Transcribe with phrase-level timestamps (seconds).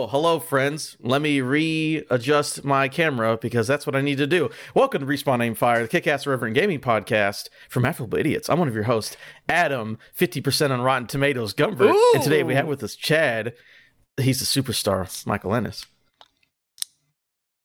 [0.00, 0.96] Oh, hello, friends.
[0.98, 4.48] Let me readjust my camera because that's what I need to do.
[4.74, 8.48] Welcome to Respawn Aim Fire, the Kick-Ass Reverend Gaming podcast from Affable Idiots.
[8.48, 11.94] I'm one of your hosts, Adam, 50% on Rotten Tomatoes Gumbert.
[12.14, 13.52] And today we have with us Chad.
[14.16, 15.84] He's the superstar, Michael Ennis.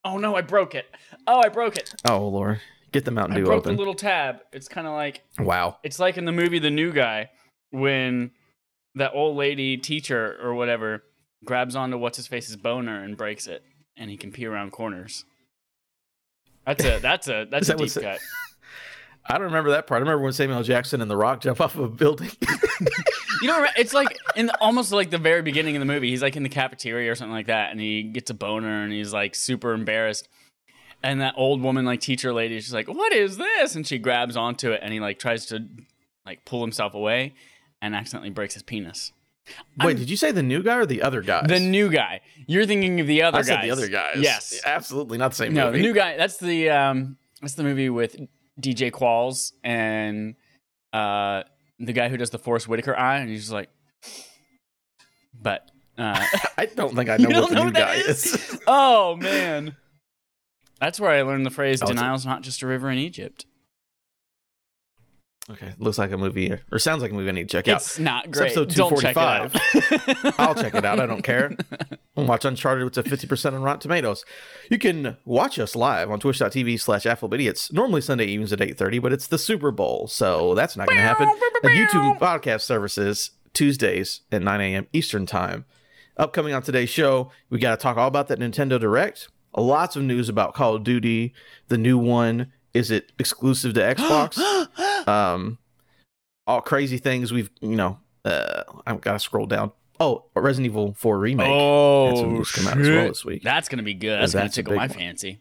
[0.04, 0.88] Oh no, I broke it.
[1.26, 1.96] Oh, I broke it.
[2.04, 2.60] Oh, Lord.
[2.92, 3.76] Get the Mountain I Dew broke open.
[3.76, 4.40] the little tab.
[4.52, 5.78] It's kind of like wow.
[5.84, 7.30] it's like in the movie The New Guy
[7.70, 8.32] when
[8.96, 11.02] that old lady teacher or whatever
[11.46, 13.64] grabs onto what's his face's boner and breaks it,
[13.96, 15.26] and he can pee around corners.
[16.66, 18.20] That's a that's a that's a that deep cut.
[19.28, 20.00] I don't remember that part.
[20.00, 22.30] I remember when Samuel Jackson and The Rock jump off of a building.
[23.42, 26.10] You know, it's like in the, almost like the very beginning of the movie.
[26.10, 28.94] He's like in the cafeteria or something like that, and he gets a boner, and
[28.94, 30.28] he's like super embarrassed.
[31.04, 34.38] And that old woman, like teacher lady, she's like, "What is this?" And she grabs
[34.38, 35.68] onto it, and he like tries to
[36.26, 37.34] like pull himself away,
[37.82, 39.12] and accidentally breaks his penis.
[39.80, 41.46] Wait, I'm- did you say the new guy or the other guy?
[41.46, 42.22] The new guy.
[42.48, 43.48] You're thinking of the other I guys.
[43.48, 44.18] said the other guys.
[44.20, 44.60] Yes.
[44.66, 45.78] Absolutely not the same No, movie.
[45.80, 46.18] the new guy.
[46.18, 47.18] That's the um.
[47.42, 48.16] That's the movie with
[48.60, 50.36] DJ Qualls and
[50.94, 51.44] uh
[51.80, 53.70] the guy who does the Forest Whitaker eye, and he's just like,
[55.40, 56.26] but uh.
[56.58, 58.26] I don't think I know what the know new guy is?
[58.26, 58.60] is.
[58.68, 59.76] Oh man.
[60.80, 63.46] That's where I learned the phrase Oh, a- denial's not just a river in Egypt.
[65.52, 67.78] Okay, looks like a movie or sounds like a movie I need to check out.
[67.82, 68.58] It's not It's great.
[68.58, 70.26] episode Don't check it 245.
[70.28, 70.34] out.
[70.40, 71.00] I'll check it out.
[71.00, 71.56] I don't care.
[72.16, 74.26] Watch Uncharted with a 50% on Rotten Tomatoes.
[74.72, 79.12] You can watch us live on twitch.tv slash affableidiots, normally Sunday evenings at 8.30, but
[79.14, 81.28] it's the Super Bowl, so that's not going to happen.
[81.28, 84.88] On YouTube podcast services, Tuesdays at 9 a.m.
[84.94, 85.66] Eastern Time.
[86.18, 89.28] Upcoming on today's show, we got to talk all about that Nintendo Direct.
[89.56, 91.34] Lots of news about Call of Duty,
[91.68, 92.52] the new one.
[92.74, 94.38] Is it exclusive to Xbox?
[95.08, 95.58] um,
[96.48, 99.72] all crazy things we've, you know, uh, I've got to scroll down.
[100.00, 101.48] Oh, Resident Evil 4 remake.
[101.48, 103.44] Oh, news come out as well this week.
[103.44, 104.22] That's gonna be good.
[104.22, 104.90] That's, gonna tickle my one.
[104.90, 105.40] fancy.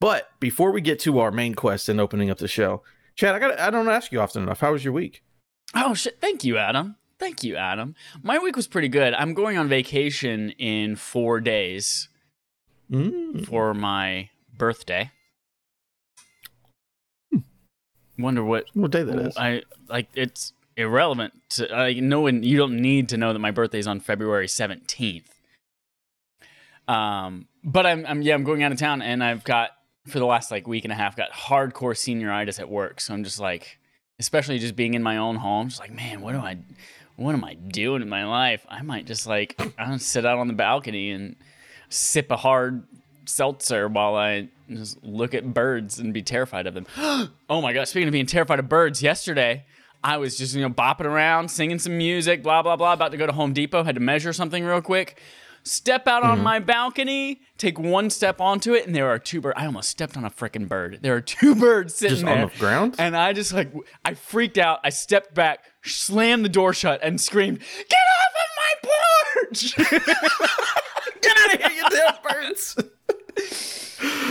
[0.00, 2.82] But before we get to our main quest and opening up the show,
[3.16, 4.60] Chad, I got I don't ask you often enough.
[4.60, 5.22] How was your week?
[5.74, 6.20] Oh shit!
[6.20, 6.96] Thank you, Adam.
[7.18, 7.94] Thank you, Adam.
[8.22, 9.12] My week was pretty good.
[9.14, 12.08] I'm going on vacation in four days
[12.90, 13.46] Mm.
[13.46, 15.10] for my birthday.
[18.20, 19.36] Wonder what What day that is?
[19.36, 20.08] I like.
[20.14, 21.34] It's irrelevant.
[21.50, 22.42] To, I no one.
[22.42, 25.24] You don't need to know that my birthday is on February 17th.
[26.88, 28.34] Um, but I'm, I'm yeah.
[28.34, 29.70] I'm going out of town, and I've got
[30.06, 33.00] for the last like week and a half got hardcore senioritis at work.
[33.00, 33.78] So I'm just like,
[34.18, 36.58] especially just being in my own home, just like, man, what do I,
[37.16, 38.64] what am I doing in my life?
[38.68, 41.36] I might just like, I don't sit out on the balcony and
[41.88, 42.84] sip a hard
[43.26, 46.86] seltzer while I just look at birds and be terrified of them.
[46.96, 49.64] oh my gosh, Speaking of being terrified of birds, yesterday
[50.02, 52.92] I was just you know bopping around, singing some music, blah blah blah.
[52.94, 55.20] About to go to Home Depot, had to measure something real quick.
[55.62, 56.32] Step out Mm-hmm.
[56.32, 59.56] on my balcony, take one step onto it, and there are two birds.
[59.58, 61.00] I almost stepped on a freaking bird.
[61.02, 62.94] There are two birds sitting Just there on the ground?
[62.98, 63.70] and I just like
[64.02, 64.80] I freaked out.
[64.84, 68.90] I stepped back, slammed the door shut, and screamed, "Get off of my
[69.44, 69.76] porch!"
[71.20, 72.76] Get out of here, you damn birds!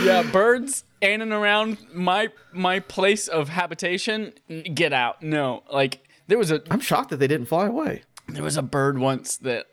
[0.02, 4.32] Yeah, birds in and around my my place of habitation.
[4.74, 5.22] Get out!
[5.22, 8.02] No, like there was a I'm shocked that they didn't fly away.
[8.28, 9.66] there was a bird once that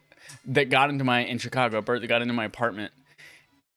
[0.45, 1.77] that got into my in Chicago.
[1.77, 2.93] A bird that got into my apartment.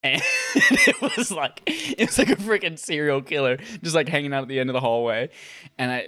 [0.02, 0.22] And
[0.54, 4.48] it was like it was like a freaking serial killer, just like hanging out at
[4.48, 5.28] the end of the hallway,
[5.76, 6.06] and I,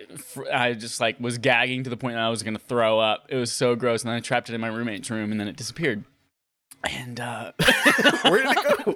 [0.50, 3.26] I just like was gagging to the point that I was gonna throw up.
[3.28, 5.46] It was so gross, and then I trapped it in my roommate's room, and then
[5.46, 6.04] it disappeared.
[6.84, 7.52] And uh,
[8.22, 8.94] Where did it go?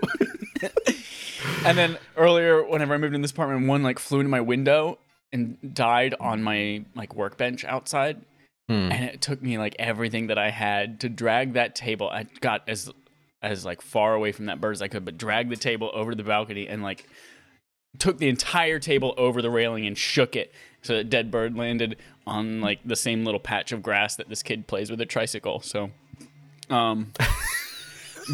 [1.66, 4.98] And then earlier, whenever I moved in this apartment, one like flew into my window
[5.32, 8.22] and died on my like workbench outside.
[8.68, 8.90] Hmm.
[8.90, 12.08] And it took me like everything that I had to drag that table.
[12.08, 12.90] I got as
[13.42, 16.10] as like far away from that bird as I could, but drag the table over
[16.10, 17.06] to the balcony and like
[17.98, 20.52] took the entire table over the railing and shook it
[20.82, 21.96] so that dead bird landed
[22.26, 25.60] on like the same little patch of grass that this kid plays with a tricycle.
[25.60, 25.90] So
[26.70, 27.12] um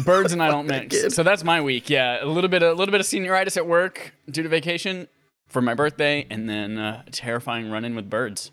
[0.05, 1.13] birds and I don't mix.
[1.15, 1.89] So that's my week.
[1.89, 5.07] Yeah, a little bit a little bit of senioritis at work due to vacation
[5.47, 8.51] for my birthday and then uh, a terrifying run in with birds.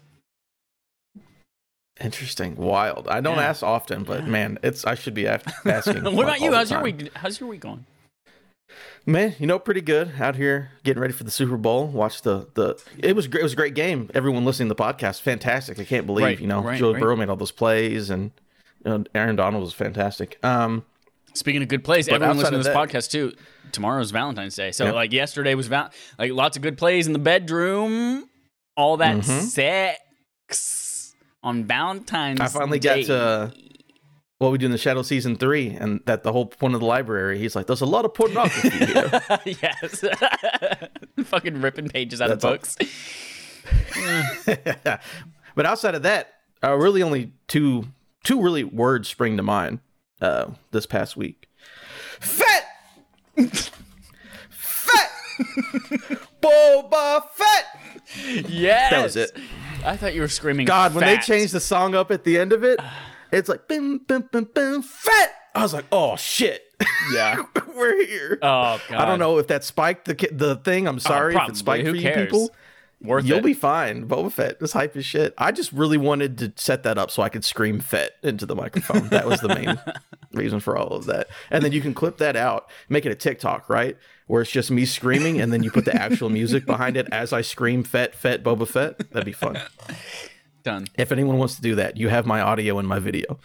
[2.01, 3.09] Interesting, wild.
[3.09, 3.49] I don't Yeah.
[3.49, 4.27] ask often, but Yeah.
[4.31, 6.05] man, it's I should be asking.
[6.05, 6.53] what about you?
[6.53, 7.11] How's your week?
[7.15, 7.85] How's your week going?
[9.05, 11.89] Man, you know, pretty good out here getting ready for the Super Bowl.
[11.89, 12.81] Watch the the.
[12.99, 13.41] It was great.
[13.41, 14.09] It was a great game.
[14.15, 15.79] Everyone listening to the podcast, fantastic.
[15.79, 17.01] I can't believe Right, you know right, Joe right.
[17.01, 18.31] Burrow made all those plays and
[18.85, 20.39] you know, Aaron Donald was fantastic.
[20.43, 20.85] Um,
[21.35, 23.33] Speaking of good plays, But everyone listening to this podcast too.
[23.73, 27.19] Tomorrow's Valentine's Day, so like yesterday was val- like lots of good plays in the
[27.21, 28.29] bedroom,
[28.77, 29.43] all that Mhm.
[29.43, 32.39] sex on Valentine's.
[32.41, 32.45] Day.
[32.45, 33.05] I finally Day.
[33.05, 33.53] got to
[34.39, 36.87] what we do in the Shadow season three, and that the whole point of the
[36.87, 37.39] library.
[37.39, 39.21] He's like, "There's a lot of pornography here."
[39.63, 40.05] yes.
[41.27, 42.77] Fucking ripping pages out That's of books.
[45.55, 46.33] but outside of that,
[46.65, 47.87] uh, really only two
[48.25, 49.79] two really words spring to mind
[50.21, 51.49] uh, this past week.
[52.21, 52.65] Fett,
[54.51, 55.11] Fett,
[56.43, 57.65] Boba Fett.
[58.49, 58.91] Yes.
[58.91, 59.37] That was it.
[59.85, 60.67] I thought you were screaming.
[60.67, 62.79] God, when they changed the song up at the end of it,
[63.33, 65.33] it's like bim bim bim bim Fett.
[65.55, 66.63] I was like, oh shit,
[67.13, 67.43] Yeah.
[67.75, 68.39] we're here.
[68.43, 68.93] Oh god.
[68.93, 70.87] I don't know if that spiked the the thing.
[70.87, 72.27] I'm sorry if it spiked Who for you cares?
[72.27, 72.51] people.
[73.03, 73.45] Worth You'll it.
[73.45, 74.07] be fine.
[74.07, 75.33] Boba Fett is hype as shit.
[75.39, 78.55] I just really wanted to set that up so I could scream Fett into the
[78.55, 79.09] microphone.
[79.09, 79.81] That was the main
[80.35, 81.29] reason for all of that.
[81.51, 83.97] And then you can clip that out, make it a TikTok, right?
[84.27, 87.33] Where it's just me screaming and then you put the actual music behind it as
[87.33, 88.99] I scream Fett, Fett, Boba Fett.
[89.13, 89.59] That'd be fun.
[90.63, 90.87] Done.
[90.99, 93.39] If anyone wants to do that, you have my audio and my video.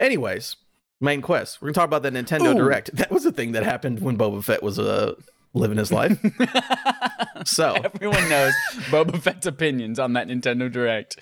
[0.00, 0.54] Anyways,
[1.00, 1.60] main quest.
[1.60, 2.58] We're gonna talk about the Nintendo Ooh.
[2.58, 2.94] Direct.
[2.94, 5.14] That was a thing that happened when Boba Fett was uh,
[5.56, 6.18] living his life.
[7.44, 8.52] so Everyone knows
[8.90, 11.18] Boba Fett's opinions on that Nintendo Direct.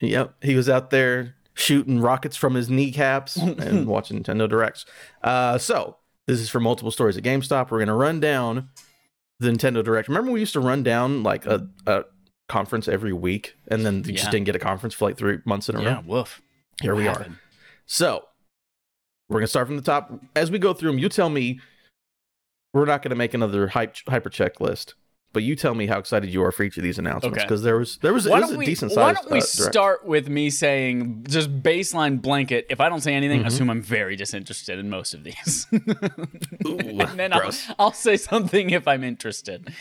[0.00, 4.84] Yep, he was out there shooting rockets from his kneecaps and watching Nintendo Directs.
[5.22, 5.96] Uh, so
[6.26, 7.70] this is for multiple stories at GameStop.
[7.70, 8.68] We're gonna run down
[9.40, 10.08] the Nintendo Direct.
[10.08, 12.04] Remember we used to run down like a, a
[12.48, 14.16] conference every week, and then you Yeah.
[14.16, 15.84] just didn't get a conference for like three months in a row.
[15.84, 16.42] Yeah, woof.
[16.82, 17.26] Here we What are.
[17.86, 18.24] So
[19.28, 20.12] we're gonna start from the top.
[20.36, 21.60] As we go through them, you tell me.
[22.74, 24.92] We're not gonna make another hype, hyper checklist,
[25.32, 27.44] but you tell me how excited you are for each of these announcements Okay.
[27.46, 30.04] because there was there was, Why was a we, decent why don't we uh, start
[30.04, 32.66] with me saying just baseline blanket?
[32.68, 33.46] If I don't say anything, Mhm.
[33.46, 35.66] assume I'm very disinterested in most of these.
[35.72, 35.78] Ooh,
[37.00, 37.50] and then I'll.
[37.78, 39.72] I'll say something if I'm interested.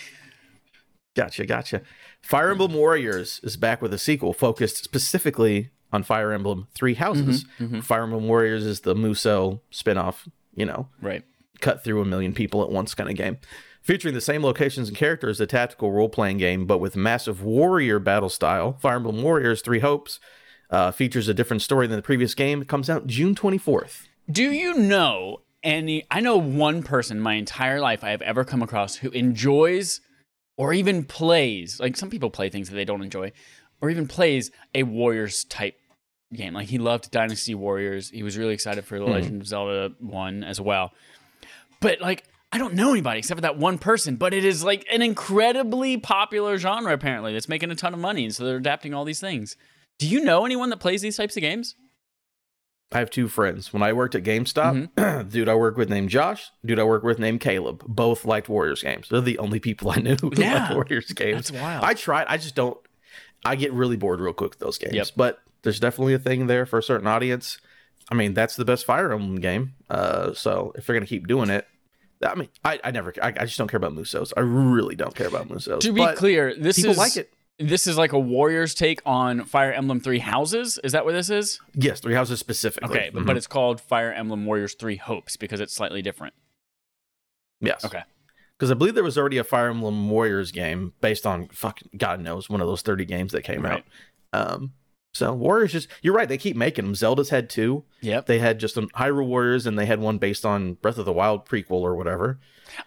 [1.16, 1.82] Gotcha, gotcha.
[2.22, 7.46] Fire Emblem Warriors is back with a sequel focused specifically on Fire Emblem Three Houses.
[7.60, 11.24] Mm-hmm, Fire Emblem Warriors is the Musou spin-off, you know, Right.
[11.64, 13.38] Cut through a million people at once kind of game.
[13.82, 18.00] Featuring the same locations and characters, as a tactical role-playing game, but with massive warrior
[18.00, 18.74] battle style.
[18.74, 20.20] Fire Emblem Warriors Three Hopes
[20.70, 22.62] uh, features a different story than the previous game.
[22.62, 24.08] It comes out June 24th.
[24.32, 26.06] Do you know any?
[26.12, 30.00] I know one person my entire life I have ever come across who enjoys
[30.56, 33.32] or even plays, like some people play things that they don't enjoy,
[33.82, 35.76] or even plays a Warriors type
[36.34, 36.54] game.
[36.54, 38.10] Like he loved Dynasty Warriors.
[38.10, 40.92] He was really excited for The Legend of Zelda 1 as well.
[41.84, 44.86] But like, I don't know anybody except for that one person, but it is like
[44.92, 48.24] an incredibly popular genre apparently that's making a ton of money.
[48.26, 49.56] And so they're adapting all these things.
[50.00, 51.76] Do you know anyone that plays these types of games?
[52.92, 53.74] I have two friends.
[53.74, 57.18] When I worked at GameStop, dude I work with named Josh, dude I work with
[57.20, 57.84] named Caleb.
[57.88, 59.10] Both liked Warriors games.
[59.10, 60.60] They're the only people I knew who Yeah.
[60.64, 61.50] liked Warriors games.
[61.50, 61.84] That's wild.
[61.84, 62.28] I tried.
[62.30, 62.78] I just don't.
[63.44, 64.94] I get really bored real quick with those games.
[64.94, 65.08] Yep.
[65.18, 67.58] But there's definitely a thing there for a certain audience.
[68.12, 69.74] I mean, that's the best Fire Emblem game.
[69.90, 71.66] Uh, so if they're gonna keep doing it,
[72.32, 73.14] I mean, I, I never.
[73.22, 74.34] I, I just don't care about Musous.
[74.38, 75.80] I really don't care about Musous.
[75.84, 77.34] To be But clear, this people is like it.
[77.60, 80.80] This is like a Warriors take on Fire Emblem Three Houses.
[80.84, 81.60] Is that what this is?
[81.76, 82.90] Yes, Three Houses specifically.
[82.98, 83.26] Okay, but, Mhm.
[83.28, 86.34] but it's called Fire Emblem Warriors Three Hopes because it's slightly different.
[87.62, 87.86] yes.
[87.86, 88.02] Okay.
[88.58, 92.22] because I believe there was already a Fire Emblem Warriors game based on fucking God
[92.22, 93.84] knows one of those thirty games that came Right.
[94.34, 94.52] out.
[94.54, 94.74] Um,
[95.14, 96.28] so Warriors just you're right.
[96.28, 96.96] They keep making them.
[96.96, 97.84] Zelda's had two.
[98.02, 98.26] Yep.
[98.26, 101.14] They had just um, Hyrule Warriors, and they had one based on Breath of the
[101.14, 102.40] Wild prequel or whatever.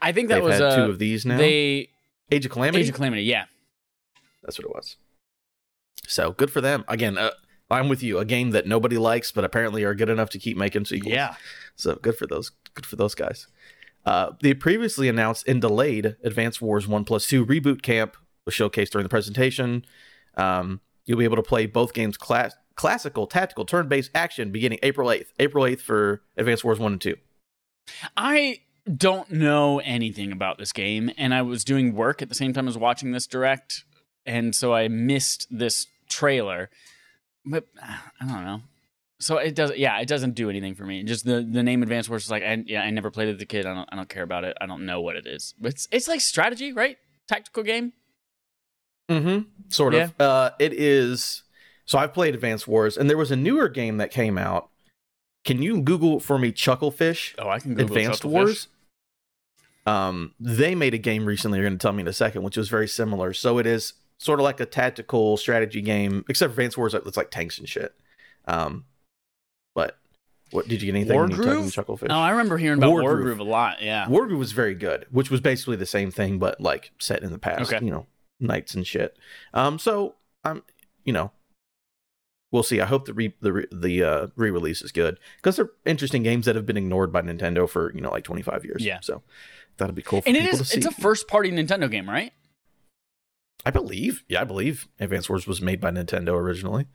[0.03, 1.39] I think that They've was had uh, two of these now.
[1.39, 1.91] They
[2.31, 2.83] Age of Calamity.
[2.83, 3.23] Age of Calamity.
[3.23, 3.45] Yeah.
[4.43, 4.97] That's what it was.
[6.07, 6.85] So good for them.
[6.89, 7.31] Again, uh,
[7.71, 8.19] I'm with you.
[8.19, 11.15] A game that nobody likes, but apparently are good enough to keep making sequels.
[11.15, 11.35] Yeah.
[11.77, 12.51] So good for those.
[12.75, 13.47] Good for those guys.
[14.05, 18.91] Uh, the previously announced and delayed Advance Wars One Plus Two reboot camp was showcased
[18.91, 19.85] during the presentation.
[20.37, 25.09] Um, you'll be able to play both games class- classical tactical turn-based action beginning April
[25.09, 25.29] 8th.
[25.39, 27.17] April 8th for Advance Wars One and Two.
[28.17, 28.61] I
[28.93, 32.69] don't know anything about this game, and I was doing work at the same time
[32.69, 33.85] as watching this direct,
[34.25, 36.71] and so I missed this trailer.
[37.45, 38.63] But I don't know.
[39.19, 41.03] So it does, yeah, it doesn't do anything for me.
[41.03, 43.43] Just the the name Advance Wars is like, I, yeah, I never played it as
[43.43, 43.65] a kid.
[43.65, 44.57] I don't, I don't care about it.
[44.61, 45.55] I don't know what it is.
[45.59, 46.99] But it's it's like strategy, right?
[47.27, 47.93] Tactical game.
[49.11, 49.49] Mm-hmm.
[49.69, 50.21] Sort of.
[50.21, 51.43] Uh, it is.
[51.85, 54.69] So I've played Advance Wars, and there was a newer game that came out.
[55.45, 58.31] Can you Google for me Chucklefish Oh, I can Google Advanced Chucklefish.
[58.31, 58.69] Wars?
[59.87, 61.59] Um, they made a game recently.
[61.59, 63.33] You're going to tell me in a second, which was very similar.
[63.33, 66.95] So it is sort of like a tactical strategy game, except for Advance Wars.
[66.95, 67.95] It's like tanks and shit.
[68.47, 68.85] Um,
[69.77, 69.97] but
[70.51, 71.17] what did you get anything?
[71.21, 71.73] when you Wargroove?
[71.73, 72.09] Chucklefish.
[72.11, 73.37] Oh, I remember hearing about Wargroove.
[73.37, 73.81] Wargroove a lot.
[73.83, 74.09] Yeah.
[74.09, 77.31] War Wargroove was very good, which was basically the same thing, but like set in
[77.31, 77.85] the past, Okay.
[77.85, 78.07] you know,
[78.41, 79.17] knights and shit.
[79.55, 80.15] Um, so
[80.45, 80.63] I'm,
[81.05, 81.33] you know,
[82.53, 82.81] we'll see.
[82.81, 86.47] I hope the re, the re- the uh, re-release is good because they're interesting games
[86.47, 88.85] that have been ignored by Nintendo for you know like 25 years.
[88.85, 88.99] Yeah.
[89.01, 89.23] so
[89.77, 92.33] that'll be cool for And it is it's a first party Nintendo game, right?
[93.65, 96.87] I believe, yeah, I believe Advance Wars was made by Nintendo originally.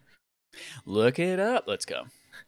[0.86, 1.66] Look it up.
[1.68, 2.04] Let's go.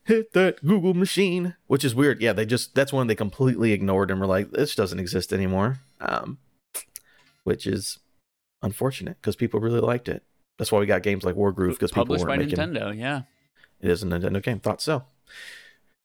[0.06, 2.22] Hit that Google machine, which is weird.
[2.22, 5.80] Yeah, they just that's one they completely ignored and were like, this doesn't exist anymore.
[6.00, 6.38] Um,
[7.44, 8.00] which is
[8.64, 10.24] unfortunate because people really liked it.
[10.58, 13.24] That's why we got games like Wargroove because people Published by making Nintendo, yeah.
[13.82, 14.60] It is a Nintendo game.
[14.60, 15.04] Thought so.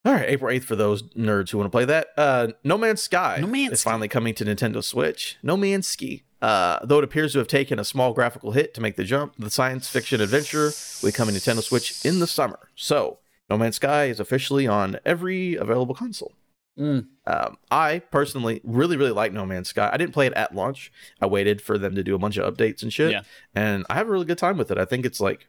[0.04, 2.08] All right, April 8th for those nerds who want to play that.
[2.16, 5.36] Uh, no Man's Sky No Man's is finally coming to Nintendo Switch.
[5.42, 6.22] No Man's Ski.
[6.40, 9.34] Uh, though it appears to have taken a small graphical hit to make the jump,
[9.38, 10.70] the science fiction adventure
[11.02, 12.68] will come coming to Nintendo Switch in the summer.
[12.76, 13.18] So,
[13.50, 16.32] No Man's Sky is officially on every available console.
[16.78, 17.06] Mm.
[17.26, 19.90] Um, I personally really, really like No Man's Sky.
[19.92, 20.92] I didn't play it at launch.
[21.20, 23.10] I waited for them to do a bunch of updates and shit.
[23.10, 23.22] Yeah.
[23.54, 24.78] And I have a really good time with it.
[24.78, 25.48] I think it's like,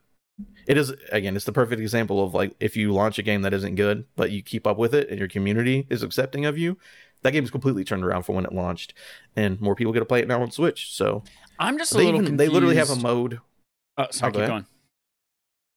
[0.68, 3.54] it is, again, it's the perfect example of like if you launch a game that
[3.54, 6.78] isn't good, but you keep up with it and your community is accepting of you,
[7.22, 8.94] that game is completely turned around from when it launched.
[9.36, 10.94] And more people get to play it now on Switch.
[10.94, 11.24] So
[11.60, 13.40] I'm just a they, little even, they literally have a mode.
[13.98, 14.66] Oh, sorry, Oh, keep going.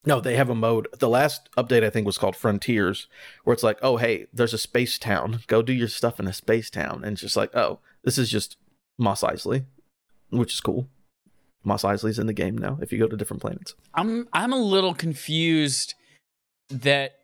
[0.05, 0.89] No, they have a mode.
[0.99, 3.07] The last update I think was called Frontiers,
[3.45, 5.41] where it's like, oh hey, there's a space town.
[5.47, 8.29] Go do your stuff in a space town, and it's just like, oh, this is
[8.29, 8.57] just
[8.99, 9.65] Mos Eisley,
[10.31, 10.89] which is cool.
[11.65, 12.79] Mos Eisley's in the game now.
[12.81, 15.95] If you go to different planets, I'm I'm a little confused
[16.69, 17.19] that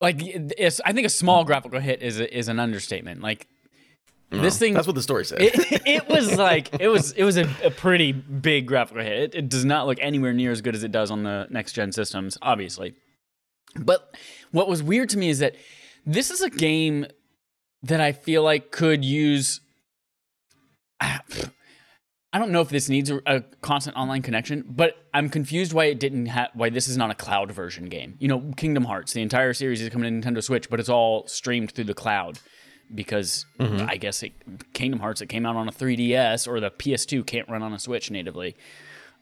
[0.00, 3.22] like I think a small graphical hit is a, is an understatement.
[3.22, 3.48] Like
[4.30, 5.42] This thing- that's what the story said.
[5.42, 9.18] it, it was like it was it was a, a pretty big graphical hit.
[9.18, 11.72] It, it does not look anywhere near as good as it does on the next
[11.72, 12.94] gen systems, obviously.
[13.76, 14.16] But
[14.52, 15.54] what was weird to me is that
[16.06, 17.06] this is a game
[17.82, 19.60] that I feel like could use.
[22.32, 25.86] I don't know if this needs a, a constant online connection, but I'm confused why
[25.86, 28.14] it didn't have why this is not a cloud version game.
[28.20, 31.26] You know, Kingdom Hearts, the entire series is coming to Nintendo Switch, but it's all
[31.26, 32.38] streamed through the cloud
[32.94, 34.32] because I guess it,
[34.72, 37.78] Kingdom Hearts that came out on a 3DS or the PS2 can't run on a
[37.78, 38.56] Switch natively.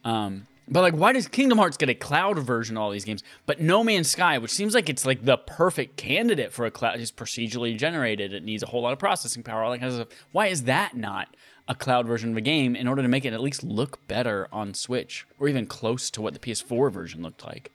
[0.04, 3.22] Um, but like, why does Kingdom Hearts get a cloud version of all these games,
[3.46, 7.00] but No Man's Sky, which seems like it's like the perfect candidate for a cloud,
[7.00, 8.32] is procedurally generated.
[8.32, 10.18] It needs a whole lot of processing power, all that kind of stuff.
[10.32, 11.34] Why is that not
[11.68, 14.48] a cloud version of a game in order to make it at least look better
[14.52, 17.72] on Switch or even close to what the PS4 version looked like?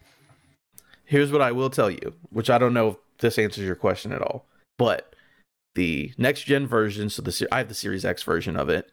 [1.05, 4.11] Here's what I will tell you, which I don't know if this answers your question
[4.11, 4.45] at all,
[4.77, 5.12] but
[5.75, 8.91] the next gen version, so the I have the Series X version of it.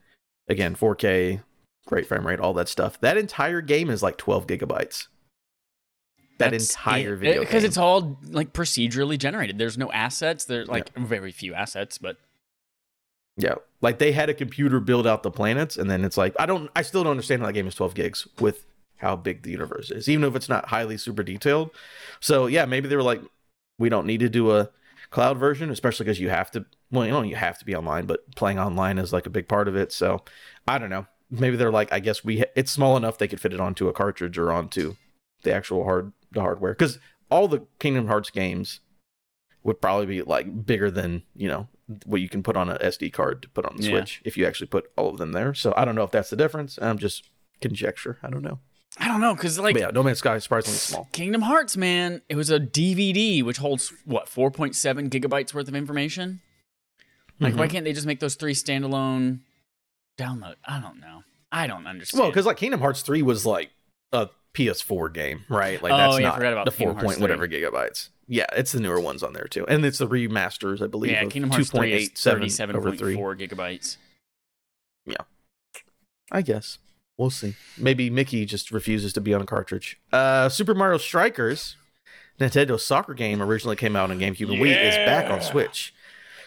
[0.48, 1.42] Again, 4K,
[1.86, 3.00] great frame rate, all that stuff.
[3.00, 5.06] That entire game is like 12 gigabytes.
[6.38, 7.18] That That's entire it.
[7.18, 7.68] video eh, because game.
[7.68, 9.58] it's all like procedurally generated.
[9.58, 10.46] There's no assets.
[10.46, 12.16] There's like very few assets, but
[13.36, 16.46] Yeah, like they had a computer build out the planets, and then it's like I
[16.46, 18.64] don't, I still don't understand how that game is 12 gigs with
[18.96, 21.70] how big the universe is, even if it's not highly super detailed.
[22.20, 23.20] So yeah, maybe they were like,
[23.78, 24.70] we don't need to do a
[25.10, 26.64] cloud version, especially because you have to.
[26.90, 29.48] Well, you know, you have to be online, but playing online is like a big
[29.48, 29.92] part of it.
[29.92, 30.22] So
[30.66, 31.06] I don't know.
[31.30, 33.86] Maybe they're like, I guess we, ha- it's small enough they could fit it onto
[33.88, 34.96] a cartridge or onto
[35.42, 36.98] the actual hard the hardware because
[37.30, 38.80] all the Kingdom Hearts games
[39.62, 41.68] would probably be like bigger than you know
[42.04, 43.90] what you can put on a SD card to put on the Yeah.
[43.90, 45.54] Switch if you actually put all of them there.
[45.54, 46.78] So I don't know if that's the difference.
[46.80, 48.18] I'm just conjecture.
[48.22, 48.58] I don't know.
[48.98, 51.08] I don't know because like But yeah, No Man's Sky is surprisingly small.
[51.12, 56.40] Kingdom Hearts, man, it was a DVD which holds what 4.7 gigabytes worth of information.
[57.38, 57.58] Like, Mhm.
[57.58, 59.40] why can't they just make those three standalone
[60.18, 60.56] download?
[60.64, 61.22] I don't know.
[61.52, 62.20] I don't understand.
[62.20, 63.70] Well, because like Kingdom Hearts three was like
[64.12, 65.80] a PS4 game, right?
[65.82, 68.08] Like Oh, that's yeah, I not forgot about the Kingdom four point whatever gigabytes.
[68.26, 71.12] Yeah, it's the newer ones on there too, and it's the remasters, I believe.
[71.12, 73.16] yeah, of Kingdom Hearts 3 is 2.87 over three.
[73.16, 73.96] 37.4 gigabytes.
[75.06, 75.16] Yeah,
[76.30, 76.78] I guess
[77.20, 77.54] we'll see.
[77.76, 80.00] Maybe Mickey just refuses to be on a cartridge.
[80.10, 81.76] Uh, Super Mario Strikers,
[82.40, 85.94] Nintendo soccer game, originally came out on GameCube and Wii, is back on Switch.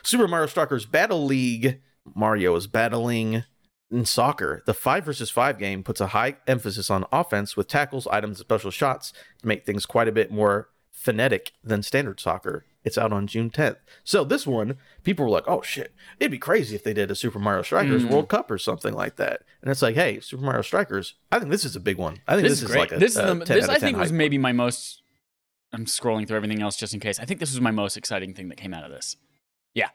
[0.01, 1.79] Super Mario Strikers Battle League.
[2.15, 3.43] Mario is battling
[3.91, 4.63] in soccer.
[4.65, 8.45] The five versus five game puts a high emphasis on offense with tackles, items, and
[8.45, 12.65] special shots to make things quite a bit more phonetic than standard soccer.
[12.83, 13.77] It's out on June 10th.
[14.03, 17.15] So this one, people were like, "Oh shit, it'd be crazy if they did a
[17.15, 18.09] Super Mario Strikers Mhm.
[18.09, 21.49] World Cup or something like that." And it's like, "Hey, Super Mario Strikers, I think
[21.51, 22.17] this is a big one.
[22.27, 23.75] I think This, this, is is like a this a is the, 10 this I
[23.75, 25.01] of 10 think was maybe my most.
[25.71, 27.19] I'm scrolling through everything else just in case.
[27.19, 29.15] I think this was my most exciting thing that came out of this.
[29.75, 29.89] one.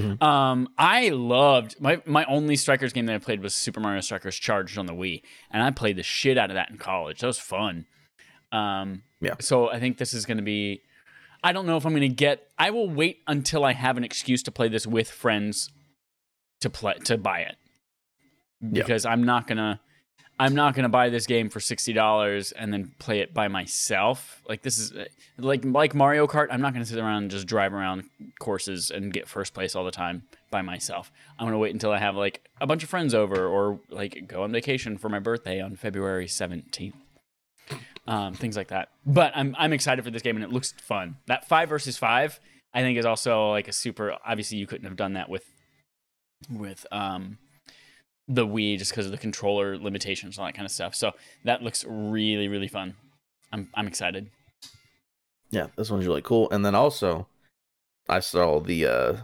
[0.00, 0.22] Mhm.
[0.22, 4.36] Um, I loved my my only Strikers game that I played was Super Mario Strikers
[4.36, 5.20] Charged on the Wii,
[5.50, 7.20] and I played the shit out of that in college.
[7.20, 7.86] That was fun.
[8.52, 9.34] Um, Yeah.
[9.40, 10.82] So I think this is going to be.
[11.42, 12.48] I don't know if I'm going to get.
[12.58, 15.70] I will wait until I have an excuse to play this with friends
[16.60, 17.56] to play to buy it
[18.60, 18.82] Yeah.
[18.82, 19.80] because I'm not gonna.
[20.38, 24.40] I'm not going to buy this game for $60 and then play it by myself.
[24.48, 24.90] Like this is
[25.36, 28.04] like like Mario Kart, I'm not going to sit around and just drive around
[28.38, 31.12] courses and get first place all the time by myself.
[31.38, 34.28] I'm going to wait until I have like a bunch of friends over or like
[34.28, 36.94] go on vacation for my birthday on February 17th.
[38.06, 38.88] Um, things like that.
[39.06, 41.16] But I'm I'm excited for this game and it looks fun.
[41.26, 42.40] That 5 versus 5
[42.72, 45.44] I think is also like a super obviously you couldn't have done that with
[46.50, 47.38] with um
[48.26, 50.94] the Wii just because of the controller limitations and all that kind of stuff.
[50.94, 51.12] So
[51.44, 52.94] that looks really, really fun.
[53.52, 54.30] I'm I'm excited.
[55.50, 56.48] Yeah, this one's really cool.
[56.50, 57.26] And then also,
[58.08, 59.16] I saw the uh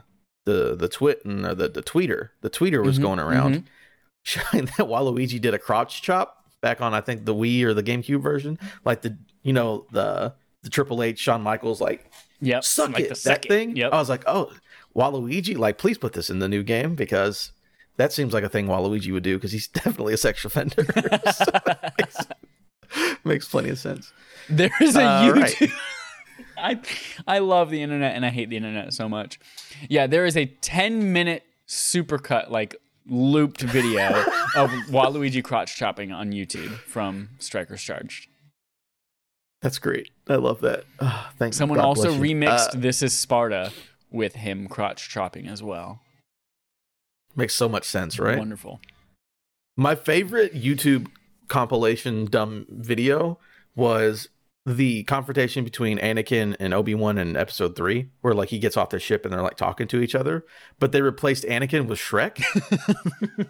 [0.45, 2.31] the the twit and uh, the the tweeter.
[2.43, 3.65] The tweeter was Mhm, going around
[4.25, 7.83] showing that Waluigi did a crotch chop back on I think the Wii or the
[7.83, 12.91] GameCube version, like the you know the the Triple H Shawn Michaels like yeah suck
[12.95, 13.77] like it the that second- thing.
[13.77, 13.93] Yep.
[13.93, 14.53] I was like, oh,
[14.95, 17.53] Waluigi, like please put this in the new game because
[17.99, 20.85] that seems like a thing Waluigi would do because he's definitely a sex offender.
[21.33, 21.45] So
[21.99, 22.17] makes,
[23.25, 24.13] makes plenty of sense.
[24.49, 25.53] there is a Uh, right.
[25.55, 25.73] YouTube.
[26.59, 26.81] I
[27.27, 29.39] I love the internet and I hate the internet so much.
[29.89, 32.75] Yeah, there is a 10 minute supercut like
[33.09, 34.09] looped video
[34.57, 38.29] of Waluigi crotch chopping on YouTube from Strikers Charged.
[39.63, 40.11] That's great.
[40.29, 40.85] I love that.
[41.01, 41.55] Ah, thank.
[41.55, 43.73] Someone God also remixed Uh, This Is Sparta
[44.11, 46.01] with him crotch chopping as well.
[47.35, 48.39] makes so much sense, right?
[48.39, 48.81] Wonderful.
[49.77, 51.09] My favorite YouTube
[51.49, 53.39] compilation dumb video
[53.75, 54.29] was
[54.67, 58.91] the confrontation between Anakin and Obi Wan in Episode Three, where like he gets off
[58.91, 60.45] the ship and they're like talking to each other,
[60.81, 62.43] but they replaced Anakin with Shrek.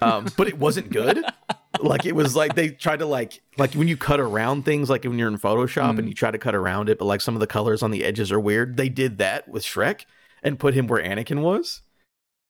[0.02, 1.24] um, but it wasn't good.
[1.80, 5.04] Like it was like they tried to like like when you cut around things, like
[5.04, 7.40] when you're in Photoshop and you try to cut around it, but like some of
[7.40, 8.76] the colors on the edges are weird.
[8.76, 10.04] They did that with Shrek
[10.42, 11.80] and put him where Anakin was.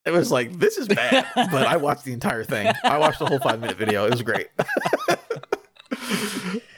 [0.04, 2.72] It was like this is bad, but I watched the entire thing.
[2.82, 4.06] I watched the whole five minute video.
[4.06, 4.48] It was great.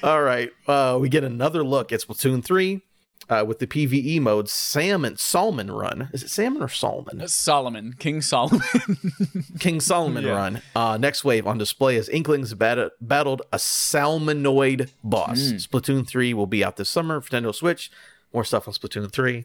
[0.03, 2.83] All right, uh, we get another look at Splatoon three
[3.29, 6.09] uh, with the PVE mode Salmon Salmon Run.
[6.13, 7.27] Is it Salmon or Salmon?
[7.29, 8.61] Solomon, King Solomon.
[9.59, 10.31] King Solomon Yeah.
[10.33, 10.63] Run.
[10.75, 15.39] Uh, next wave on display as Inklings bat- battled a Salmonid boss.
[15.41, 15.67] Mm.
[15.69, 17.91] Splatoon 3 will be out this summer for Nintendo Switch.
[18.33, 19.45] More stuff on Splatoon 3.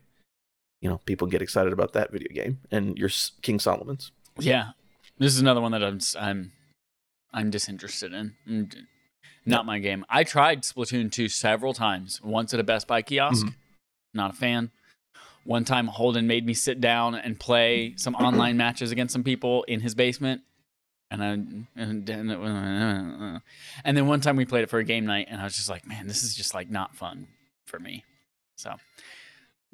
[0.82, 3.10] You know, people get excited about that video game and your
[3.42, 4.12] King Solomon's.
[4.40, 4.72] Yeah,
[5.18, 6.52] this is another one that I'm I'm
[7.34, 8.36] I'm disinterested in.
[8.48, 8.76] Mm,
[9.46, 10.06] Not my game.
[10.10, 12.22] I tried Splatoon 2 several times.
[12.24, 13.56] Once at a Best Buy kiosk, mm-hmm.
[14.14, 14.72] not a fan.
[15.44, 19.64] One time Holden made me sit down and play some online matches against some people
[19.64, 20.42] in his basement.
[21.12, 21.68] And I and,
[22.10, 25.56] and and then one time we played it for a game night and I was
[25.56, 27.28] just like, man, this is just like not fun
[27.66, 28.04] for me.
[28.56, 28.76] So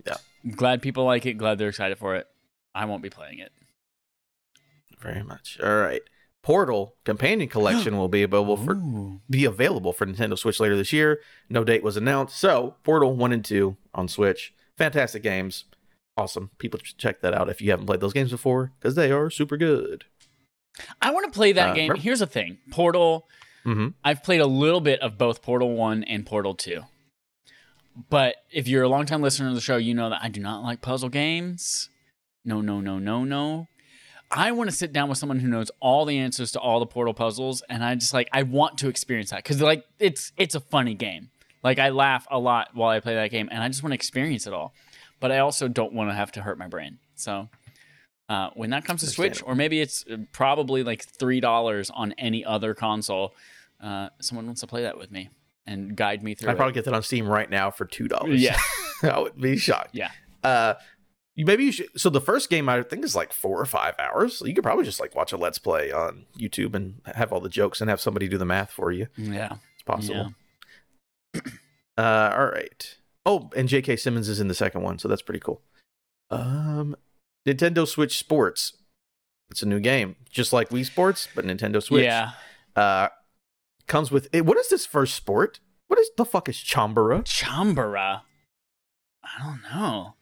[0.06, 0.18] Yeah.
[0.52, 2.28] Glad people like it, glad they're excited for it.
[2.74, 3.52] I won't be playing it.
[5.00, 5.60] Very much.
[5.64, 6.02] All right.
[6.42, 9.22] Portal Companion Collection will be available for Ooh.
[9.30, 11.20] be available for Nintendo Switch later this year.
[11.50, 12.38] No date was announced.
[12.38, 14.54] So, Portal 1 and 2 on Switch.
[14.78, 15.66] Fantastic games.
[16.18, 16.52] Awesome.
[16.58, 19.30] People should check that out if you haven't played those games before because they are
[19.30, 20.06] super good.
[21.02, 21.90] I want to play that Uh, game.
[21.90, 23.28] remember- Here's the thing Portal,
[23.66, 23.94] Mhm.
[24.04, 26.84] I've played a little bit of both Portal 1 and Portal 2.
[28.10, 30.64] But if you're a longtime listener to the show, you know that I do not
[30.64, 31.90] like puzzle games.
[32.46, 33.68] No, no, no, no, no.
[34.32, 36.86] I want to sit down with someone who knows all the answers to all the
[36.86, 40.56] Portal puzzles, and I just like I want to experience that because like it's it's
[40.56, 41.32] a funny game.
[41.64, 43.96] Like I laugh a lot while I play that game, and I just want to
[43.96, 44.74] experience it all.
[45.20, 47.00] But I also don't want to have to hurt my brain.
[47.16, 47.50] So
[48.30, 52.14] uh, when that comes to Switch, or maybe it's uh, probably like three dollars on
[52.18, 53.34] any other console,
[53.82, 55.30] uh, someone wants to play that with me
[55.66, 56.52] and guide me through.
[56.52, 58.40] I'd probably get that on Steam right now for $2.
[58.40, 58.60] Yeah.
[59.04, 59.92] I would be shocked.
[59.94, 60.12] Yeah.
[60.44, 60.76] Uh,
[61.46, 62.00] maybe you should.
[62.00, 64.42] So the first game I think is like four or five hours.
[64.46, 67.50] You could probably just like watch a Let's Play on YouTube and have all the
[67.50, 69.08] jokes and have somebody do the math for you.
[69.18, 69.56] Yeah.
[69.74, 70.34] It's possible.
[71.98, 72.96] Uh, all right.
[73.26, 73.98] Oh, and J.K.
[73.98, 75.62] Simmons is in the second one, so that's pretty cool.
[76.32, 76.96] Um,
[77.46, 78.72] Nintendo Switch Sports.
[79.52, 82.06] It's a new game, just like Wii Sports, but Nintendo Switch.
[82.06, 82.32] Yeah.
[82.74, 83.10] Uh,
[83.88, 84.34] comes with.
[84.34, 85.60] What is this first sport?
[85.88, 87.24] What is the fuck is Chambara?
[87.26, 88.22] Chambara.
[89.22, 90.14] I don't know.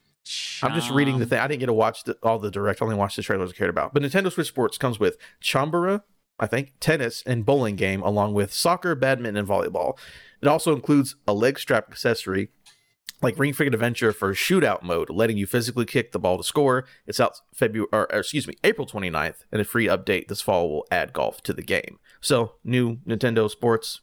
[0.64, 1.40] I'm just reading the thing.
[1.40, 2.82] I didn't get to watch the, all the direct.
[2.82, 3.94] I only watched the trailers I cared about.
[3.94, 6.02] But Nintendo Switch Sports comes with Chambara,
[6.40, 9.98] I think, tennis and bowling game, along with soccer, badminton, and volleyball.
[10.42, 12.50] It also includes a leg strap accessory,
[13.22, 16.86] like Ring Fit Adventure for shootout mode, letting you physically kick the ball to score.
[17.06, 20.70] It's out February, or, or excuse me, April 29th, and a free update this fall
[20.70, 22.00] will add golf to the game.
[22.22, 24.02] So, new Nintendo Sports.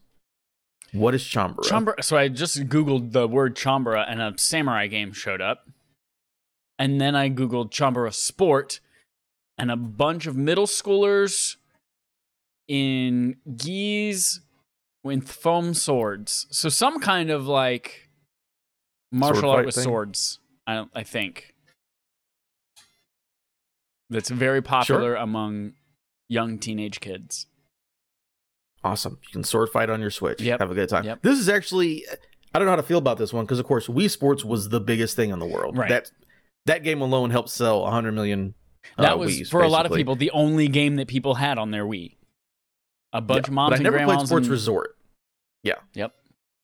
[0.92, 1.64] What is Chambara?
[1.64, 2.04] Chambara.
[2.04, 5.68] So I just Googled the word Chambara and a samurai game showed up.
[6.78, 8.80] And then I Googled Chambara Sport
[9.58, 11.56] and a bunch of middle schoolers
[12.66, 14.40] in gis
[15.02, 16.46] with foam swords.
[16.50, 18.08] So some kind of like
[19.12, 19.84] martial Sword art with thing?
[19.84, 20.38] swords.
[20.66, 21.54] I I think
[24.10, 25.74] that's very popular among
[26.28, 27.46] young teenage kids.
[28.82, 29.18] Awesome.
[29.22, 30.40] You can sword fight on your Switch.
[30.40, 30.60] Yep.
[30.60, 31.04] Have a good time.
[31.04, 31.22] Yep.
[31.22, 32.04] This is actually
[32.54, 34.70] I don't know how to feel about this one because of course Wii Sports was
[34.70, 35.76] the biggest thing in the world.
[35.76, 35.88] Right.
[35.88, 36.10] That
[36.66, 38.54] that game alone helped sell 100 million
[38.98, 41.58] That uh, was Wiis, for a lot of people the only game that people had
[41.58, 42.16] on their Wii.
[43.12, 44.96] A bunch Yeah, of moms but I and never played Sports and- Resort.
[45.62, 45.74] Yeah.
[45.94, 46.12] Yep.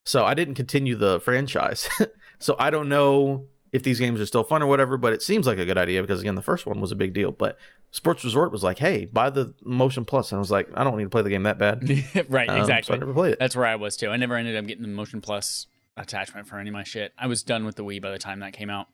[0.05, 1.89] So I didn't continue the franchise.
[2.39, 5.47] so I don't know if these games are still fun or whatever, but it seems
[5.47, 7.31] like a good idea because again the first one was a big deal.
[7.31, 7.57] But
[7.93, 10.33] Sports Resort was like, hey, buy the Motion Plus.
[10.33, 11.83] And I was like, I don't need to play the game that bad.
[12.29, 12.97] right, Um, So exactly.
[12.97, 13.39] I never played it.
[13.39, 14.09] That's where I was too.
[14.11, 17.13] I never ended up getting the Motion Plus attachment for any of my shit.
[17.19, 18.89] I was done with the Wii by the time that came out.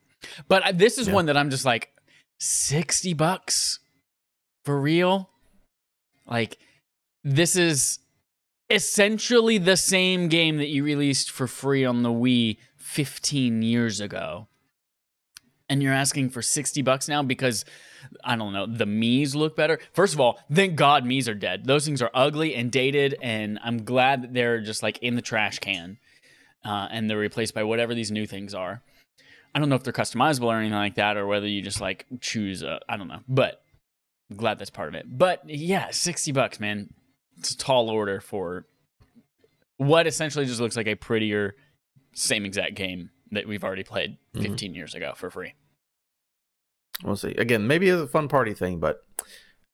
[0.49, 1.15] But I, this is Yeah.
[1.15, 1.91] one that I'm just like,
[2.39, 3.79] 60 bucks
[4.65, 5.31] for real?
[6.27, 6.59] Like,
[7.25, 7.99] this is
[8.71, 14.49] essentially the same game that you released for free on the Wii 15 years ago.
[15.69, 17.65] And you're asking for 60 bucks now because
[18.23, 19.81] I don't know, the Mii's look better.
[19.93, 21.65] First of all, thank God Mii's are dead.
[21.65, 25.23] Those things are ugly and dated, and I'm glad that they're just like in the
[25.23, 25.99] trash can
[26.65, 28.83] uh, and they're replaced by whatever these new things are.
[29.57, 32.05] I don't know if they're customizable or anything like that, or whether you just like
[32.21, 33.63] choose a, I don't know, but
[34.31, 35.07] I'm glad that's part of it.
[35.09, 36.93] But yeah, 60 bucks, man.
[37.39, 38.67] It's a tall order for
[39.79, 41.57] what essentially just looks like a prettier,
[42.13, 44.43] same exact game that we've already played Mhm.
[44.43, 45.55] 15 years ago for free.
[47.03, 47.31] We'll see.
[47.33, 49.05] Again, maybe it's a fun party thing, but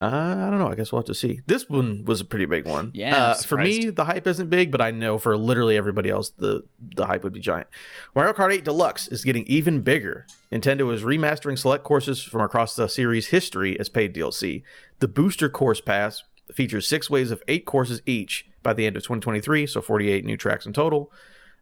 [0.03, 0.67] uh, I don't know.
[0.69, 1.41] I guess we'll have to see.
[1.47, 2.91] This one was a pretty big one.
[2.93, 6.31] Yeah, Uh, for me, the hype isn't big, but I know for literally everybody else,
[6.31, 6.65] the
[6.97, 7.69] the hype would be giant.
[8.15, 10.27] Mario Kart 8 Deluxe is getting even bigger.
[10.51, 14.65] Nintendo is remastering select courses from across the series' history as paid DLC.
[14.99, 19.03] The Booster Course Pass features six waves of eight courses each by the end of
[19.05, 21.13] 2023, so 48 new tracks in total.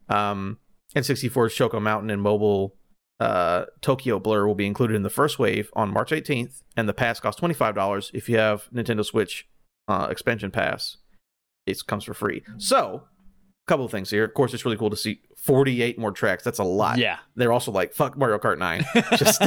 [0.08, 0.58] Um,
[0.94, 2.74] and 64's Choco Mountain and Mobile
[3.20, 6.94] uh, Tokyo Blur will be included in the first wave on March 18th, and the
[6.94, 9.46] pass costs $25 if you have Nintendo Switch
[9.88, 10.96] uh, expansion pass.
[11.66, 12.42] It comes for free.
[12.56, 14.24] So, a couple of things here.
[14.24, 16.42] Of course, it's really cool to see 48 more tracks.
[16.42, 16.96] That's a lot.
[16.96, 17.18] Yeah.
[17.36, 18.86] They're also like, fuck Mario Kart 9.
[19.16, 19.42] just,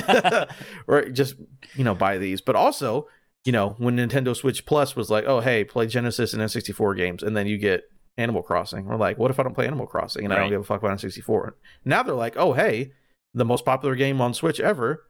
[0.88, 1.36] or just,
[1.75, 2.41] you know, buy these.
[2.41, 3.07] But also,
[3.43, 7.23] you know, when Nintendo Switch Plus was like, oh, hey, play Genesis and N64 games,
[7.23, 7.86] and then you get
[8.17, 8.86] Animal Crossing.
[8.86, 10.83] We're like, what if I don't play Animal Crossing and I don't give a fuck
[10.83, 11.53] about N64?
[11.83, 12.91] Now they're like, oh, hey,
[13.34, 15.06] the most popular game on Switch ever.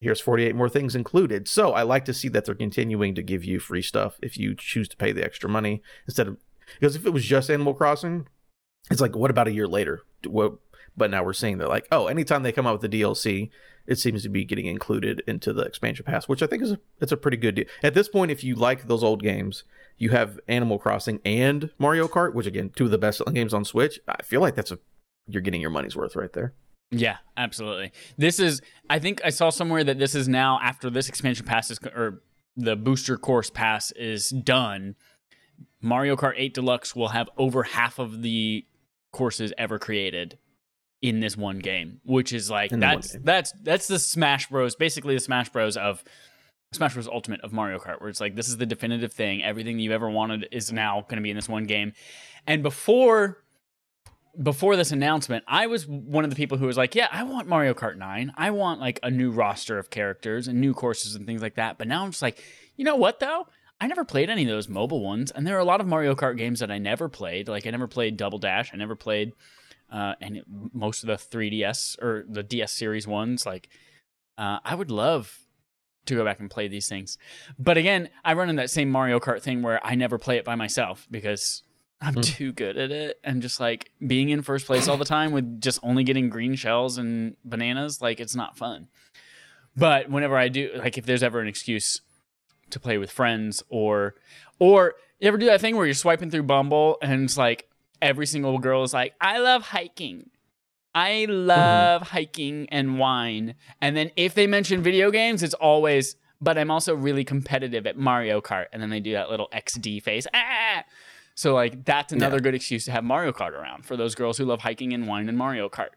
[0.00, 1.48] Here's 48 more things included.
[1.48, 4.54] So I like to see that they're continuing to give you free stuff if you
[4.54, 6.38] choose to pay the extra money instead of
[6.78, 8.28] because if it was just Animal Crossing,
[8.90, 10.02] it's like what about a year later?
[10.26, 10.58] What?
[10.96, 13.50] But now we're seeing they're like, oh, anytime they come out with the DLC,
[13.86, 16.80] it seems to be getting included into the expansion pass, which I think is a,
[17.00, 17.64] it's a pretty good deal.
[17.82, 19.64] At this point, if you like those old games,
[19.96, 23.54] you have Animal Crossing and Mario Kart, which again, two of the best selling games
[23.54, 24.00] on Switch.
[24.08, 24.78] I feel like that's a
[25.28, 26.54] you're getting your money's worth right there.
[26.90, 27.92] Yeah, absolutely.
[28.16, 31.70] This is, I think I saw somewhere that this is now after this expansion pass
[31.70, 32.22] is, or
[32.56, 34.96] the booster course pass is done.
[35.80, 38.64] Mario Kart 8 Deluxe will have over half of the
[39.12, 40.38] courses ever created
[41.00, 44.74] in this one game, which is like In that's that's that's the Smash Bros.
[44.74, 45.76] Basically, the Smash Bros.
[45.76, 46.02] of
[46.72, 47.06] Smash Bros.
[47.06, 49.42] Ultimate of Mario Kart, where it's like this is the definitive thing.
[49.44, 51.92] Everything you ever wanted is now going to be in this one game.
[52.46, 53.44] And before
[54.40, 57.48] before this announcement, I was one of the people who was like, "Yeah, I want
[57.48, 58.32] Mario Kart 9.
[58.36, 61.78] I want like a new roster of characters and new courses and things like that."
[61.78, 62.42] But now I'm just like,
[62.76, 63.46] you know what though?
[63.80, 66.14] I never played any of those mobile ones, and there are a lot of Mario
[66.14, 67.48] Kart games that I never played.
[67.48, 68.70] Like I never played Double Dash.
[68.72, 69.32] I never played
[69.90, 73.46] uh, and most of the 3DS or the DS series ones.
[73.46, 73.68] Like
[74.36, 75.38] uh, I would love
[76.06, 77.18] to go back and play these things.
[77.58, 80.44] But again, I run in that same Mario Kart thing where I never play it
[80.44, 81.62] by myself because
[82.00, 82.20] I'm Hmm.
[82.20, 83.18] too good at it.
[83.24, 86.54] And just like being in first place all the time with just only getting green
[86.54, 88.88] shells and bananas, like it's not fun.
[89.76, 92.00] But whenever I do, like if there's ever an excuse
[92.70, 94.14] to play with friends or,
[94.58, 97.68] or you ever do that thing where you're swiping through Bumble and it's like
[98.00, 100.30] every single girl is like, I love hiking.
[100.94, 103.54] I love hiking and wine.
[103.80, 107.96] And then if they mention video games, it's always, but I'm also really competitive at
[107.96, 108.66] Mario Kart.
[108.72, 110.26] And then they do that little XD face.
[110.34, 110.84] Ah!
[111.38, 112.40] So, like, that's another Yeah.
[112.42, 115.28] good excuse to have Mario Kart around for those girls who love hiking and wine
[115.28, 115.90] and Mario Kart.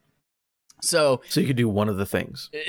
[0.83, 2.51] So, So you could do one of the things.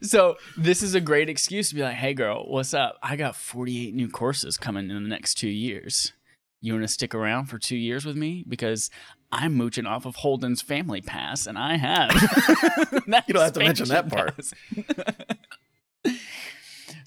[0.00, 2.98] So this is a great excuse to be like, "Hey, girl, what's up?
[3.02, 6.12] I got 48 new courses coming in the next two years.
[6.60, 8.90] You want to stick around for two years with me because
[9.32, 12.10] I'm mooching off of Holden's family pass, and I have.
[13.26, 14.34] You don't have to mention that part.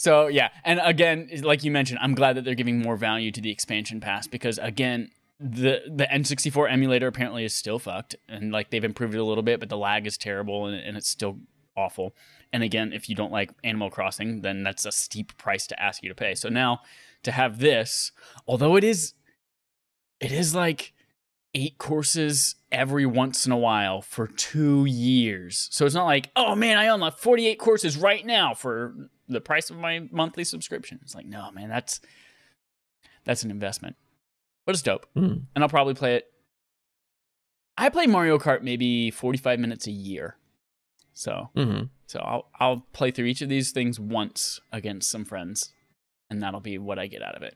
[0.01, 3.39] So yeah, and again, like you mentioned, I'm glad that they're giving more value to
[3.39, 8.71] the expansion pass because again, the the N64 emulator apparently is still fucked, and like
[8.71, 11.37] they've improved it a little bit, but the lag is terrible and, and it's still
[11.77, 12.15] awful.
[12.51, 16.01] And again, if you don't like Animal Crossing, then that's a steep price to ask
[16.01, 16.33] you to pay.
[16.33, 16.79] So now
[17.21, 18.11] to have this,
[18.47, 19.13] although it is,
[20.19, 20.93] it is like
[21.53, 25.67] eight courses every once in a while for two years.
[25.71, 28.95] So it's not like, oh man, I like 48 courses right now for
[29.33, 30.99] the price of my monthly subscription.
[31.01, 31.99] It's like, no, man, that's
[33.23, 33.95] that's an investment.
[34.65, 35.07] But it's dope.
[35.15, 35.43] Mm.
[35.55, 36.27] And I'll probably play it.
[37.77, 40.37] I play Mario Kart maybe 45 minutes a year.
[41.13, 45.71] So hmm so I'll I'll play through each of these things once against some friends.
[46.29, 47.55] And that'll be what I get out of it.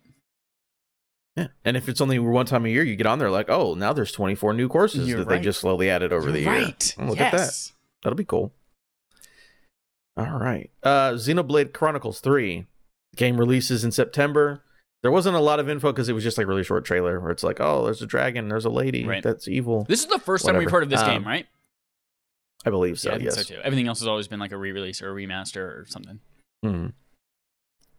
[1.38, 1.48] Yeah.
[1.64, 3.94] And if it's only one time a year, you get on there like, oh, now
[3.94, 5.38] there's 24 new courses You're that right.
[5.38, 6.50] they just slowly added over the year.
[6.50, 6.96] right.
[7.00, 7.72] Oh, look at that.
[8.04, 8.54] That'll be cool.
[10.18, 10.70] All right.
[10.84, 12.66] Uh Xenoblade Chronicles 3
[13.16, 14.62] game releases in September.
[15.02, 17.20] There wasn't a lot of info because it was just like a really short trailer
[17.20, 19.22] where it's like, oh, there's a dragon, there's a lady Right.
[19.24, 19.86] that's evil.
[19.88, 21.46] This is the first time we've heard of this Um, game, right?
[22.66, 23.10] I believe so.
[23.10, 23.36] yeah, I think yes.
[23.48, 23.62] so too.
[23.64, 26.20] Everything else has always been like a re-release or a remaster or something.
[26.66, 26.94] Mhm.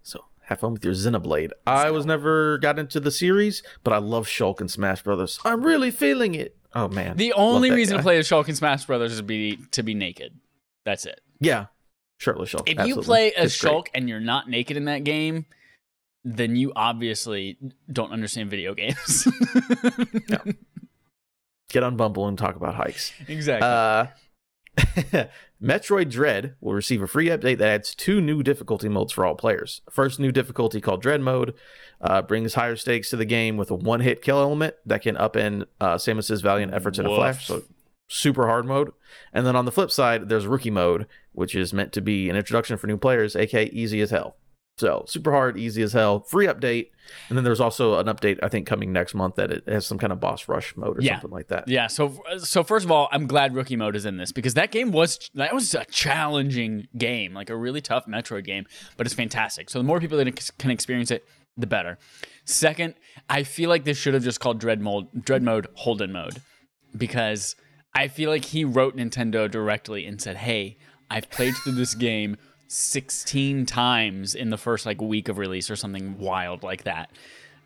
[0.03, 1.51] So have fun with your Xenoblade.
[1.67, 5.39] I was never got into the series, but I love Shulk and Smash Brothers.
[5.45, 6.57] I'm really feeling it.
[6.75, 7.17] Oh man.
[7.17, 7.99] The only reason guy.
[7.99, 10.35] to play as Shulk and Smash Brothers is to be to be naked.
[10.85, 11.21] That's it.
[11.41, 11.67] Yeah.
[12.19, 12.63] Shirtless Shulk.
[12.67, 13.73] If you play as It's great.
[13.73, 15.47] Shulk and you're not naked in that game,
[16.25, 17.59] then you obviously
[17.93, 19.29] don't understand video games.
[21.71, 23.13] get on Bumble and talk about hikes.
[23.29, 23.69] exactly.
[23.69, 24.07] Uh,
[25.63, 29.35] Metroid Dread will receive a free update that adds two new difficulty modes for all
[29.35, 29.81] players.
[29.91, 31.55] First new difficulty called Dread Mode
[32.01, 35.65] uh, brings higher stakes to the game with a one-hit kill element that can upend
[35.81, 37.47] uh, Samus's valiant efforts in a flash.
[37.47, 37.63] So
[38.09, 38.93] super hard mode.
[39.33, 42.35] And then on the flip side, there's Rookie Mode, which is meant to be an
[42.37, 44.37] introduction for new players, aka easy as hell.
[44.79, 46.89] So super hard, easy as hell, free update.
[47.31, 49.97] And then there's also an update I think coming next month that it has some
[49.97, 51.15] kind of boss rush mode or Yeah.
[51.15, 51.67] something like that.
[51.67, 51.87] yeah.
[51.87, 54.93] So so first of all, I'm glad Rookie Mode is in this because that game
[54.93, 58.67] was that was a challenging game, like a really tough Metroid game,
[58.99, 59.71] but it's fantastic.
[59.71, 61.25] So the more people that can experience it,
[61.57, 61.97] the better.
[62.45, 62.95] Second,
[63.31, 66.43] I feel like this should have just called Dread Mode, Dread Mode, Holden Mode,
[66.97, 67.57] because
[67.95, 70.77] I feel like he wrote Nintendo directly and said, "Hey,
[71.11, 72.37] I've played through this game
[72.69, 77.11] 16 times in the first like week of release or something wild like that.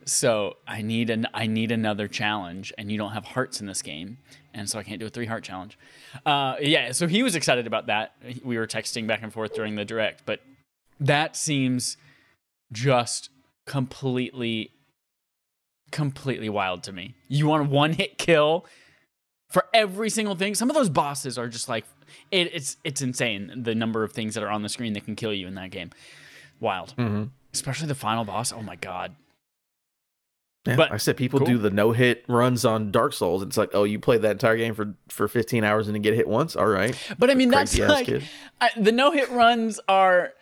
[0.05, 3.83] So I need an I need another challenge, and you don't have hearts in this
[3.83, 4.19] game,
[4.55, 5.79] and so I can't do a three heart challenge.
[6.25, 8.15] Uh, yeah, so he was excited about that.
[8.43, 10.41] We were texting back and forth during the direct, but
[10.99, 11.97] that seems
[12.73, 13.31] just
[13.67, 14.73] completely,
[15.91, 17.15] completely wild to me.
[17.29, 18.67] You want a one hit kill
[19.51, 20.55] for every single thing.
[20.55, 21.85] Some of those bosses are just like
[22.31, 25.17] it, it's it's insane the number of things that are on the screen that can
[25.17, 25.91] kill you in that game.
[26.61, 28.53] Wild, hmm especially the final boss.
[28.53, 29.15] Oh my god.
[30.67, 31.47] Yeah, But- I said people cool.
[31.49, 33.43] do the no hit runs on Dark Souls.
[33.43, 36.15] It's like, oh, you played that entire game for for 15 hours and then get
[36.15, 36.55] hit once.
[36.55, 38.09] All right, But I mean, that's like.
[38.61, 40.33] I, the no hit runs are.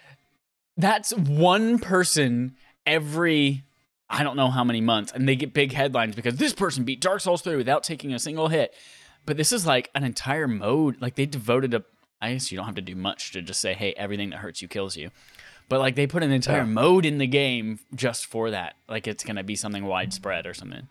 [0.77, 2.55] That's one person
[2.87, 3.65] every
[4.11, 7.01] I don't know how many months, and they get big headlines because this person beat
[7.01, 8.75] Dark Souls 3 without taking a single hit.
[9.29, 11.01] But this is like an entire mode.
[11.03, 11.85] Like they devoted a.
[12.21, 14.63] I guess you don't have to do much to just say, "Hey, everything that hurts
[14.63, 15.11] you kills you."
[15.69, 16.65] But like they put an entire Yeah.
[16.65, 18.77] mode in the game just for that.
[18.89, 20.89] Like it's gonna be something widespread or something.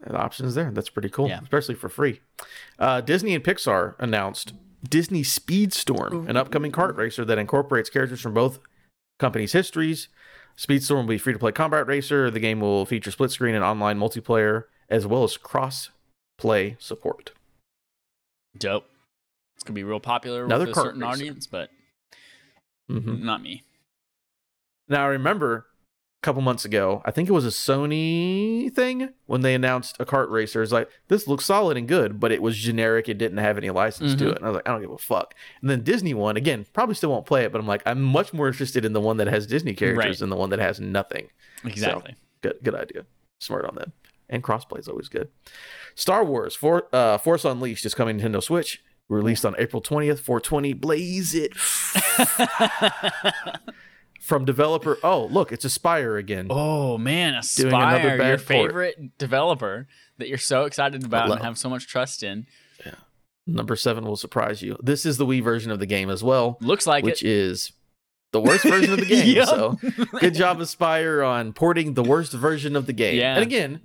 [0.00, 0.70] the options there.
[0.72, 1.40] That's pretty cool, Yeah.
[1.42, 2.20] especially for free.
[2.78, 4.54] Uh, Disney and Pixar announced
[4.88, 8.58] Disney Speedstorm, an upcoming kart racer that incorporates characters from both
[9.18, 10.08] companies' histories.
[10.56, 12.30] Speedstorm will be free to play combat racer.
[12.30, 15.90] The game will feature split screen and online multiplayer, as well as cross
[16.38, 17.32] play support.
[18.58, 18.88] Dope.
[19.54, 21.70] It's gonna be real popular Another with a certain audience, but
[22.90, 23.20] Mhm.
[23.22, 23.62] not me.
[24.88, 25.66] Now, I remember
[26.22, 30.04] a couple months ago, I think it was a Sony thing when they announced a
[30.06, 30.62] kart racer.
[30.62, 33.08] It's like, this looks solid and good, but it was generic.
[33.08, 34.30] It didn't have any license to Mhm.
[34.32, 34.36] it.
[34.38, 35.34] And I was like, I don't give a fuck.
[35.60, 38.32] And then Disney one, again, probably still won't play it, but I'm like, I'm much
[38.32, 40.18] more interested in the one that has Disney characters Right.
[40.18, 41.30] than the one that has nothing.
[41.64, 42.14] Exactly.
[42.42, 43.06] Good, good idea.
[43.40, 43.92] Smart on them.
[44.28, 45.28] And crossplay is always good.
[45.94, 48.82] Star Wars For, uh, Force Unleashed is coming to Nintendo Switch.
[49.08, 50.72] Released on April 20th, 420.
[50.72, 51.52] Blaze it.
[54.20, 54.98] From developer.
[55.04, 56.48] Oh, look, it's Aspyr again.
[56.50, 58.40] Oh man, Aspyr, your port.
[58.40, 59.86] favorite developer
[60.18, 62.46] that you're so excited about and have so much trust in.
[62.84, 62.94] Yeah.
[63.46, 64.76] Number seven will surprise you.
[64.82, 67.28] This is the Wii version of the game as well, Looks like which it.
[67.30, 67.70] is
[68.32, 69.36] the worst version of the game.
[69.36, 69.46] Yep.
[69.46, 69.78] So
[70.18, 73.14] good job, Aspyr, on porting the worst version of the game.
[73.20, 73.34] Yeah.
[73.34, 73.80] And again,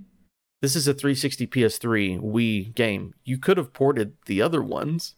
[0.62, 3.14] this is a 360 PS3 Wii game.
[3.24, 5.16] You could have ported the other ones,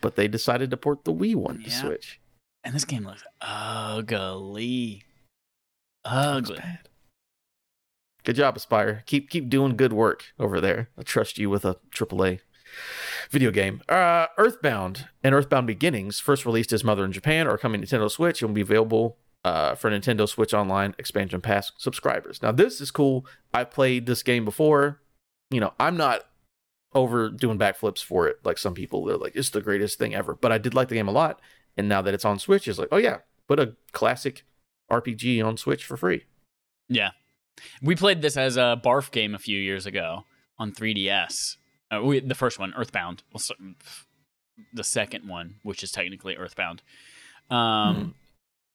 [0.00, 2.20] but they decided to port the Wii one to Switch.
[2.62, 5.02] And this game looks ugly.
[6.04, 6.56] Ugly.
[6.56, 6.88] bad.
[8.24, 9.04] Good job, Aspyr.
[9.04, 10.88] Keep keep doing good work over there.
[10.96, 12.40] I trust you with a AAA
[13.30, 13.82] video game.
[13.88, 18.10] Uh, Earthbound and Earthbound Beginnings, first released as Mother in Japan, are coming to Nintendo
[18.10, 22.42] Switch and will be available uh, for Nintendo Switch Online Expansion Pass subscribers.
[22.42, 23.26] Now, this is cool.
[23.52, 25.00] I've played this game before.
[25.50, 26.22] You know, I'm not
[26.94, 29.04] over doing backflips for it like some people.
[29.04, 30.34] They're like, it's the greatest thing ever.
[30.34, 31.40] But I did like the game a lot.
[31.76, 34.44] And now that it's on Switch, it's like, oh yeah, put a classic
[34.90, 36.24] RPG on Switch for free.
[36.88, 37.10] Yeah.
[37.82, 40.24] We played this as a barf game a few years ago
[40.58, 41.56] on 3DS.
[41.90, 43.22] Uh, we, the first one, Earthbound.
[44.72, 46.82] The second one, which is technically Earthbound.
[47.50, 48.08] Um, Hmm.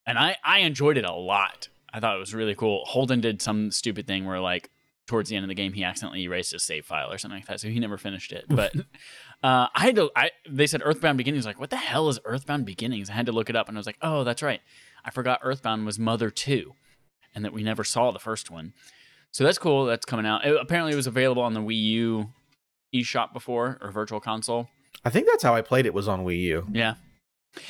[0.10, 1.69] And I, I enjoyed it a lot.
[1.93, 2.84] I thought it was really cool.
[2.86, 4.69] Holden did some stupid thing where, like,
[5.08, 7.48] towards the end of the game, he accidentally erased his save file or something like
[7.48, 8.45] that, so he never finished it.
[8.48, 8.76] But
[9.43, 10.12] uh, I had to.
[10.15, 11.45] I they said Earthbound Beginnings.
[11.45, 13.10] Like, what the hell is Earthbound Beginnings?
[13.10, 14.62] I had to look it up, and I was like, oh, that's right.
[15.04, 16.74] I forgot Earthbound was Mother Two,
[17.34, 18.74] and that we never saw the first one.
[19.32, 19.86] So that's cool.
[19.86, 20.45] That's coming out.
[20.45, 22.30] It- apparently, it was available on the Wii U
[22.93, 24.67] eShop before or Virtual Console.
[25.06, 26.67] I think that's how I played it was on Wii U.
[26.72, 26.95] Yeah.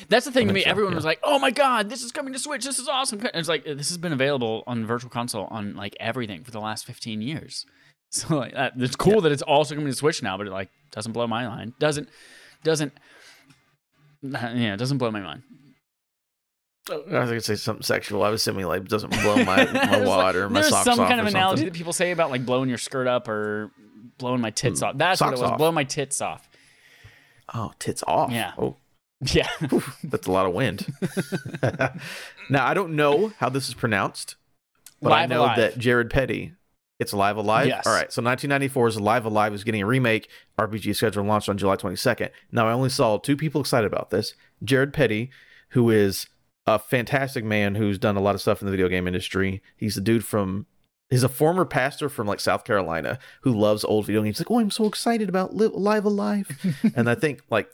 [0.09, 0.63] That's the thing to me.
[0.63, 0.97] so, Everyone yeah.
[0.97, 2.65] was like, "Oh my god, this is coming to Switch.
[2.65, 6.43] This is awesome." It's like this has been available on Virtual Console on like everything
[6.43, 7.65] for the last 15 years.
[8.11, 10.69] So like that, it's cool that it's also coming to Switch now, but it like
[10.91, 11.73] doesn't blow my mind.
[11.77, 12.09] Doesn't
[12.63, 12.91] doesn't
[14.23, 15.43] yeah, it doesn't blow my mind.
[16.91, 18.23] I was gonna say something sexual.
[18.23, 19.73] I was assuming like doesn't blow my, my It's
[20.07, 21.65] like- my There's socks some off kind of analogy something.
[21.65, 23.69] that people say about like blowing your skirt up or
[24.17, 24.97] blowing my tits Mm, off.
[24.97, 25.41] That's what it was.
[25.43, 25.57] off.
[25.59, 26.49] Blow my tits off.
[27.53, 28.31] Oh, tits off.
[28.31, 28.53] Yeah.
[28.57, 28.75] Oh,
[29.33, 29.47] Yeah.
[30.03, 30.85] that's a lot of wind.
[32.49, 34.35] now I don't know how this is pronounced,
[35.01, 35.57] but I know Alive.
[35.57, 36.53] that Jared Petty.
[36.99, 37.67] It's Live A Live.
[37.67, 37.87] Yes.
[37.87, 38.11] All right.
[38.11, 40.29] So 1994's Live A Live is getting a remake.
[40.59, 42.29] RPG schedule launched on July 22nd.
[42.51, 44.35] Now I only saw two people excited about this.
[44.63, 45.31] Jared Petty,
[45.69, 46.27] who is
[46.65, 49.61] a fantastic man who's done a lot of stuff in the video game industry.
[49.77, 50.65] He's a dude from
[51.09, 54.37] He's a former pastor from like South Carolina who loves old video games.
[54.37, 56.75] He's like, oh, I'm so excited about Li- Live A Live.
[56.95, 57.67] and I think like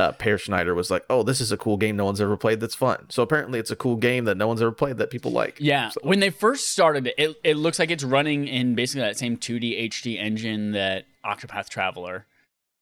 [0.00, 2.60] uh, Peer Schneider was like, oh, this is a cool game no one's ever played
[2.60, 3.06] that's fun.
[3.10, 5.56] So apparently it's a cool game that no one's ever played that people like.
[5.60, 9.02] Yeah, So- when they first started it, it, it looks like it's running in basically
[9.02, 12.26] that same 2D HD engine that Octopath Traveler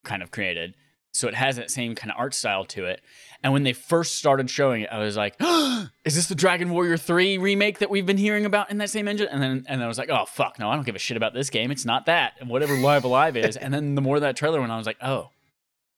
[0.04, 0.74] kind of created.
[1.12, 3.00] So it has that same kind of art style to it.
[3.42, 5.34] And when they first started showing it, I was like,
[6.04, 9.08] "Is this the Dragon Warrior 3 remake that we've been hearing about in that same
[9.08, 11.16] engine?" And then and I was like, "Oh fuck, no, I don't give a shit
[11.16, 11.70] about this game.
[11.70, 12.34] It's not that.
[12.40, 14.78] And whatever Live A Live is." and then the more that trailer went, on, I
[14.78, 15.30] was like, "Oh,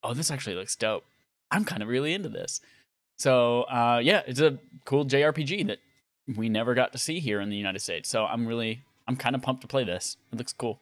[0.02, 1.04] oh, this actually looks dope.
[1.50, 2.60] I'm kind of really into this."
[3.18, 5.78] So uh, yeah, it's a cool JRPG that
[6.36, 8.08] we never got to see here in the United States.
[8.08, 10.16] So I'm really, I'm kind of pumped to play this.
[10.32, 10.80] It looks cool.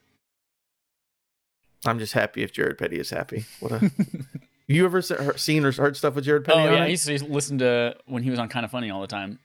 [1.85, 3.45] I'm just happy if Jared Petty is happy.
[3.61, 3.91] What a.
[4.67, 5.01] you ever
[5.37, 6.61] seen or heard stuff with Jared Petty?
[6.61, 9.01] oh yeah, I used to listen to when he was on Kind of Funny all
[9.01, 9.39] the time.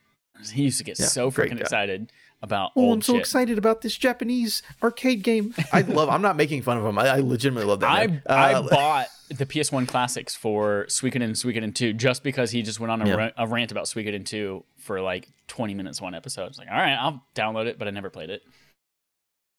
[0.52, 2.12] He used to get Yeah, so freaking excited
[2.44, 3.22] about Oh, old I'm so shit.
[3.22, 5.56] excited about this Japanese arcade game.
[5.74, 6.10] I love.
[6.10, 7.00] I'm not making fun of him.
[7.00, 7.90] I, I legitimately love that.
[7.90, 8.22] I man.
[8.28, 12.80] I Uh, bought the PS1 classics for Suikoden and Suikoden 2 just because he just
[12.80, 13.16] went on a, Yeah.
[13.16, 16.48] ra- a rant about Suikoden 2 for like 20 minutes one episode.
[16.48, 18.44] It's like, all right, I'll download it, but I never played it.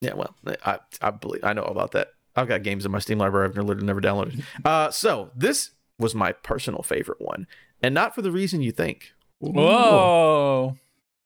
[0.01, 2.09] Yeah, well, I I believe I know about that.
[2.37, 4.43] I've got games in my Steam library I've literally never downloaded.
[4.65, 7.47] Uh, so this was my personal favorite one,
[7.83, 9.13] and not for the reason you think.
[9.43, 9.53] Ooh.
[9.53, 10.77] Whoa.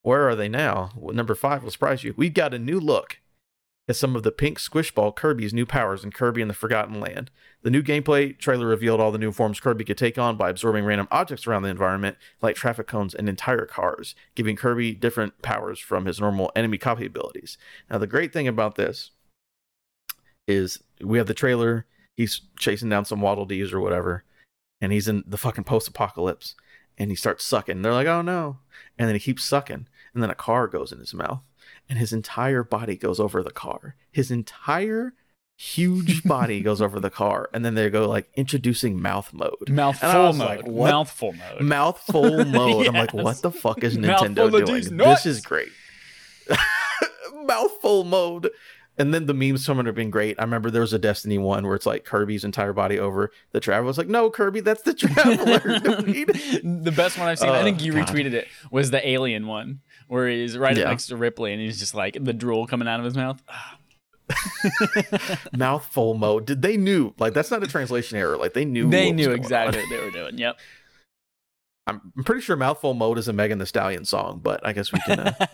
[0.09, 0.89] Where are they now?
[0.97, 2.15] Well, number five will surprise you.
[2.17, 3.19] We've got a new look
[3.91, 7.31] at some of the pink squishball Kirby's new powers in Kirby and the Forgotten Land.
[7.61, 10.87] The new gameplay trailer revealed all the new forms Kirby could take on by absorbing
[10.87, 15.79] random objects around the environment, like traffic cones and entire cars, giving Kirby different powers
[15.79, 17.59] from his normal enemy copy abilities.
[17.91, 19.11] Now, the great thing about this
[20.47, 21.85] is we have the trailer.
[22.17, 24.25] He's chasing down some Waddle Dees or whatever,
[24.81, 26.55] and he's in the fucking post apocalypse,
[26.97, 27.83] and he starts sucking.
[27.83, 28.61] They're like, oh no.
[28.99, 29.87] And then he keeps sucking,
[30.19, 31.43] and then a car goes in his mouth,
[31.89, 33.95] and his entire body goes over the car.
[34.11, 35.15] His entire
[35.57, 39.69] huge body goes over the car, and then they go like introducing mouth mode.
[39.69, 40.39] Mouthful I mode.
[40.39, 40.67] like.
[40.67, 41.61] Mouthful mode.
[41.63, 42.89] Mouthful mode.
[42.89, 44.97] I'm like, what the fuck is Nintendo doing?
[44.97, 45.69] This is great.
[47.45, 48.51] Mouthful mode.
[49.01, 50.41] And then the memes from it have been great.
[50.41, 53.61] I remember there was a Destiny one where it's like Kirby's entire body over the
[53.61, 53.87] traveler.
[53.87, 55.61] was like, no, Kirby, that's the traveler.
[55.61, 58.09] the best one I've seen, I Oh, think you oh, God.
[58.09, 60.85] retweeted it, was the alien one where he's right Yeah.
[60.85, 63.43] next to Ripley and he's just like the drool coming out of his mouth.
[65.57, 66.47] Mouthful mode.
[66.47, 67.15] Did they knew?
[67.19, 68.37] Like that's not a translation error.
[68.37, 68.91] Like they knew.
[68.91, 70.39] they knew exactly what they were doing.
[70.39, 70.59] Yep.
[71.87, 74.93] I'm I'm pretty sure mouthful mode is a Megan Thee Stallion song, but I guess
[74.93, 75.47] we can uh,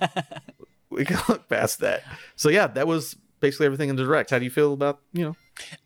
[0.90, 2.02] we can look past that.
[2.34, 4.30] So yeah, that was basically everything in the direct.
[4.30, 5.36] How do you feel about you know?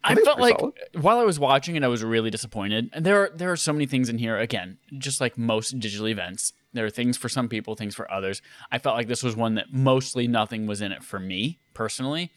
[0.02, 0.74] I, think it's felt like solid.
[1.02, 2.88] while I was watching it, I was really disappointed.
[2.94, 4.38] And there are there are so many things in here.
[4.38, 8.40] Again, just like most digital events, there are things for some people, things for others.
[8.70, 12.30] I felt like this was one that mostly nothing was in it for me personally.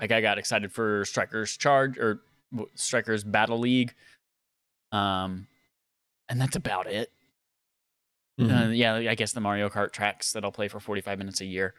[0.00, 2.20] Like I got excited for Strikers Charge or
[2.74, 3.94] Strikers Battle League,
[4.92, 5.46] um,
[6.28, 7.10] and that's about it.
[8.38, 8.68] Mhm.
[8.68, 11.46] Uh, yeah, I guess the Mario Kart tracks that I'll play for 45 minutes a
[11.46, 11.74] year.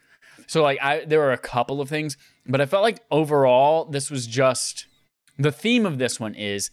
[0.47, 4.09] So like I there were a couple of things, but I felt like overall this
[4.09, 4.88] was just
[5.38, 6.72] the theme of this one is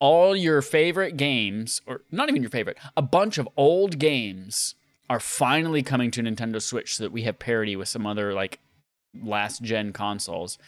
[0.00, 4.74] all your favorite games or not even your favorite, a bunch of old games
[5.10, 8.60] are finally coming to Nintendo Switch so that we have parity with some other like
[9.22, 10.58] last gen consoles,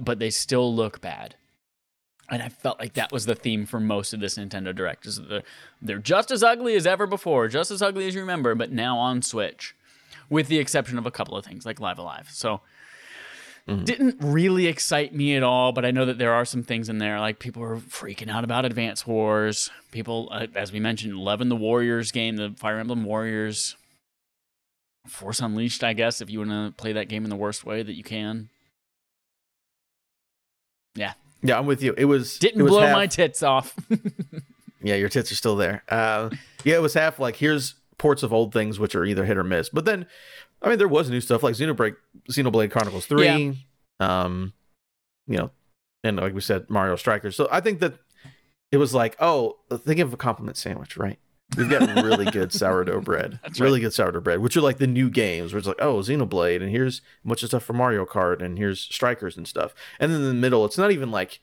[0.00, 1.36] but they still look bad.
[2.30, 5.04] And I felt like that was the theme for most of this Nintendo Direct.
[5.04, 5.42] Is that they're,
[5.82, 8.98] they're just as ugly as ever before, just as ugly as you remember, but now
[8.98, 9.74] on Switch,
[10.28, 12.30] with the exception of a couple of things like Live A Live.
[12.30, 12.60] So
[13.66, 16.98] didn't really excite me at all, but I know that there are some things in
[16.98, 17.20] there.
[17.20, 19.70] Like people are freaking out about Advance Wars.
[19.92, 23.76] People, uh, as we mentioned, loving the Warriors game, the Fire Emblem Warriors.
[25.06, 27.82] Force Unleashed, I guess, if you want to play that game in the worst way
[27.82, 28.48] that you can.
[30.94, 31.94] Yeah, Yeah, I'm with you.
[31.96, 33.74] It was didn't it was blow half- my tits off.
[34.82, 35.82] Yeah, your tits are still there.
[35.88, 36.30] Uh,
[36.64, 39.44] yeah, it was half like here's ports of old things which are either hit or
[39.44, 39.68] miss.
[39.68, 40.06] But then,
[40.62, 41.96] I mean, there was new stuff like Xenoblade,
[42.30, 43.66] Xenoblade Chronicles Three,
[44.00, 44.54] um,
[45.26, 45.50] you know,
[46.02, 47.36] and like we said, Mario Strikers.
[47.36, 47.94] So I think that
[48.72, 51.18] it was like, oh, think of a compliment sandwich, right?
[51.56, 54.86] We've got really good sourdough bread, That's really good sourdough bread, which are like the
[54.86, 58.06] new games, where it's like, oh, Xenoblade, and here's a bunch of stuff for Mario
[58.06, 59.74] Kart, and here's Strikers and stuff.
[59.98, 61.40] And then in the middle, it's not even like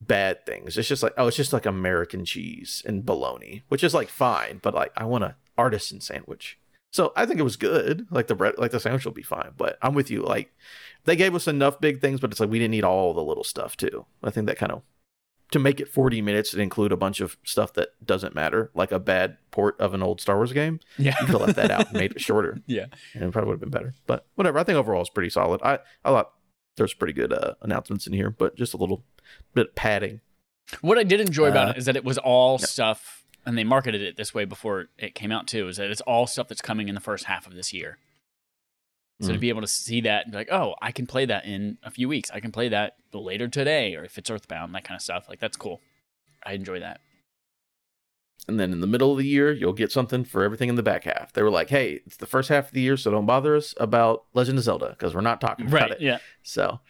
[0.00, 0.78] bad things.
[0.78, 4.60] It's just like, oh, it's just like American cheese and bologna, which is like fine,
[4.62, 6.58] but like I want a artisan sandwich.
[6.92, 8.06] So I think it was good.
[8.10, 9.52] Like the bread, like the sandwich will be fine.
[9.56, 10.22] But I'm with you.
[10.22, 10.52] Like
[11.04, 13.44] they gave us enough big things, but it's like we didn't need all the little
[13.44, 14.06] stuff too.
[14.22, 14.82] I think that kind of
[15.52, 18.92] to make it 40 minutes and include a bunch of stuff that doesn't matter, like
[18.92, 20.80] a bad port of an old Star Wars game.
[20.96, 22.86] yeah, You could have left that out and made it shorter, yeah.
[23.14, 23.94] and it probably would have been better.
[24.06, 24.58] But whatever.
[24.58, 25.60] I think overall it's pretty solid.
[25.62, 26.32] I I thought
[26.76, 29.04] there's pretty good uh, announcements in here, but just a little
[29.54, 30.20] bit of padding.
[30.82, 32.66] What I did enjoy about Uh, it is that it was all yeah.
[32.66, 35.66] stuff, and they marketed it this way before it came out too.
[35.66, 37.98] Is that it's all stuff that's coming in the first half of this year.
[39.20, 39.40] So to Mhm.
[39.40, 41.90] be able to see that, and be like, oh, I can play that in a
[41.90, 42.30] few weeks.
[42.32, 45.28] I can play that later today, or if it's Earthbound, that kind of stuff.
[45.28, 45.80] Like that's cool.
[46.44, 47.00] I enjoy that.
[48.48, 50.82] And then in the middle of the year, you'll get something for everything in the
[50.82, 51.32] back half.
[51.34, 53.74] They were like, hey, it's the first half of the year, so don't bother us
[53.76, 56.00] about Legend of Zelda because we're not talking about it.
[56.00, 56.18] Yeah.
[56.42, 56.80] So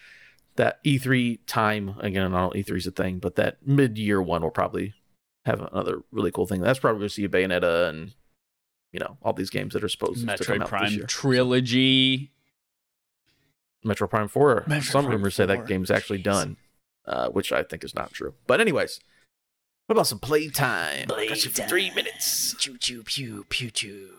[0.55, 4.23] that E3 time, again, I don't know E3 is a thing, but that mid year
[4.23, 4.95] one will probably
[5.45, 6.61] have another really cool thing.
[6.61, 8.15] That's probably going to see Bayonetta and,
[8.93, 11.07] you know, all these games that are supposed to come Metroid out this year.
[11.07, 12.31] trilogy.
[13.85, 14.65] Metroid Prime 4.
[14.69, 15.57] Metroid Some Prime rumors say 4.
[15.57, 16.25] that game's actually Jeez.
[16.25, 16.57] done,
[17.07, 18.35] uh, which I think is not true.
[18.47, 19.01] But, anyways,
[19.87, 21.09] what about some playtime?
[21.15, 22.55] I got you for three minutes.
[22.59, 24.11] Choo choo pew pew choo.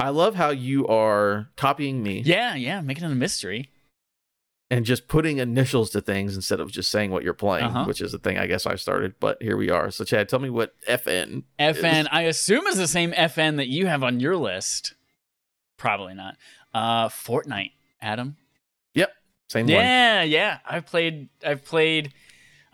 [0.00, 3.70] I love how you are copying me Yeah, yeah, making it a mystery.
[4.70, 7.84] And just putting initials to things instead of just saying what you're playing, Uh-huh.
[7.84, 9.14] which is the thing I guess I started.
[9.18, 9.90] But here we are.
[9.90, 11.44] So, Chad, tell me what FN.
[11.58, 14.94] FN, I assume is the same FN that you have on your list.
[15.76, 16.36] Probably not.
[16.74, 18.36] Uh, Fortnite, Adam.
[18.94, 19.10] Yep,
[19.48, 19.72] same one.
[19.74, 20.58] Yeah, yeah.
[20.68, 21.28] I've played.
[21.44, 22.12] I've played.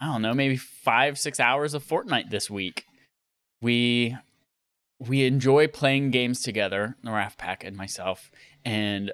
[0.00, 2.86] I don't know, maybe five, six hours of Fortnite this week.
[3.62, 4.16] We
[4.98, 8.30] we enjoy playing games together, the Raft Pack and myself,
[8.64, 9.12] and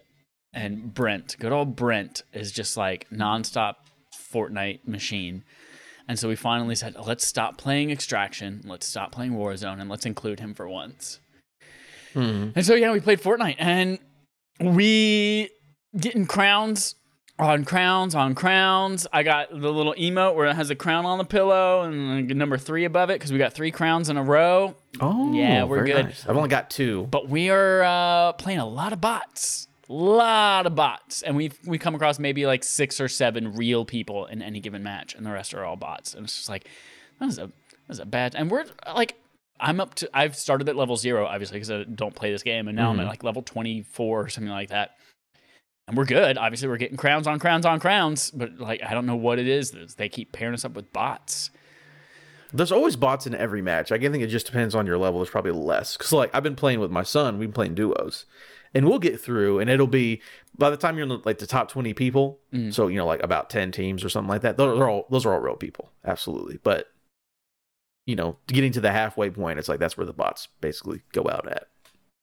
[0.52, 3.74] and Brent, good old Brent, is just like nonstop
[4.32, 5.44] Fortnite machine.
[6.08, 10.06] And so we finally said, let's stop playing Extraction, let's stop playing Warzone, and let's
[10.06, 11.20] include him for once.
[12.14, 12.52] Mhm.
[12.56, 13.98] And so yeah, we played Fortnite and
[14.60, 15.50] we
[15.96, 16.96] getting crowns
[17.38, 19.06] on crowns on crowns.
[19.12, 22.58] I got the little emote where it has a crown on the pillow and number
[22.58, 24.74] three above it because we got three crowns in a row.
[25.00, 26.06] Oh, Yeah, we're good.
[26.06, 26.26] nice.
[26.28, 27.06] I've only got two.
[27.10, 31.78] But we are uh, playing a lot of bots, lot of bots, and we we
[31.78, 35.30] come across maybe like six or seven real people in any given match, and the
[35.32, 36.14] rest are all bots.
[36.14, 36.66] And it's just like
[37.18, 37.52] that is a that
[37.90, 38.34] is a bad.
[38.34, 38.64] And we're
[38.94, 39.16] like.
[39.62, 40.08] I'm up to.
[40.14, 42.96] I've started at level zero, obviously, because I don't play this game, and now I'm
[42.96, 43.02] Mhm.
[43.02, 44.92] at like level 24 or something like that.
[45.86, 46.38] And we're good.
[46.38, 49.46] Obviously, we're getting crowns on crowns on crowns, but like I don't know what it
[49.46, 49.72] is.
[49.98, 51.50] They keep pairing us up with bots.
[52.54, 53.92] There's always bots in every match.
[53.92, 55.20] I think it just depends on your level.
[55.20, 57.38] There's probably less because, like, I've been playing with my son.
[57.38, 58.24] We've been playing duos,
[58.74, 59.58] and we'll get through.
[59.58, 60.20] And it'll be
[60.56, 62.38] by the time you're in the, like the top 20 people.
[62.52, 62.72] Mm.
[62.72, 64.56] So you know, like about 10 teams or something like that.
[64.56, 66.58] Those are all those are all real people, absolutely.
[66.62, 66.88] But
[68.06, 71.28] you know, getting to the halfway point, it's like that's where the bots basically go
[71.30, 71.68] out at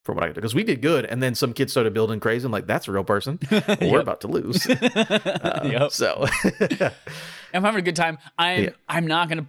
[0.03, 2.19] from what I could do because we did good, and then some kids started building
[2.19, 2.45] crazy.
[2.45, 3.39] I'm like, that's a real person.
[3.51, 4.65] Well, We're about to lose.
[4.65, 5.91] Uh, Yep.
[5.91, 6.25] So
[7.53, 8.17] I'm having a good time.
[8.37, 8.69] I'm Yeah.
[8.87, 9.47] I'm not gonna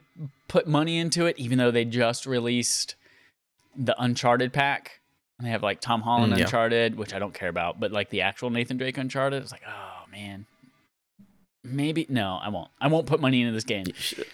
[0.49, 2.97] put money into it, even though they just released
[3.77, 5.01] the Uncharted pack.
[5.39, 6.45] And they have like Tom Holland Mm, yeah.
[6.45, 9.63] Uncharted, which I don't care about, but like the actual Nathan Drake Uncharted, it's like,
[9.69, 10.47] oh man.
[11.65, 12.69] Maybe no, I won't.
[12.81, 13.85] I won't put money into this game.
[13.87, 14.25] you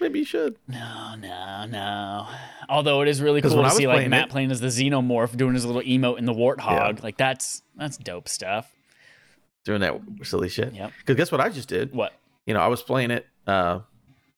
[0.00, 0.56] maybe you should.
[0.66, 2.26] No, no, no.
[2.68, 5.54] Although it is really cool to see like Matt it- playing as the Xenomorph doing
[5.54, 6.96] his little emote in the warthog.
[6.96, 7.02] Yeah.
[7.02, 8.70] Like that's that's dope stuff.
[9.64, 10.72] Doing that silly shit.
[10.74, 10.92] Yep.
[10.98, 11.92] Because guess what I just did?
[11.92, 12.12] What?
[12.46, 13.26] You know, I was playing it.
[13.46, 13.80] Uh,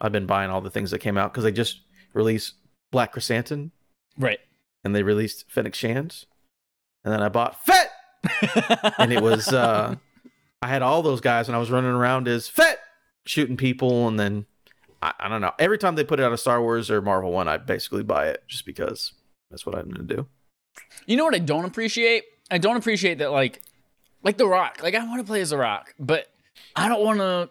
[0.00, 1.80] I've been buying all the things that came out because they just
[2.14, 2.54] released
[2.90, 3.70] Black Krrsantan
[4.18, 4.40] Right.
[4.84, 6.24] And they released Fennec Shand,
[7.04, 7.92] and then I bought Fett,
[8.98, 9.96] and it was uh,
[10.62, 12.78] I had all those guys and I was running around as Fett,
[13.26, 14.46] shooting people, and then
[15.02, 15.52] I, I don't know.
[15.58, 18.28] Every time they put it out a Star Wars or Marvel one, I basically buy
[18.28, 19.12] it just because
[19.50, 20.26] that's what I'm gonna do.
[21.06, 22.24] You know what I don't appreciate?
[22.50, 23.62] I don't appreciate that like
[24.22, 24.80] like The Rock.
[24.82, 26.26] Like I want to play as The Rock, but
[26.76, 27.50] I don't want to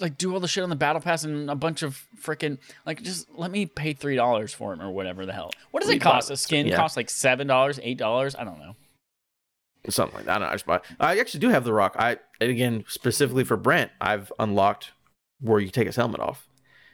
[0.00, 3.02] like do all the shit on the battle pass and a bunch of freaking like
[3.02, 5.50] just let me pay three dollars for him or whatever the hell.
[5.70, 6.28] What does it cost?
[6.28, 6.76] bought- A skin yeah.
[6.76, 8.34] costs like seven dollars, eight dollars.
[8.34, 8.74] I don't know.
[9.88, 10.36] Something like that.
[10.36, 10.52] I don't know.
[10.52, 10.80] I just buy.
[10.98, 11.94] I actually do have the Rock.
[11.98, 14.92] I and again specifically for Brent, I've unlocked
[15.40, 16.48] where you take his helmet off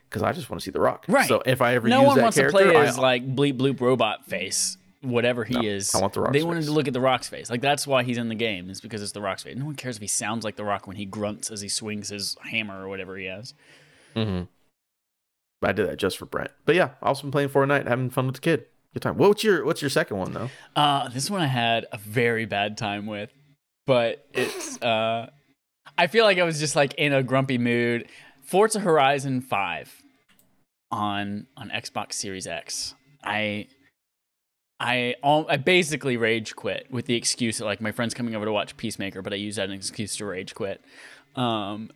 [0.09, 1.05] because I just want to see the Rock.
[1.07, 1.29] Right.
[1.29, 3.25] So if I ever no use one that wants to character, play I- as like
[3.37, 5.95] bleep bloop robot face, whatever he No, is.
[5.95, 7.49] I want The Rock's They wanted to look at the Rock's face.
[7.51, 8.69] Like that's why he's in the game.
[8.71, 9.57] Is because it's the Rock's face.
[9.57, 12.09] No one cares if he sounds like the Rock when he grunts as he swings
[12.11, 13.55] his hammer or whatever he has.
[14.15, 14.49] Mhm.
[15.63, 16.51] I did that just for Brent.
[16.65, 18.65] But yeah, I've also been playing Fortnite, having fun with the kid.
[18.95, 19.17] Good time.
[19.19, 20.51] What's your What's your second one though?
[20.75, 23.31] Uh, this one I had a very bad time with,
[23.87, 24.79] but it's.
[24.83, 25.29] Uh,
[25.99, 28.09] I feel like I was just like in a grumpy mood.
[28.43, 30.03] Forza Horizon Five
[30.91, 32.95] on on Xbox Series X.
[33.23, 33.69] I.
[34.81, 38.47] I al- I basically rage quit with the excuse that like my friend's coming over
[38.47, 40.83] to watch Peacemaker, but I use that as an excuse to rage quit.
[41.37, 41.91] Um,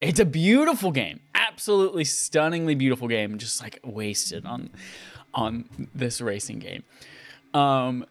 [0.00, 4.70] it's a beautiful game, absolutely stunningly beautiful game, just like wasted on
[5.34, 6.82] on this racing game.
[7.52, 8.06] Um,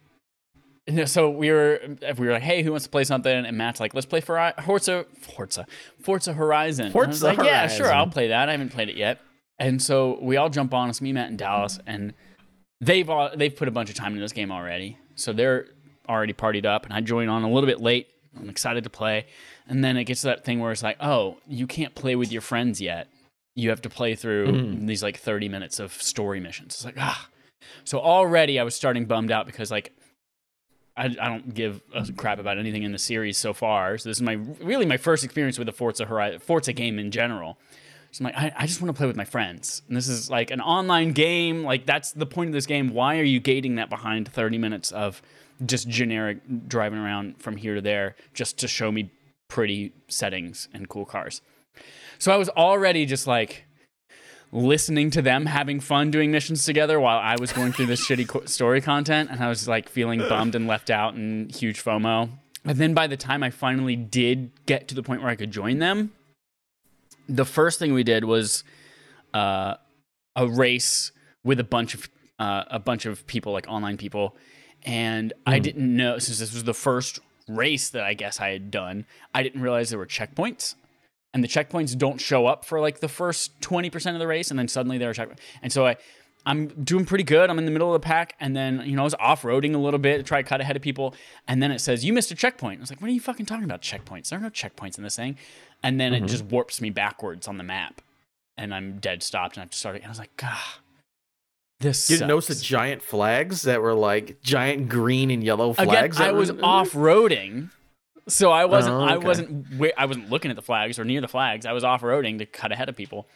[1.06, 1.80] so we were
[2.18, 3.46] we were like, hey, who wants to play something?
[3.46, 5.66] And Matt's like, let's play for Forza, Forza,
[6.00, 6.86] Forza Horizon.
[6.86, 8.48] And I was Forza like, yeah, sure, I'll play that.
[8.48, 9.20] I haven't played it yet.
[9.58, 10.90] And so we all jump on.
[10.90, 12.14] It's me, Matt, and Dallas, and
[12.82, 14.98] they've all, they've put a bunch of time into this game already.
[15.16, 15.68] So they're
[16.08, 18.08] already partied up, and I joined on a little bit late.
[18.40, 19.26] I'm excited to play,
[19.68, 22.32] and then it gets to that thing where it's like, oh, you can't play with
[22.32, 23.08] your friends yet.
[23.56, 24.88] You have to play through Mhm.
[24.88, 26.76] these like 30 minutes of story missions.
[26.76, 27.28] It's like ah.
[27.84, 29.92] So already I was starting bummed out because like
[30.96, 33.98] I, I don't give a crap about anything in the series so far.
[33.98, 37.12] So this is my really my first experience with the Forza Horizon, Forza game in
[37.12, 37.58] general.
[38.12, 39.82] So I'm like, I, I just want to play with my friends.
[39.88, 41.64] And this is like an online game.
[41.64, 42.94] Like that's the point of this game.
[42.94, 45.22] Why are you gating that behind 30 minutes of
[45.66, 49.12] just generic driving around from here to there just to show me
[49.48, 51.42] pretty settings and cool cars?
[52.18, 53.66] So I was already just like
[54.52, 58.50] listening to them having fun doing missions together while I was going through this shitty
[58.50, 62.30] story content, and I was like feeling bummed and left out and huge FOMO.
[62.66, 65.52] And then by the time I finally did get to the point where I could
[65.52, 66.12] join them,
[67.30, 68.64] the first thing we did was
[69.34, 69.76] uh,
[70.36, 71.12] a race
[71.44, 72.10] with a bunch of
[72.40, 74.36] uh, a bunch of people, like online people,
[74.84, 77.20] and I didn't know since this was the first
[77.50, 79.06] race that I guess I had done.
[79.34, 80.76] I didn't realize there were checkpoints.
[81.34, 84.58] And the checkpoints don't show up for like the first 20% of the race and
[84.58, 85.96] then suddenly there are checkpoints and so i
[86.46, 87.50] i'm doing pretty good.
[87.50, 89.78] I'm in the middle of the pack and then you know i was off-roading a
[89.78, 91.14] little bit to try to cut ahead of people.
[91.48, 92.80] And then it says you missed a checkpoint.
[92.80, 94.30] I was like what are you fucking talking about checkpoints?
[94.30, 95.38] There are no checkpoints in this thing
[95.84, 98.02] and then it just warps me backwards on the map
[98.58, 100.58] and i'm dead stopped and i have to start again i was like god
[101.80, 106.18] this You didn't notice the giant flags that were like giant green and yellow flags?
[106.18, 106.66] that I was in there?
[106.66, 107.70] off-roading,
[108.28, 108.96] so I wasn't.
[108.96, 109.66] Oh, I wasn't.
[109.98, 111.66] I wasn't looking at the flags or near the flags.
[111.66, 113.30] I was off-roading to cut ahead of people,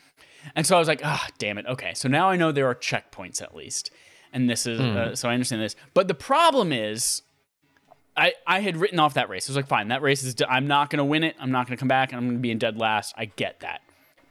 [0.56, 2.76] and so I was like, "Ah, damn it." Okay, so now I know there are
[2.76, 3.92] checkpoints at least,
[4.34, 4.98] and this is Hmm.
[4.98, 5.78] uh, so I understand this.
[5.94, 7.22] But the problem is,
[8.16, 9.50] I I had written off that race.
[9.50, 10.36] I was like, "Fine, that race is.
[10.48, 11.36] I'm not going to win it.
[11.40, 13.14] I'm not going to come back, and I'm going to be in dead last.
[13.18, 13.82] I get that."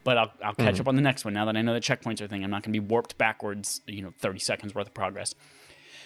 [0.05, 0.81] But I'll, I'll catch Hmm.
[0.83, 2.43] up on the next one now that I know the checkpoints are a thing.
[2.43, 5.33] I'm not going to be warped backwards, you know, 30 seconds worth of progress.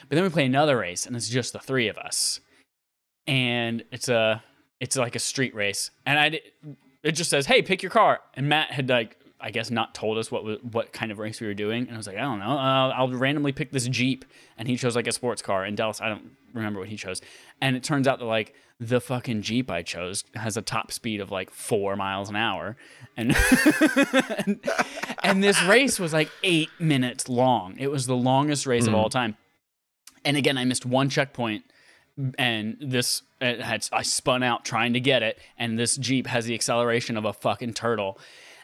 [0.08, 2.40] But then we play another race, and it's just the three of us,
[3.26, 4.42] and it's a
[4.80, 6.40] it's like a street race, and I
[7.02, 10.18] it just says, "Hey, pick your car." And Matt had like I guess not told
[10.18, 12.22] us what was, what kind of race we were doing, and I was like, I
[12.22, 14.24] don't know, uh, I'll randomly pick this Jeep,
[14.56, 15.64] and he chose like a sports car.
[15.64, 17.20] And Dallas, I don't remember what he chose,
[17.60, 21.20] and it turns out that like the fucking Jeep I chose has a top speed
[21.20, 22.76] of like four miles an hour,
[23.16, 23.36] and
[24.46, 24.60] and,
[25.22, 27.76] and this race was like eight minutes long.
[27.78, 29.36] It was the longest race of all time.
[30.24, 31.64] And again, I missed one checkpoint
[32.38, 36.46] and this it had I spun out trying to get it, and this Jeep has
[36.46, 38.18] the acceleration of a fucking turtle.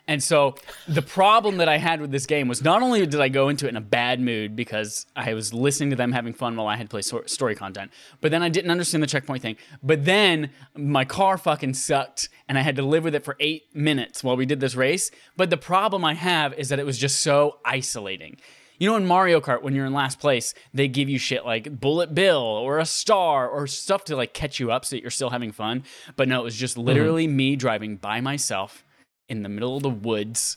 [0.08, 0.56] And so
[0.88, 3.66] the problem that I had with this game was not only did I go into
[3.66, 6.76] it in a bad mood because I was listening to them having fun while I
[6.76, 9.56] had to play story content, but then I didn't understand the checkpoint thing.
[9.82, 13.74] But then my car fucking sucked and I had to live with it for eight
[13.74, 15.12] minutes while we did this race.
[15.36, 18.38] But the problem I have is that it was just so isolating.
[18.78, 21.80] You know, in Mario Kart, when you're in last place, they give you shit like
[21.80, 25.10] Bullet Bill or a star or stuff to like catch you up so that you're
[25.12, 25.84] still having fun.
[26.16, 27.36] But no, it was just literally mm-hmm.
[27.36, 28.84] me driving by myself
[29.32, 30.56] in the middle of the woods.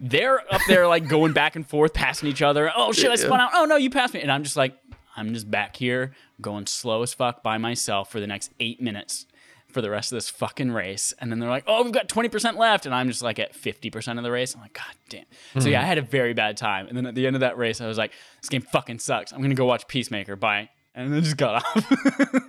[0.00, 2.70] They're up there like going back and forth, passing each other.
[2.74, 3.50] Oh shit, I spun out.
[3.54, 4.20] Oh no, you passed me.
[4.20, 4.76] And I'm just like,
[5.16, 9.26] I'm just back here going slow as fuck by myself for the next eight minutes
[9.68, 11.12] for the rest of this fucking race.
[11.20, 12.86] And then they're like, oh, we've got 20% left.
[12.86, 14.54] And I'm just like at 50% of the race.
[14.54, 15.24] I'm like, God damn.
[15.60, 16.86] So yeah, I had a very bad time.
[16.86, 19.32] And then at the end of that race, I was like, this game fucking sucks.
[19.32, 20.36] I'm going to go watch Peacemaker.
[20.36, 20.70] Bye.
[20.94, 21.92] And then just got off.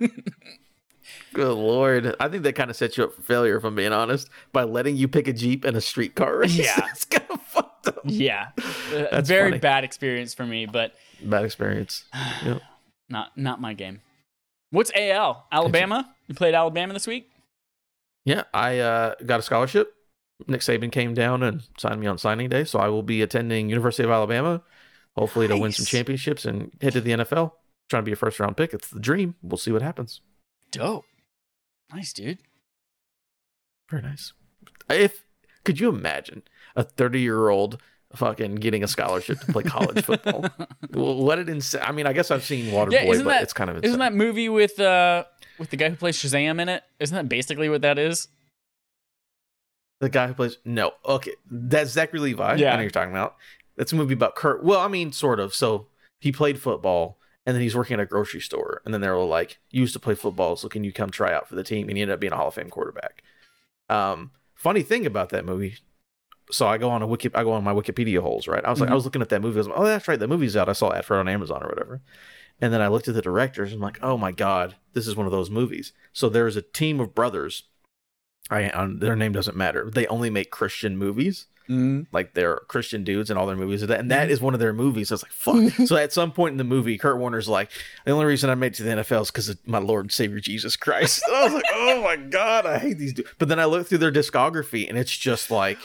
[1.36, 2.16] Good lord.
[2.18, 4.64] I think that kind of sets you up for failure, if I'm being honest, by
[4.64, 6.56] letting you pick a Jeep and a streetcar race.
[6.56, 6.80] Yeah.
[6.90, 8.00] it's kind of fucked up.
[8.04, 8.48] yeah.
[8.90, 9.60] That's very funny.
[9.60, 12.04] bad experience for me, but Bad experience.
[12.44, 12.62] Yep.
[13.10, 14.00] not not my game.
[14.70, 15.46] What's AL?
[15.52, 16.14] Alabama?
[16.26, 17.30] You played Alabama this week?
[18.24, 19.92] Yeah, I uh, got a scholarship.
[20.46, 23.68] Nick Saban came down and signed me on signing day, so I will be attending
[23.68, 24.62] University of Alabama,
[25.16, 27.52] hopefully to win some championships and head to the NFL.
[27.88, 28.72] Trying to be a first round pick.
[28.72, 29.34] It's the dream.
[29.42, 30.20] We'll see what happens.
[30.72, 31.04] Dope.
[31.92, 32.38] Nice, dude.
[33.90, 34.32] Very nice.
[34.90, 35.24] If
[35.64, 36.42] could you imagine
[36.74, 37.80] a 30 year old
[38.14, 40.44] fucking getting a scholarship to play college football?
[40.92, 41.82] Well, what an insane!
[41.84, 43.88] I mean, I guess I've seen Waterboy, Yeah, but that- it's kind of insane.
[43.90, 45.24] Isn't that movie with uh
[45.58, 46.82] with the guy who plays Shazam in it?
[47.00, 48.28] Isn't that basically what that is?
[50.00, 50.58] the guy who plays?
[50.64, 52.56] No, okay, that's Zachary Levi.
[52.56, 52.72] Yeah.
[52.72, 53.36] I know you're talking about.
[53.76, 54.62] That's a movie about Kurt.
[54.64, 55.54] Well, I mean, sort of.
[55.54, 55.86] So
[56.18, 59.24] he played football, and then he's working at a grocery store, and then they were
[59.24, 61.88] like, "You used to play football, so can you come try out for the team?"
[61.88, 63.22] And he ended up being a Hall of Fame quarterback.
[63.88, 65.76] Um, funny thing about that movie.
[66.50, 68.64] So I go on a wiki, I go on my Wikipedia holes, right?
[68.64, 69.56] I was like, I was looking at that movie.
[69.56, 70.68] I was like, oh, that's right, the movie's out.
[70.68, 72.02] I saw it for on Amazon or whatever.
[72.60, 73.72] And then I looked at the directors.
[73.72, 75.92] and I'm like, oh my god, this is one of those movies.
[76.12, 77.64] So there's a team of brothers.
[78.48, 79.90] I um, their name doesn't matter.
[79.90, 81.46] They only make Christian movies.
[81.68, 82.06] Mm.
[82.12, 83.82] Like they're Christian dudes and all their movies.
[83.82, 85.10] And that is one of their movies.
[85.10, 85.86] I was like, fuck.
[85.86, 87.70] so at some point in the movie, Kurt Warner's like,
[88.04, 90.12] the only reason I made it to the NFL is because of my Lord and
[90.12, 91.22] Savior Jesus Christ.
[91.32, 93.30] I was like, oh my God, I hate these dudes.
[93.38, 95.78] But then I look through their discography and it's just like,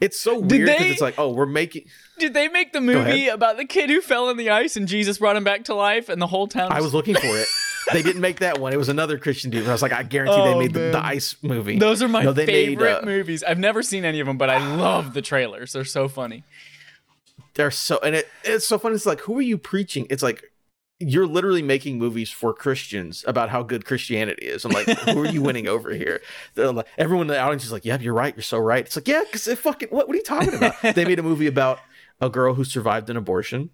[0.00, 1.84] it's so weird because it's like, oh, we're making.
[2.18, 5.18] Did they make the movie about the kid who fell in the ice and Jesus
[5.18, 6.72] brought him back to life and the whole town?
[6.72, 7.48] I was looking for it.
[7.92, 8.72] They didn't make that one.
[8.72, 9.66] It was another Christian dude.
[9.68, 11.04] I was like, I guarantee Oh, they made the, the.
[11.04, 11.78] Ice movie.
[11.78, 13.42] Those are my No, they made, favorite uh, movies.
[13.42, 15.72] I've never seen any of them, but I love the trailers.
[15.72, 16.44] They're so funny.
[17.54, 20.44] they're so and it, it's so funny it's like who are you preaching it's like
[20.98, 25.26] you're literally making movies for christians about how good christianity is i'm like who are
[25.26, 26.20] you winning over here
[26.54, 28.94] They're like, everyone in the audience is like yeah you're right you're so right it's
[28.96, 31.46] like yeah because it fucking what, what are you talking about they made a movie
[31.48, 31.80] about
[32.20, 33.70] a girl who survived an abortion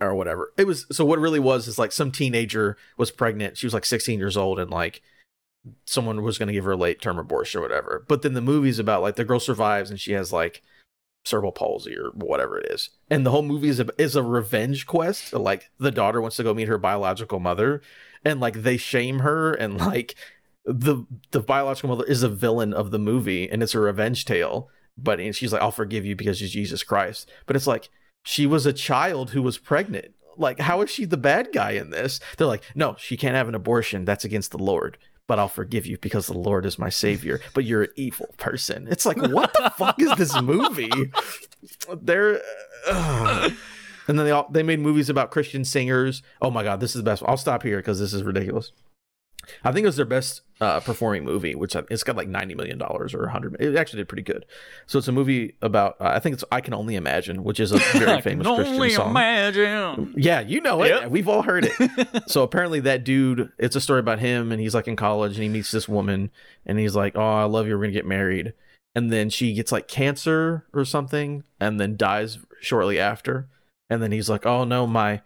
[0.00, 3.56] or whatever it was so what it really was is like some teenager was pregnant
[3.56, 5.02] she was like 16 years old and like
[5.84, 8.40] someone was going to give her a late term abortion or whatever but then the
[8.40, 10.62] movie's about like the girl survives and she has like
[11.26, 12.90] cerebral palsy or whatever it is.
[13.10, 15.32] And the whole movie is a, is a revenge quest.
[15.32, 17.82] Like the daughter wants to go meet her biological mother,
[18.24, 20.14] and like they shame her, and like
[20.64, 24.70] the the biological mother is a villain of the movie, and it's a revenge tale.
[24.96, 27.90] But and she's like, "I'll forgive you because you're Jesus Christ." But it's like
[28.26, 30.12] she was a child who was pregnant.
[30.36, 32.18] Like, how is she the bad guy in this?
[32.36, 34.04] They're like, no, she can't have an abortion.
[34.04, 34.98] That's against the Lord.
[35.28, 37.40] But I'll forgive you because the Lord is my savior.
[37.54, 38.88] But you're an evil person.
[38.90, 40.90] It's like, what the fuck is this movie?
[42.02, 42.40] They're,
[42.88, 46.22] and then they all they made movies about Christian singers.
[46.42, 47.22] Oh my god, this is the best.
[47.22, 47.30] one.
[47.30, 48.72] I'll stop here because this is ridiculous.
[49.64, 52.54] I think it was their best uh, performing movie, which I- it's got like ninety
[52.54, 53.56] million dollars or hundred.
[53.60, 54.46] It actually did pretty good.
[54.86, 55.96] So it's a movie about.
[56.00, 58.56] Uh, I think it's I can only imagine, which is a very I famous can
[58.56, 59.10] Christian only song.
[59.10, 60.14] imagine.
[60.16, 60.88] Yeah, you know it.
[60.88, 61.10] Yep.
[61.10, 62.22] We've all heard it.
[62.30, 65.42] so apparently that dude, it's a story about him and he's like in college and
[65.42, 66.30] he meets this woman
[66.64, 67.74] and he's like, "Oh, I love you.
[67.74, 68.54] We're going to get married."
[68.94, 73.46] And then she gets like cancer or something and then dies shortly after.
[73.90, 75.20] And then he's like, "Oh no, my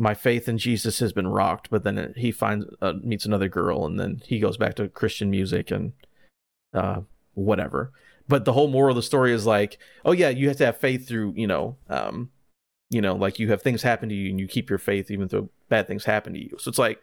[0.00, 3.86] my faith in Jesus has been rocked." But then he finds uh, meets another girl
[3.86, 5.92] and then he goes back to Christian music and
[6.74, 7.02] uh
[7.34, 7.92] whatever.
[8.28, 10.78] But the whole moral of the story is like, "Oh yeah, you have to have
[10.78, 12.30] faith through, you know, um
[12.90, 15.28] you know, like you have things happen to you and you keep your faith even
[15.28, 16.56] though bad things happen to you.
[16.58, 17.00] So it's like,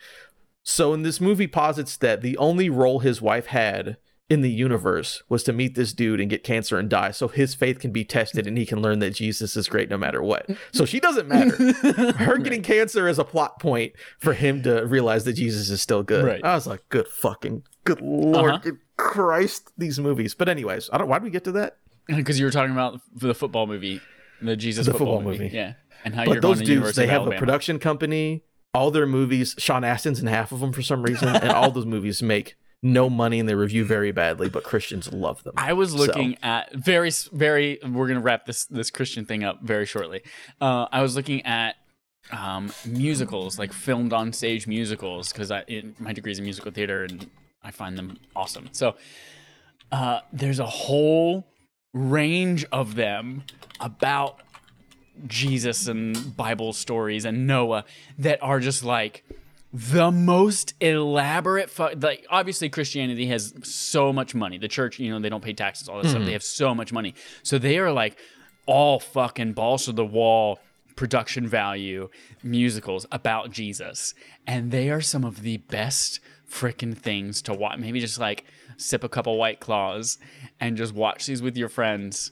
[0.63, 3.95] so in this movie posits that the only role his wife had
[4.29, 7.55] in the universe was to meet this dude and get cancer and die so his
[7.55, 10.49] faith can be tested and he can learn that Jesus is great no matter what.
[10.73, 11.55] So she doesn't matter.
[12.17, 16.03] Her getting cancer is a plot point for him to realize that Jesus is still
[16.03, 16.25] good.
[16.25, 16.43] Right.
[16.43, 18.57] I was like, good fucking, good lord, Uh-huh.
[18.63, 20.33] good Christ, these movies.
[20.33, 21.07] But anyways, I don't.
[21.07, 21.77] Why did we get to that?
[22.07, 24.01] Because you were talking about the football movie,
[24.41, 25.43] the Jesus The football, football movie.
[25.45, 25.55] movie.
[25.55, 25.73] Yeah,
[26.05, 27.35] and how But you're those dudes, University they have Alabama.
[27.35, 28.43] a production company.
[28.73, 31.85] All their movies, Sean Astin's in half of them for some reason, and all those
[31.85, 34.49] movies make no money and they review very badly.
[34.49, 35.53] But Christians love them.
[35.57, 37.79] I was So- looking at very, very.
[37.83, 40.21] We're gonna wrap this this Christian thing up very shortly.
[40.61, 41.75] Uh, I was looking at
[42.31, 46.71] um, musicals, like filmed on stage musicals, because I in, my degree is in musical
[46.71, 47.29] theater and
[47.63, 48.69] I find them awesome.
[48.73, 48.95] So
[49.91, 51.47] uh, there's a whole
[51.93, 53.43] range of them
[53.79, 54.41] about
[55.25, 57.85] Jesus and Bible stories and Noah
[58.19, 59.23] that are just like
[59.73, 64.57] the most elaborate fu- like obviously Christianity has so much money.
[64.57, 66.19] The church, you know, they don't pay taxes all that stuff.
[66.19, 66.33] They mm-hmm.
[66.33, 67.13] have so much money.
[67.43, 68.17] So they are like
[68.65, 70.59] all fucking balls to the wall
[70.95, 72.09] production value
[72.43, 74.13] musicals about Jesus.
[74.45, 77.77] And they are some of the best freaking things to watch.
[77.77, 78.45] Maybe just like
[78.77, 80.17] sip a couple white claws
[80.59, 82.31] and just watch these with your friends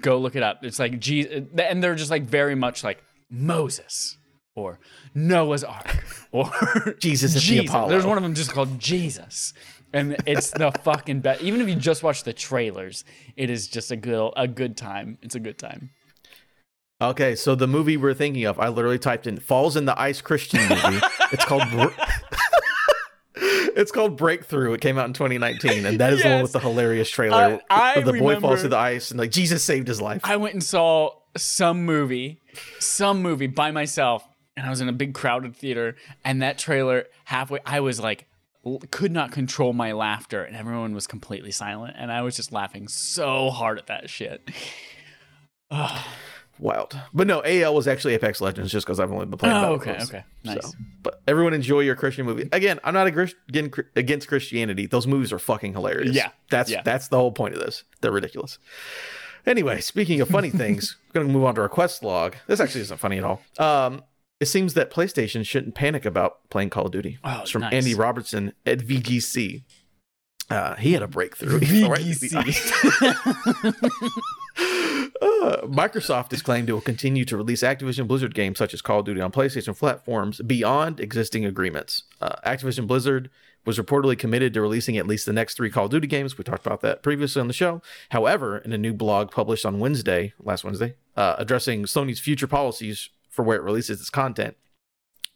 [0.00, 0.64] go look it up.
[0.64, 4.17] It's like Jesus, and they're just like very much like Moses
[4.58, 4.78] or
[5.14, 6.50] Noah's Ark or
[6.98, 7.70] Jesus is the Jesus.
[7.70, 7.88] Apollo.
[7.90, 9.54] There's one of them just called Jesus,
[9.92, 11.42] and it's the fucking best.
[11.42, 13.04] Even if you just watch the trailers,
[13.36, 15.18] it is just a good a good time.
[15.22, 15.90] It's a good time.
[17.00, 20.20] Okay, so the movie we're thinking of, I literally typed in "Falls in the Ice"
[20.20, 21.00] Christian movie.
[21.32, 21.62] it's called.
[23.76, 24.72] It's called Breakthrough.
[24.72, 27.60] It came out in 2019, and that is the one with the hilarious trailer.
[27.70, 30.20] I where the boy falls to the ice, and like Jesus saved his life.
[30.24, 32.40] I went and saw some movie,
[32.80, 34.26] some movie by myself,
[34.58, 35.94] and I was in a big crowded theater,
[36.24, 38.26] and that trailer halfway, I was like,
[38.90, 42.88] could not control my laughter, and everyone was completely silent, and I was just laughing
[42.88, 44.50] so hard at that shit.
[46.58, 49.54] Wild, but no, AL was actually Apex Legends, just because I've only been playing.
[49.54, 50.66] Oh, okay, okay, nice.
[50.66, 50.72] So,
[51.04, 52.48] but everyone enjoy your Christian movie.
[52.50, 53.36] Again, I'm not against,
[53.94, 54.86] against Christianity.
[54.86, 56.16] Those movies are fucking hilarious.
[56.16, 56.82] Yeah, that's yeah.
[56.82, 57.84] that's the whole point of this.
[58.00, 58.58] They're ridiculous.
[59.46, 62.34] Anyway, speaking of funny things, we're gonna move on to our quest log.
[62.48, 63.40] This actually isn't funny at all.
[63.60, 64.02] Um,
[64.40, 67.18] it seems that PlayStation shouldn't panic about playing Call of Duty.
[67.24, 67.72] Oh, it's from nice.
[67.72, 69.62] Andy Robertson at VGC.
[70.50, 71.58] Uh, he had a breakthrough.
[71.64, 73.74] He fell right into the
[75.20, 79.00] Uh, Microsoft has claimed it will continue to release Activision Blizzard games such as Call
[79.00, 82.04] of Duty on PlayStation platforms beyond existing agreements.
[82.20, 83.30] Uh, Activision Blizzard
[83.64, 86.38] was reportedly committed to releasing at least the next three Call of Duty games.
[86.38, 87.82] We talked about that previously on the show.
[88.10, 93.10] However, in a new blog published on Wednesday, last Wednesday, uh, addressing Sony's future policies
[93.38, 94.56] for where it releases its content,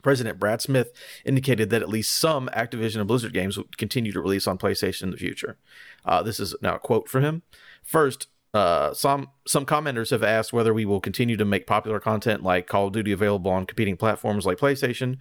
[0.02, 0.92] President Brad Smith
[1.24, 5.04] indicated that at least some Activision and Blizzard games would continue to release on PlayStation
[5.04, 5.56] in the future.
[6.04, 7.42] Uh, this is now a quote from him.
[7.84, 12.42] First, uh, some some commenters have asked whether we will continue to make popular content
[12.42, 15.18] like Call of Duty available on competing platforms like PlayStation.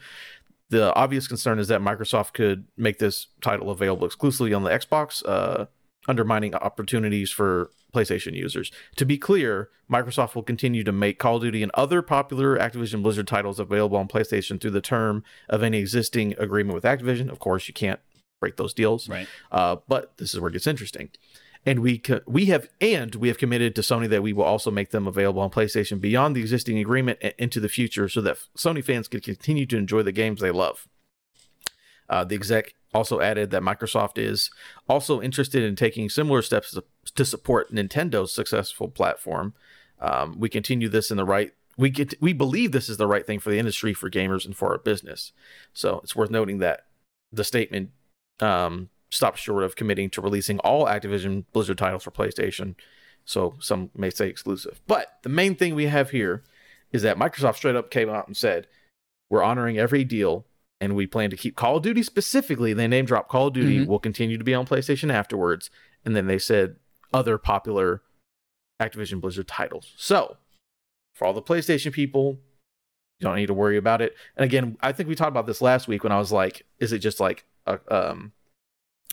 [0.70, 5.22] The obvious concern is that Microsoft could make this title available exclusively on the Xbox,
[5.24, 5.68] uh,
[6.08, 8.72] undermining opportunities for PlayStation users.
[8.96, 13.04] To be clear, Microsoft will continue to make Call of Duty and other popular Activision
[13.04, 17.30] Blizzard titles available on PlayStation through the term of any existing agreement with Activision.
[17.30, 18.00] Of course, you can't
[18.40, 19.10] break those deals.
[19.10, 19.28] Right.
[19.52, 21.10] Uh, but this is where it gets interesting.
[21.66, 24.72] And we co- we have and we have committed to Sony that we will also
[24.72, 28.38] make them available on PlayStation beyond the existing agreement and into the future, so that
[28.58, 30.88] Sony fans can continue to enjoy the games they love.
[32.10, 34.52] Uh, the exec also added that Microsoft is
[34.88, 36.78] also interested in taking similar steps
[37.16, 39.54] to, support Nintendo's successful platform.
[40.00, 41.54] Um, we continue this in the right.
[41.78, 42.14] We get.
[42.22, 44.78] We believe this is the right thing for the industry, for gamers, and for our
[44.78, 45.32] business.
[45.74, 46.86] So it's worth noting that
[47.32, 47.92] the statement
[48.40, 52.76] um, stops short of committing to releasing all Activision Blizzard titles for PlayStation.
[53.24, 54.82] So some may say exclusive.
[54.88, 56.44] But the main thing we have here
[56.92, 58.68] is that Microsoft straight up came out and said,
[59.30, 60.46] "We're honoring every deal."
[60.82, 62.74] And we plan to keep Call of Duty specifically.
[62.74, 63.88] They name drop Call of Duty Mhm.
[63.88, 65.70] will continue to be on PlayStation afterwards.
[66.04, 66.78] And then they said
[67.14, 68.02] other popular
[68.82, 69.94] Activision Blizzard titles.
[69.96, 70.38] So,
[71.14, 72.40] for all the PlayStation people,
[73.20, 74.16] you don't need to worry about it.
[74.36, 76.92] And again, I think we talked about this last week when I was like, is
[76.92, 78.32] it just like a, um,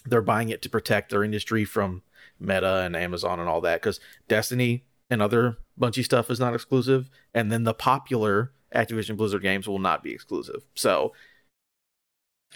[0.06, 2.02] they're buying it to protect their industry from
[2.40, 3.82] Meta and Amazon and all that?
[3.82, 9.42] Because Destiny and other Bungie stuff is not exclusive, and then the popular Activision Blizzard
[9.42, 10.64] games will not be exclusive.
[10.74, 11.12] So.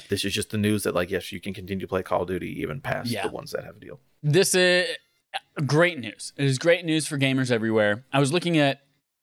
[0.09, 2.29] This is just the news that, like, yes, you can continue to play Call of
[2.29, 3.27] Duty even past Yeah.
[3.27, 4.01] the ones that have a deal.
[4.23, 4.89] This is
[5.67, 6.33] great news.
[6.37, 8.05] It is great news for gamers everywhere.
[8.13, 8.81] I was looking at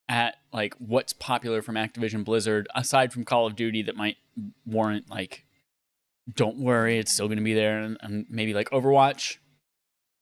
[0.08, 4.18] at like what's popular from Activision Blizzard aside from Call of Duty that might
[4.66, 5.46] warrant like
[6.36, 9.38] don't worry, it's still going to be there and, and maybe like Overwatch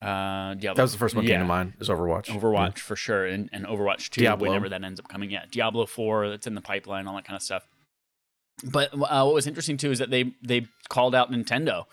[0.02, 0.74] Uh, Diablo.
[0.74, 1.74] That was the first one that came to mind.
[1.80, 2.26] Is Overwatch.
[2.26, 4.48] Overwatch for sure, and, and Overwatch 2, Diablo.
[4.48, 5.30] whenever that ends up coming.
[5.30, 7.66] Yeah, Diablo 4, that's in the pipeline, all that kind of stuff.
[8.64, 11.84] But uh, what was interesting too is that they they called out Nintendo,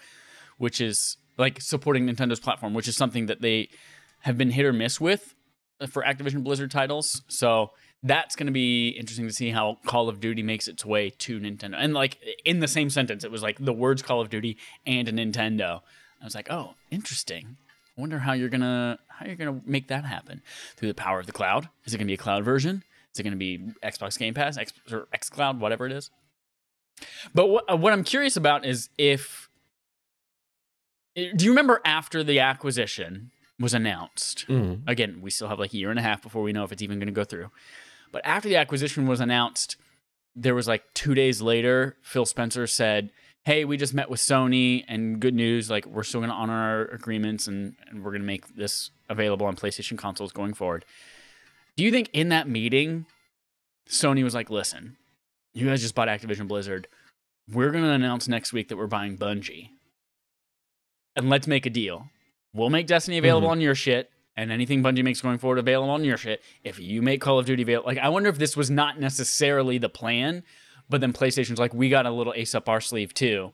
[0.57, 3.70] which is like supporting Nintendo's platform, which is something that they
[4.22, 5.36] have been hit or miss with
[5.80, 7.22] uh, for Activision Blizzard titles.
[7.28, 11.09] So that's going to be interesting to see how Call of Duty makes its way
[11.09, 11.76] to Nintendo.
[11.78, 15.07] And like in the same sentence, it was like the words Call of Duty and
[15.07, 15.82] Nintendo.
[16.22, 17.57] I was like, oh, interesting.
[17.97, 20.41] I wonder how you're gonna how you're gonna make that happen
[20.76, 21.70] through the power of the cloud.
[21.86, 22.84] Is it gonna be a cloud version?
[23.13, 26.09] Is it gonna be Xbox Game Pass, X or X Cloud, whatever it is?
[27.34, 29.50] But what, uh, what I'm curious about is if
[31.16, 34.46] do you remember after the acquisition was announced?
[34.50, 34.82] Mhm.
[34.88, 36.82] Again, we still have like a year and a half before we know if it's
[36.82, 37.52] even going to go through.
[38.12, 39.78] But after the acquisition was announced,
[40.36, 43.12] there was like two days later, Phil Spencer said,
[43.46, 45.70] Hey, we just met with Sony and good news.
[45.70, 48.89] Like, we're still going to honor our agreements and, and we're going to make this
[49.08, 50.84] available on PlayStation consoles going forward.
[51.78, 53.06] Do you think in that meeting,
[53.88, 54.98] Sony was like, Listen,
[55.56, 56.88] you guys just bought Activision Blizzard.
[57.49, 59.70] We're going to announce next week that we're buying Bungie.
[61.16, 62.10] And let's make a deal.
[62.53, 66.03] We'll make Destiny available on your shit, and anything Bungie makes going forward available on
[66.03, 66.41] your shit.
[66.64, 69.78] If you make Call of Duty available, like I wonder if this was not necessarily
[69.78, 70.43] the plan,
[70.89, 73.53] but then PlayStation's like, we got a little ace up our sleeve too.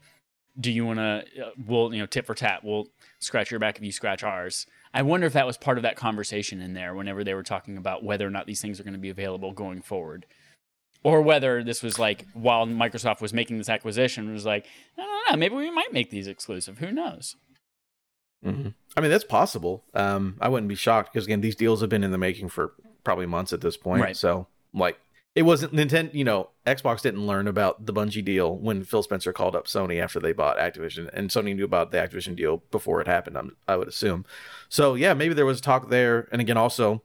[0.59, 1.23] Do you want to?
[1.41, 2.63] Uh, we'll you know tit for tat.
[2.63, 2.87] We'll
[3.19, 4.65] scratch your back if you scratch ours.
[4.93, 7.77] I wonder if that was part of that conversation in there whenever they were talking
[7.77, 10.25] about whether or not these things are going to be available going forward.
[11.03, 15.01] Or whether this was like while Microsoft was making this acquisition, it was like, I
[15.01, 16.77] don't know, maybe we might make these exclusive.
[16.77, 17.35] Who knows?
[18.45, 18.73] Mhm.
[18.97, 19.83] I mean, that's possible.
[19.93, 22.73] Um, I wouldn't be shocked because again, these deals have been in the making for
[23.03, 24.01] probably months at this point.
[24.01, 24.17] Right.
[24.17, 24.99] So, like,
[25.33, 26.13] it wasn't Nintendo.
[26.13, 30.01] You know, Xbox didn't learn about the Bungie deal when Phil Spencer called up Sony
[30.01, 33.37] after they bought Activision, and Sony knew about the Activision deal before it happened.
[33.37, 34.25] I'm, I would assume.
[34.69, 36.27] So, yeah, maybe there was talk there.
[36.31, 37.01] And again, also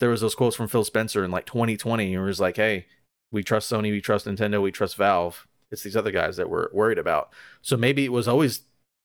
[0.00, 2.86] there was those quotes from Phil Spencer in like 2020, and it was like, "Hey,
[3.34, 5.46] we trust Sony, we trust Nintendo, we trust Valve.
[5.70, 7.30] It's these other guys that we're worried about."
[7.60, 8.62] So maybe it was always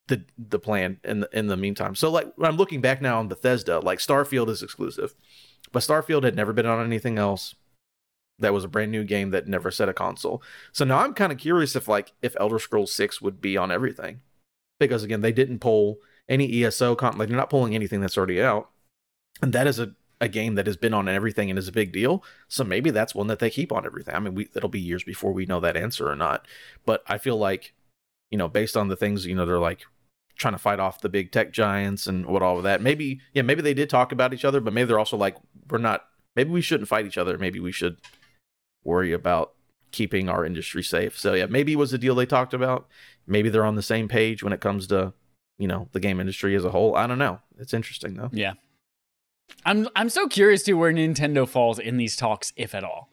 [0.07, 1.95] the the plan in the in the meantime.
[1.95, 5.15] So like when I'm looking back now on Bethesda, like Starfield is exclusive,
[5.71, 7.55] but Starfield had never been on anything else.
[8.37, 10.41] That was a brand new game that never set a console.
[10.71, 13.71] So now I'm kind of curious if like if Elder Scrolls Six would be on
[13.71, 14.21] everything,
[14.79, 18.41] because again they didn't pull any ESO con like they're not pulling anything that's already
[18.41, 18.69] out,
[19.41, 21.91] and that is a a game that has been on everything and is a big
[21.91, 22.23] deal.
[22.47, 24.15] So maybe that's one that they keep on everything.
[24.15, 26.45] I mean, we, it'll be years before we know that answer or not.
[26.85, 27.73] But I feel like,
[28.29, 29.85] you know, based on the things, you know, they're like
[30.37, 32.81] trying to fight off the big tech giants and what all of that.
[32.81, 35.37] Maybe, yeah, maybe they did talk about each other, but maybe they're also like,
[35.69, 36.05] we're not,
[36.35, 37.37] maybe we shouldn't fight each other.
[37.37, 37.97] Maybe we should
[38.83, 39.53] worry about
[39.91, 41.17] keeping our industry safe.
[41.17, 42.87] So yeah, maybe it was a deal they talked about.
[43.25, 45.13] Maybe they're on the same page when it comes to,
[45.57, 46.95] you know, the game industry as a whole.
[46.95, 47.39] I don't know.
[47.57, 48.29] It's interesting though.
[48.31, 48.53] Yeah.
[49.65, 53.09] I'm I'm so curious to where Nintendo falls in these talks, if at all.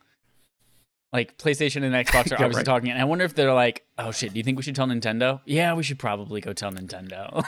[1.13, 2.67] Like PlayStation and Xbox are Yeah, obviously right.
[2.67, 4.87] talking, and I wonder if they're like, "Oh shit, do you think we should tell
[4.87, 7.43] Nintendo?" Yeah, we should probably go tell Nintendo.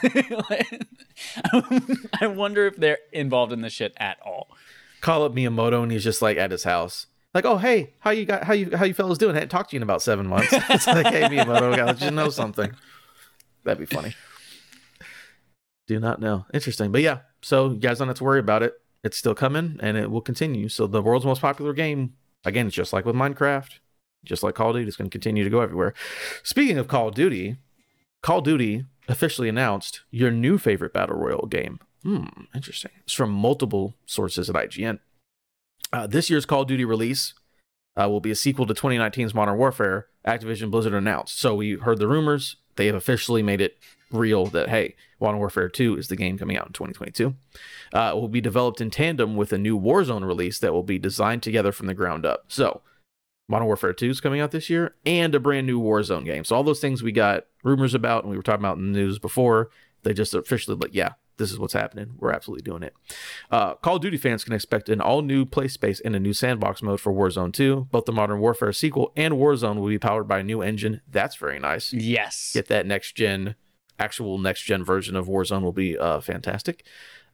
[2.20, 4.48] I wonder if they're involved in this shit at all.
[5.00, 7.06] call up Miyamoto and he's just like at his house.
[7.34, 9.32] Like, oh hey, how you got how you how you fellas doing?
[9.32, 10.48] I hadn't talked to you in about seven months.
[10.52, 12.72] it's like, hey Miyamoto, gotta let you know something.
[13.64, 14.14] That'd be funny.
[15.86, 16.46] Do not know.
[16.54, 16.90] Interesting.
[16.92, 18.74] But yeah, so you guys don't have to worry about it.
[19.04, 20.68] It's still coming and it will continue.
[20.68, 22.14] So the world's most popular game,
[22.44, 23.78] again, it's just like with Minecraft,
[24.24, 25.94] just like Call of Duty, it's gonna continue to go everywhere.
[26.42, 27.56] Speaking of Call of Duty,
[28.22, 31.78] Call of Duty officially announced your new favorite battle royale game.
[32.02, 32.90] Hmm, interesting.
[33.04, 35.00] It's from multiple sources at IGN.
[35.92, 37.34] Uh, this year's Call of Duty release
[37.96, 40.06] uh, will be a sequel to 2019's Modern Warfare.
[40.26, 41.38] Activision Blizzard announced.
[41.38, 42.56] So we heard the rumors.
[42.76, 43.78] They have officially made it
[44.10, 47.34] real that hey, Modern Warfare 2 is the game coming out in 2022.
[47.92, 50.98] Uh, it will be developed in tandem with a new Warzone release that will be
[50.98, 52.44] designed together from the ground up.
[52.48, 52.82] So
[53.48, 56.44] Modern Warfare 2 is coming out this year, and a brand new Warzone game.
[56.44, 58.98] So all those things we got rumors about, and we were talking about in the
[58.98, 59.70] news before,
[60.02, 62.14] they just officially like, yeah, this is what's happening.
[62.18, 62.94] We're absolutely doing it.
[63.50, 66.34] Uh, Call of Duty fans can expect an all new play space and a new
[66.34, 67.88] sandbox mode for Warzone 2.
[67.90, 71.00] Both the Modern Warfare sequel and Warzone will be powered by a new engine.
[71.10, 71.92] That's very nice.
[71.92, 72.50] Yes.
[72.52, 73.54] Get that next gen,
[73.98, 76.84] actual next gen version of Warzone will be uh, fantastic.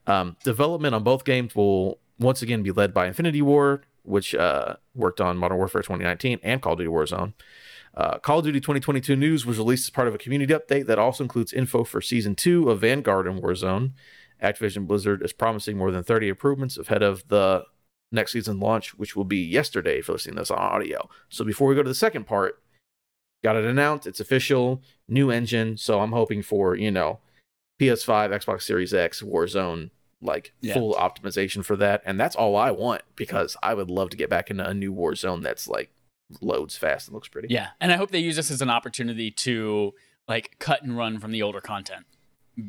[0.06, 4.76] Um, development on both games will once again be led by Infinity Ward, which uh,
[4.94, 7.32] worked on Modern Warfare 2019 and Call of Duty Warzone.
[7.96, 10.98] Uh, Call of Duty 2022 news was released as part of a community update that
[10.98, 13.92] also includes info for Season 2 of Vanguard and Warzone.
[14.42, 17.64] Activision Blizzard is promising more than 30 improvements ahead of the
[18.10, 21.08] next season launch, which will be yesterday if you're listening to this on audio.
[21.28, 22.60] So before we go to the second part,
[23.44, 24.06] got it announced.
[24.08, 25.76] It's official, new engine.
[25.76, 27.20] So I'm hoping for, you know,
[27.80, 29.90] PS5, Xbox Series X, Warzone,
[30.20, 30.74] like Yeah.
[30.74, 32.02] full optimization for that.
[32.04, 34.92] And that's all I want because I would love to get back into a new
[34.92, 35.90] Warzone that's like
[36.40, 37.48] loads fast and looks pretty.
[37.50, 39.92] Yeah, and I hope they use this as an opportunity to
[40.26, 42.06] like cut and run from the older content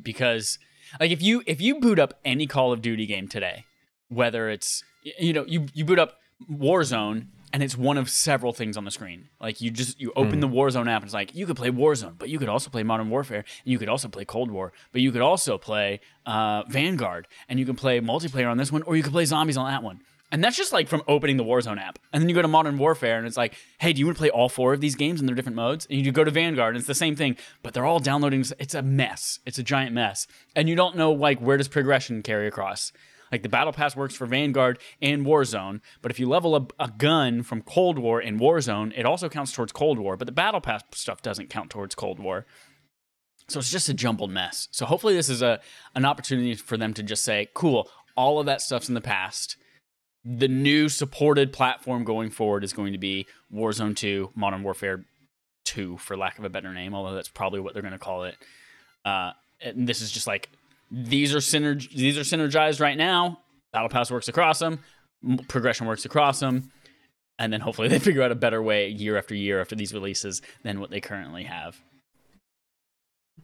[0.03, 0.59] because
[0.99, 3.63] like if you if you boot up any Call of Duty game today,
[4.09, 4.83] whether it's
[5.17, 6.19] you know you you boot up
[6.51, 9.29] Warzone and it's one of several things on the screen.
[9.39, 12.17] Like you just you open the Warzone app and it's like you could play Warzone,
[12.17, 15.01] but you could also play Modern Warfare, and you could also play Cold War, but
[15.01, 18.95] you could also play uh, Vanguard, and you can play multiplayer on this one, or
[18.95, 20.01] you could play zombies on that one.
[20.31, 21.99] And that's just like from opening the Warzone app.
[22.11, 24.21] And then you go to Modern Warfare and it's like, hey, do you want to
[24.21, 25.87] play all four of these games in their different modes?
[25.89, 28.43] And you go to Vanguard and it's the same thing, but they're all downloading.
[28.59, 29.39] It's a mess.
[29.45, 30.27] It's a giant mess.
[30.55, 32.91] And you don't know like where does progression carry across.
[33.31, 36.89] Like the battle pass works for Vanguard and Warzone, but if you level up a
[36.89, 40.61] gun from Cold War in Warzone, it also counts towards Cold War, but the battle
[40.61, 42.45] pass stuff doesn't count towards Cold War.
[43.47, 44.67] So it's just a jumbled mess.
[44.71, 45.59] So hopefully this is a
[45.93, 49.57] an opportunity for them to just say, cool, all of that stuff's in the past.
[50.23, 55.05] The new supported platform going forward is going to be Warzone 2, Modern Warfare
[55.65, 58.23] 2, for lack of a better name, although that's probably what they're going to call
[58.23, 58.35] it.
[59.03, 60.49] Uh, and this is just like
[60.95, 63.39] these are synerg- these are synergized right now.
[63.73, 64.79] Battle Pass works across them,
[65.49, 66.71] progression works across them,
[67.37, 70.41] and then hopefully they figure out a better way year after year after these releases
[70.63, 71.81] than what they currently have.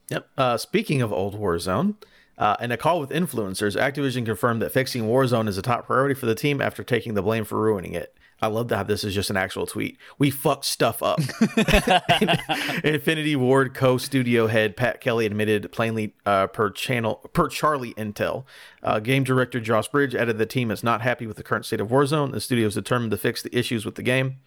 [0.10, 0.30] Yep.
[0.38, 1.95] Uh, speaking of old Warzone,
[2.38, 6.16] uh, in a call with influencers, Activision confirmed that fixing Warzone is a top priority
[6.16, 8.16] for the team after taking the blame for ruining it.
[8.42, 9.98] I love that this is just an actual tweet.
[10.18, 11.20] We fucked stuff up.
[12.84, 18.46] Infinity Ward co-studio head Pat Kelly admitted plainly uh, per channel per Charlie Intel.
[18.82, 21.80] Uh, game director Josh Bridge added the team is not happy with the current state
[21.80, 22.32] of Warzone.
[22.32, 24.38] The studio is determined to fix the issues with the game.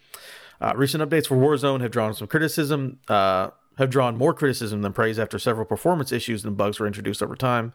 [0.61, 2.99] Uh, recent updates for Warzone have drawn some criticism.
[3.09, 7.23] Uh, have drawn more criticism than praise after several performance issues and bugs were introduced
[7.23, 7.73] over time.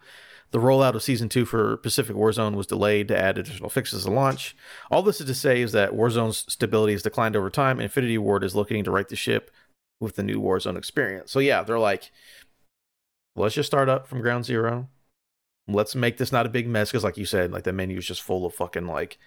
[0.52, 4.12] The rollout of season two for Pacific Warzone was delayed to add additional fixes to
[4.12, 4.56] launch.
[4.89, 7.78] All this is to say is that Warzone's stability has declined over time.
[7.78, 9.52] and Infinity Ward is looking to right the ship
[10.00, 11.32] with the new Warzone experience.
[11.32, 12.10] So yeah, they're like,
[13.36, 14.88] let's just start up from ground zero.
[15.68, 18.06] Let's make this not a big mess because, like you said, like the menu is
[18.08, 19.20] just full of fucking like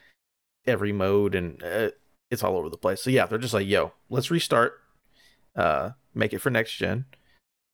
[0.67, 1.91] every mode and uh,
[2.31, 3.01] it's all over the place.
[3.01, 4.81] So yeah, they're just like, yo, let's restart,
[5.55, 7.05] uh, make it for next gen,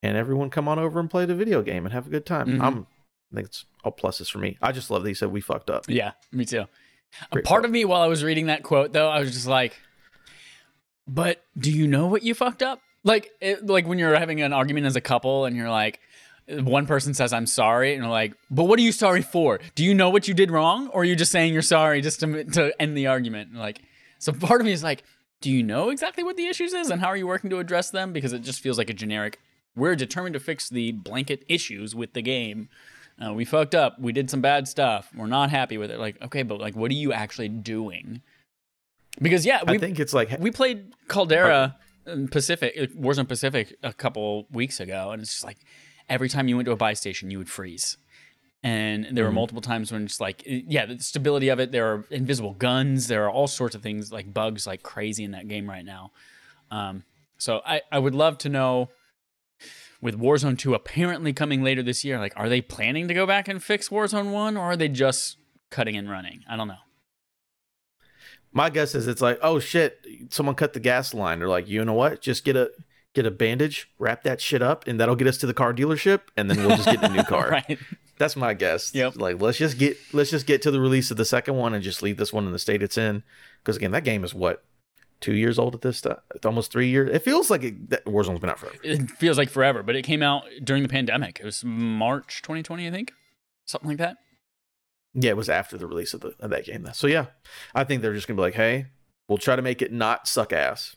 [0.03, 2.49] and everyone come on over and play the video game and have a good time.
[2.49, 2.63] Mhm.
[2.63, 2.87] I'm,
[3.33, 4.57] I think it's all pluses for me.
[4.62, 5.85] I just love that he said we fucked up.
[5.89, 6.61] Yeah, me too.
[6.61, 6.66] A
[7.33, 7.64] Great part quote.
[7.66, 9.79] of me, while I was reading that quote, though, I was just like,
[11.07, 14.53] "But do you know what you fucked up?" Like, it, like when you're having an
[14.53, 16.01] argument as a couple, and you're like,
[16.49, 19.61] one person says, "I'm sorry," and you're like, "But what are you sorry for?
[19.74, 22.20] Do you know what you did wrong, or are you just saying you're sorry just
[22.20, 23.81] to to end the argument?" And like,
[24.18, 25.03] so part of me is like,
[25.41, 27.91] "Do you know exactly what the issues is, and how are you working to address
[27.91, 29.39] them?" Because it just feels like a generic.
[29.76, 32.68] We're determined to fix the blanket issues with the game
[33.25, 33.99] uh, we fucked up.
[33.99, 35.09] We did some bad stuff.
[35.14, 35.99] We're not happy with it.
[35.99, 38.23] Like, okay, but like, what are you actually doing?
[39.21, 43.75] Because yeah, we I think it's like we played Caldera in Pacific, uh, Warzone Pacific,
[43.83, 45.59] a couple weeks ago, and it's just like
[46.09, 47.97] every time you went to a buy station, you would freeze.
[48.62, 49.35] And there were Mhm.
[49.35, 51.71] multiple times when it's like, uh, yeah, the stability of it.
[51.71, 53.07] There are invisible guns.
[53.07, 56.11] There are all sorts of things like bugs, like crazy in that game right now.
[56.71, 57.05] Um,
[57.39, 58.89] so I, I would love to know
[60.01, 63.49] with Warzone 2 apparently coming later this year, like, are they planning to go back
[63.49, 65.39] and fix Warzone 1 or are they just
[65.71, 66.43] cutting and running?
[66.49, 66.77] I don't know.
[68.53, 71.39] my guess is it's like, oh shit, someone cut the gas line.
[71.39, 72.21] They're like, you know what?
[72.23, 72.71] Just get a
[73.15, 76.21] get a bandage, wrap that shit up, and that'll get us to the car dealership,
[76.37, 77.51] and then we'll just get a new car.
[77.51, 77.79] right.
[78.19, 78.95] That's my guess.
[78.95, 79.17] Yep.
[79.17, 81.83] Like let's just get let's just get to the release of the second one and
[81.83, 83.23] just leave this one in the state it's in.
[83.63, 84.65] Because again, that game is what
[85.21, 86.19] two years old at this time.
[86.35, 87.11] It's almost three years.
[87.12, 88.77] It feels like it, that Warzone's been out forever.
[88.83, 91.39] It feels like forever, but it came out during the pandemic.
[91.41, 93.12] It was March 2020, I think.
[93.66, 94.16] Something like that.
[95.14, 96.89] Yeah, it was after the release of, the, of that game.
[96.93, 97.27] So yeah,
[97.75, 98.87] I think they're just gonna be like, hey,
[99.29, 100.97] we'll try to make it not suck ass,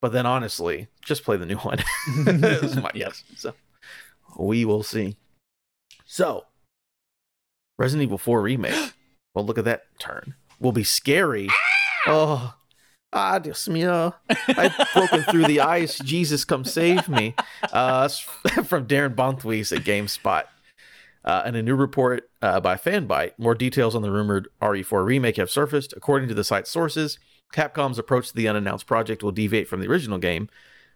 [0.00, 1.78] but then honestly, just play the new one.
[2.82, 3.22] My guess.
[3.36, 3.54] So
[4.38, 5.16] we will see.
[6.06, 6.46] So
[7.78, 8.92] Resident Evil 4 remake.
[9.34, 10.34] well, look at that turn.
[10.58, 11.48] Will be scary.
[12.06, 12.54] Oh,
[13.12, 14.14] ah, Dios mío.
[14.48, 15.98] I've broken through the ice.
[15.98, 17.34] Jesus, come save me.
[17.72, 18.08] Uh,
[18.64, 20.44] from Darryn Bonthuys at GameSpot.
[21.22, 25.36] Uh, in a new report uh, by Fanbyte, more details on the rumored RE4 remake
[25.36, 25.92] have surfaced.
[25.94, 27.18] According to the site's sources,
[27.52, 30.48] Capcom's approach to the unannounced project will deviate from the original game,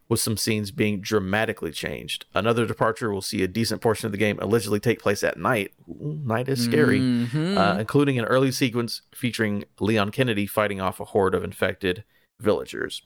[0.09, 2.27] with some scenes being dramatically changed.
[2.35, 5.73] Another departure will see a decent portion of the game allegedly take place at night.
[5.89, 7.57] Ooh, night is scary, Mhm.
[7.57, 12.05] uh, including an early sequence featuring Leon Kennedy fighting off a horde of infected
[12.41, 13.03] villagers.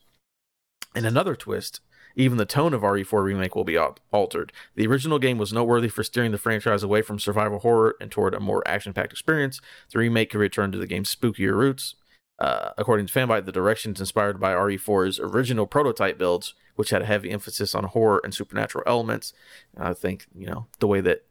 [0.95, 1.81] In another twist,
[2.15, 4.51] Even the tone of RE4 Remake will be altered.
[4.75, 8.33] The original game was noteworthy for steering the franchise away from survival horror and toward
[8.33, 9.61] a more action packed experience.
[9.93, 11.95] The remake could return to the game's spookier roots.
[12.39, 17.05] Uh, according to Fanbyte, the directions inspired by RE4's original prototype builds, which had a
[17.05, 19.33] heavy emphasis on horror and supernatural elements.
[19.75, 21.25] And I think, you know, the way that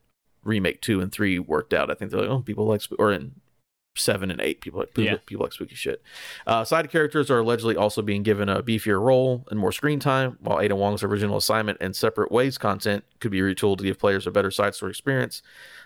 [0.45, 3.37] Remake 2 and 3 worked out, I think they're like, oh, people like, or in
[3.99, 4.61] seven and eight.
[4.61, 5.19] People like people, yeah.
[5.27, 6.03] people like spooky shit.
[6.47, 10.39] Uh, side characters are allegedly also being given a beefier role and more screen time,
[10.41, 14.27] while Ada Wong's original assignment and separate ways content could be retooled to give players
[14.27, 15.43] a better side story experience.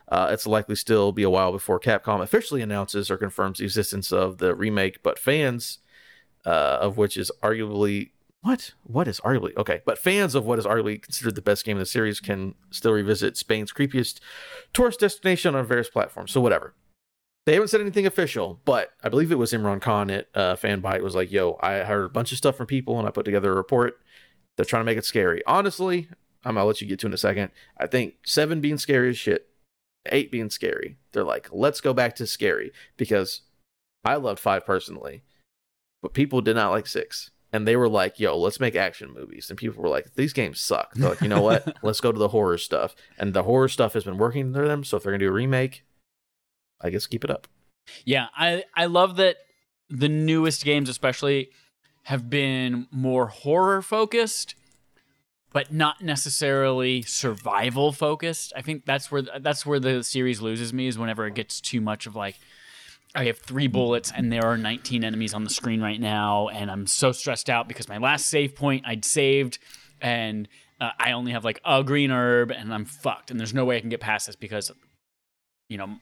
[0.08, 4.12] Uh, it's likely still be a while before Capcom officially announces or confirms the existence
[4.12, 5.78] of the remake, but fans
[6.44, 8.10] uh, of which is arguably
[8.40, 11.76] what what is arguably okay but fans of what is arguably considered the best game
[11.76, 14.18] in the series can still revisit spain's creepiest
[14.72, 16.74] tourist destination on various platforms so whatever
[17.44, 21.02] they haven't said anything official, but I believe it was Imran Khan at uh, Fanbyte
[21.02, 23.52] was like, "Yo, I heard a bunch of stuff from people, and I put together
[23.52, 24.00] a report.
[24.56, 25.42] They're trying to make it scary.
[25.46, 26.08] Honestly,
[26.44, 27.50] I'm gonna let you get to in a second.
[27.78, 29.48] I think seven being scary as shit,
[30.06, 30.98] eight being scary.
[31.12, 33.42] They're like, let's go back to scary because
[34.04, 35.22] I loved five personally,
[36.00, 39.50] but people did not like six, And they were like, "Yo, let's make action movies."
[39.50, 41.76] And people were like, "These games suck." They're like, "You know what?
[41.82, 44.84] let's go to the horror stuff." And the horror stuff has been working for them.
[44.84, 45.84] So if they're gonna do a remake,
[46.82, 47.48] I guess keep it up.
[48.04, 49.36] Yeah, I I love that
[49.88, 51.50] the newest games especially
[52.04, 54.54] have been more horror focused
[55.52, 58.52] but not necessarily survival focused.
[58.56, 61.80] I think that's where that's where the series loses me is whenever it gets too
[61.80, 62.36] much of like
[63.14, 66.70] I have 3 bullets and there are 19 enemies on the screen right now and
[66.70, 69.58] I'm so stressed out because my last save point I'd saved
[70.00, 70.48] and
[70.80, 73.76] uh, I only have like a green herb and I'm fucked and there's no way
[73.76, 74.72] I can get past this because
[75.68, 75.98] you know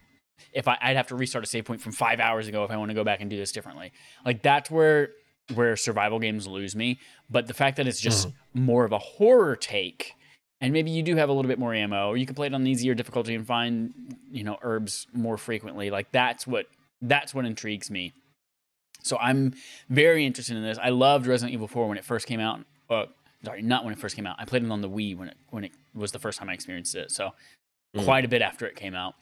[0.53, 2.77] if I, would have to restart a save point from five hours ago if I
[2.77, 3.93] want to go back and do this differently.
[4.25, 5.11] Like that's where
[5.55, 6.99] where survival games lose me.
[7.29, 8.65] But the fact that it's just mm-hmm.
[8.65, 10.15] more of a horror take,
[10.61, 12.55] and maybe you do have a little bit more ammo, or you can play it
[12.55, 13.93] on easier difficulty and find
[14.31, 15.91] you know herbs more frequently.
[15.91, 16.67] Like that's what
[17.03, 18.13] that's what intrigues me.
[19.03, 19.55] So I'm
[19.89, 20.79] very interested in this.
[20.79, 22.61] I loved Resident Evil 4 when it first came out.
[22.91, 23.07] Uh,
[23.43, 24.37] sorry, not when it first came out.
[24.39, 26.53] I played it on the Wii when it when it was the first time I
[26.53, 27.11] experienced it.
[27.11, 27.31] So
[27.97, 28.05] mm.
[28.05, 29.15] quite a bit after it came out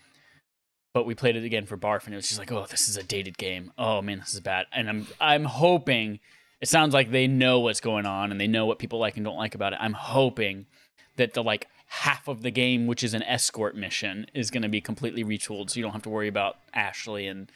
[0.99, 2.97] but we played it again for Barf, and it was just like, oh, this is
[2.97, 3.73] a dated game.
[3.79, 4.67] Oh man, this is bad.
[4.73, 6.19] And I'm I'm hoping
[6.61, 9.25] it sounds like they know what's going on and they know what people like and
[9.25, 9.79] don't like about it.
[9.81, 10.67] I'm hoping
[11.15, 14.69] that the like half of the game, which is an escort mission, is going to
[14.69, 17.49] be completely retooled, so you don't have to worry about Ashley and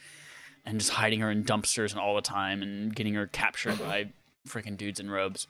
[0.65, 4.07] and just hiding her in dumpsters and all the time and getting her captured by
[4.47, 5.47] freaking dudes in robes.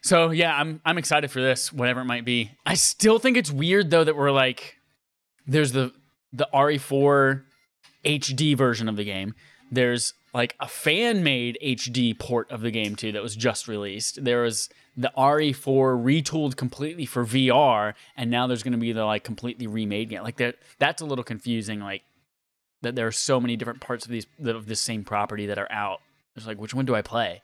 [0.00, 2.52] So yeah, I'm I'm excited for this, whatever it might be.
[2.64, 4.78] I still think it's weird though that we're like,
[5.46, 5.92] there's the
[6.32, 7.42] the RE4
[8.04, 9.34] HD version of the game.
[9.70, 14.24] There's like a fan made HD port of the game too that was just released.
[14.24, 15.54] There was the RE4
[16.02, 20.22] retooled completely for VR, and now there's going to be the like completely remade game.
[20.22, 21.80] Like that, that's a little confusing.
[21.80, 22.02] Like
[22.82, 25.70] that there are so many different parts of these of this same property that are
[25.70, 26.00] out.
[26.36, 27.42] It's like which one do I play?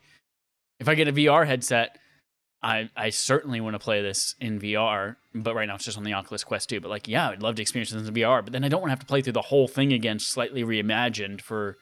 [0.79, 1.99] If I get a VR headset,
[2.63, 6.05] I I certainly want to play this in VR, but right now it's just on
[6.05, 6.81] the Oculus Quest 2.
[6.81, 8.89] But like, yeah, I'd love to experience this in VR, but then I don't want
[8.89, 11.79] to have to play through the whole thing again, slightly reimagined for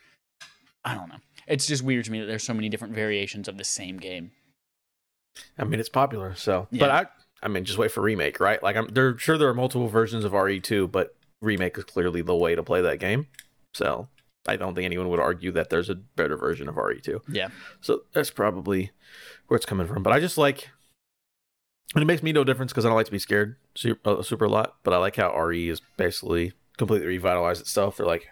[0.84, 1.20] I don't know.
[1.46, 4.32] It's just weird to me that there's so many different variations of the same game.
[5.58, 6.80] I mean, it's popular, so yeah.
[6.80, 7.06] but I
[7.42, 8.62] I mean, just wait for remake, right?
[8.62, 12.34] Like I'm there sure there are multiple versions of RE2, but remake is clearly the
[12.34, 13.26] way to play that game.
[13.74, 14.08] So
[14.46, 17.20] I don't think anyone would argue that there's a better version of RE2.
[17.28, 17.48] Yeah.
[17.80, 18.90] So that's probably
[19.46, 20.02] where it's coming from.
[20.02, 20.70] But I just like,
[21.94, 24.22] and it makes me no difference because I don't like to be scared super, uh,
[24.22, 24.76] super a lot.
[24.82, 27.96] But I like how RE is basically completely revitalized itself.
[27.96, 28.28] They're like,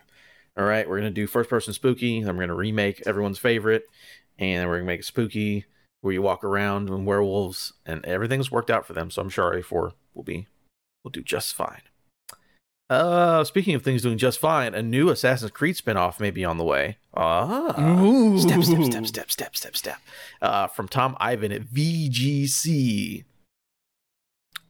[0.57, 2.23] all right, we're gonna do first person spooky.
[2.23, 3.85] Then we're gonna remake everyone's favorite,
[4.39, 5.65] and we're gonna make it spooky
[6.03, 9.11] where you walk around and werewolves, and everything's worked out for them.
[9.11, 10.49] So I'm sure RE4 will be
[11.03, 11.83] will do just fine.
[12.93, 16.59] Uh, speaking of things doing just fine, a new Assassin's Creed spinoff may be on
[16.59, 16.99] the way.
[17.15, 18.39] Ah, Ooh.
[18.39, 19.97] step, step, step, step, step, step, step.
[20.43, 23.25] Uh, from Tom Ivan at VGC.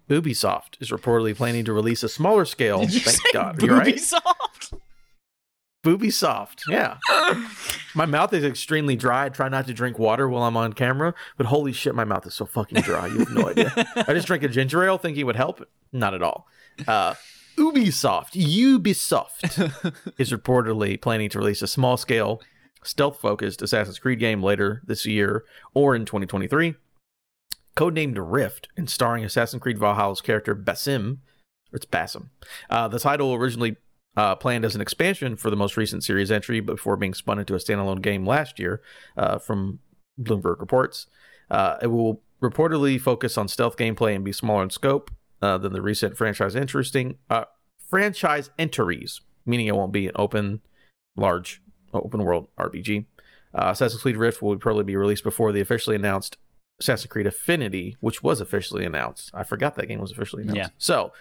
[0.08, 2.82] Ubisoft is reportedly planning to release a smaller scale.
[2.82, 3.58] Did you thank say God.
[3.58, 4.78] Ubisoft?
[5.84, 6.98] Ubisoft, yeah.
[7.96, 9.26] my mouth is extremely dry.
[9.26, 12.24] I try not to drink water while I'm on camera, but holy shit, my mouth
[12.24, 13.08] is so fucking dry.
[13.08, 13.72] You have no idea.
[13.96, 15.66] I just drank a ginger ale thinking it would help.
[15.92, 16.46] Not at all.
[16.86, 17.14] Uh,
[17.56, 22.40] Ubisoft, Ubisoft is reportedly planning to release a small scale,
[22.82, 26.74] stealth focused Assassin's Creed game later this year or in 2023.
[27.76, 31.18] Codenamed Rift and starring Assassin's Creed Valhalla's character Basim,
[31.72, 32.28] or it's Basim.
[32.68, 33.76] Uh, the title originally
[34.16, 37.54] uh, planned as an expansion for the most recent series entry before being spun into
[37.54, 38.82] a standalone game last year
[39.16, 39.78] uh, from
[40.20, 41.06] Bloomberg reports.
[41.50, 45.10] Uh, it will reportedly focus on stealth gameplay and be smaller in scope
[45.42, 47.44] uh, than the recent franchise interesting uh,
[47.90, 50.62] franchise entries, meaning it won't be an open,
[51.16, 51.60] large,
[51.92, 53.04] open world RPG.
[53.54, 56.38] Uh, Assassin's Creed Rift will probably be released before the officially announced
[56.80, 59.30] Assassin's Creed Infinity, which was officially announced.
[59.34, 60.58] I forgot that game was officially announced.
[60.58, 60.68] Yeah.
[60.78, 61.12] So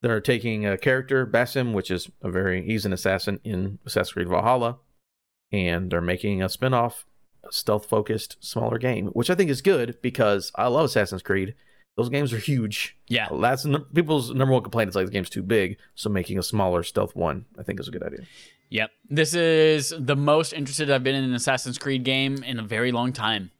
[0.00, 4.28] they're taking a character, Basim, which is a very he's an assassin in Assassin's Creed
[4.28, 4.78] Valhalla,
[5.52, 7.04] and they're making a spin-off
[7.50, 11.54] stealth focused smaller game, which I think is good because I love Assassin's Creed.
[11.98, 12.96] Those games are huge.
[13.08, 13.26] Yeah.
[13.40, 14.86] That's people's number one complaint.
[14.86, 17.88] It's like the game's too big, so making a smaller stealth one, I think, is
[17.88, 18.20] a good idea.
[18.70, 18.90] Yep.
[19.10, 22.92] This is the most interested I've been in an Assassin's Creed game in a very
[22.92, 23.50] long time.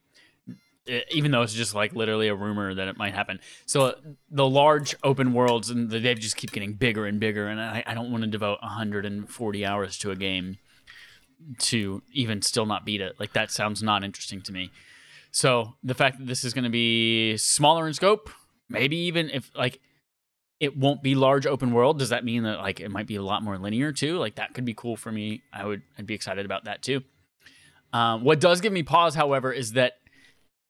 [1.11, 3.41] Even though it's just like literally a rumor that it might happen.
[3.65, 3.91] So uh,
[4.31, 7.93] the large open worlds and they just keep getting bigger and bigger, and I, I
[7.93, 10.59] don't want to devote 140 hours to a game
[11.57, 13.19] to even still not beat it.
[13.19, 14.71] Like that sounds not interesting to me.
[15.31, 18.29] So the fact that this is going to be smaller in scope,
[18.67, 19.79] maybe even if like
[20.59, 23.21] it won't be large open world, does that mean that like it might be a
[23.21, 24.17] lot more linear too?
[24.17, 25.41] Like that could be cool for me.
[25.53, 27.03] I would I'd be excited about that too.
[27.93, 29.93] Um, what does give me pause, however, is that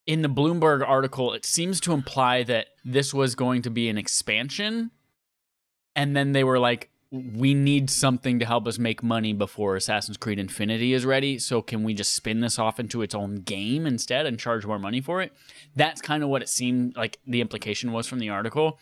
[0.05, 3.97] in the Bloomberg article, it seems to imply that this was going to be an
[3.97, 4.91] expansion,
[5.95, 10.17] and then they were like, "We need something to help us make money before Assassin's
[10.17, 11.39] Creed Infinity is ready.
[11.39, 14.79] So can we just spin this off into its own game instead and charge more
[14.79, 15.33] money for it?"
[15.75, 18.79] That's kind of what it seemed like the implication was from the article.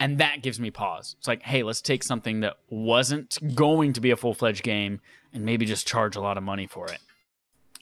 [0.00, 1.16] And that gives me pause.
[1.18, 5.00] It's like, hey, let's take something that wasn't going to be a full fledged game
[5.32, 6.98] and maybe just charge a lot of money for it.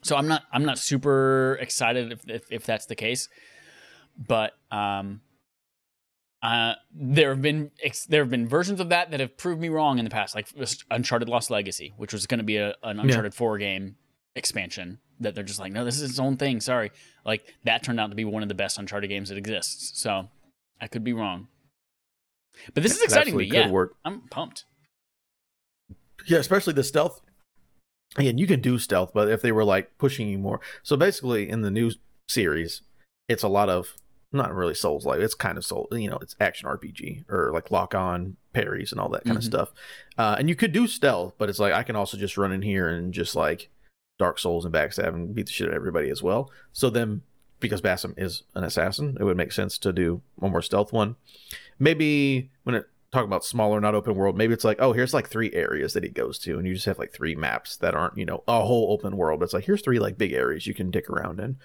[0.03, 3.29] So I'm not I'm not super excited if if, if that's the case,
[4.17, 5.21] but um,
[6.43, 9.69] uh, there have been ex- there have been versions of that that have proved me
[9.69, 10.49] wrong in the past, like
[10.91, 13.97] Uncharted Lost Legacy, which was going to be a, an Uncharted Four game
[14.35, 14.99] expansion.
[15.21, 16.61] That they're just like, no, this is its own thing.
[16.61, 16.93] Sorry,
[17.27, 20.01] like that turned out to be one of the best Uncharted games that exists.
[20.01, 20.29] So
[20.81, 21.49] I could be wrong,
[22.73, 23.45] but this is exciting to me.
[23.45, 23.97] Yeah, work.
[24.03, 24.65] I'm pumped.
[26.27, 27.21] Yeah, especially the stealth.
[28.17, 30.61] Again, you can do stealth, but if they were like pushing you more.
[30.83, 31.91] So basically, in the new
[32.29, 32.83] series,
[33.29, 33.95] it's a lot of
[34.33, 35.21] not really Souls like.
[35.21, 39.01] It's kind of Soul, you know, it's action RPG or like lock on parries and
[39.01, 39.47] all that kind of Mhm.
[39.47, 39.73] stuff.
[40.17, 42.63] Uh, and you could do stealth, but it's like I can also just run in
[42.63, 43.71] here and just like
[44.19, 46.51] Dark Souls and backstab and beat the shit out of everybody as well.
[46.73, 47.23] So then,
[47.59, 51.17] because Bassam is an assassin, it would make sense to do one more stealth one.
[51.79, 55.29] Maybe when it talk about smaller, not open world, maybe it's like, oh, here's like
[55.29, 58.17] three areas that he goes to, and you just have like three maps that aren't,
[58.17, 59.41] you know, a whole open world.
[59.41, 61.57] But it's like here's three like big areas you can dick around in.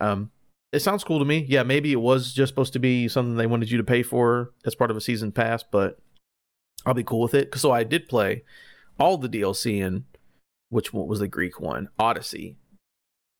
[0.00, 0.30] Um,
[0.72, 1.44] it sounds cool to me.
[1.48, 4.52] Yeah, maybe it was just supposed to be something they wanted you to pay for
[4.64, 5.98] as part of a season pass, but
[6.86, 7.54] I'll be cool with it.
[7.56, 8.42] So I did play
[8.98, 10.04] all the DLC in
[10.70, 12.56] which one was the Greek one, Odyssey,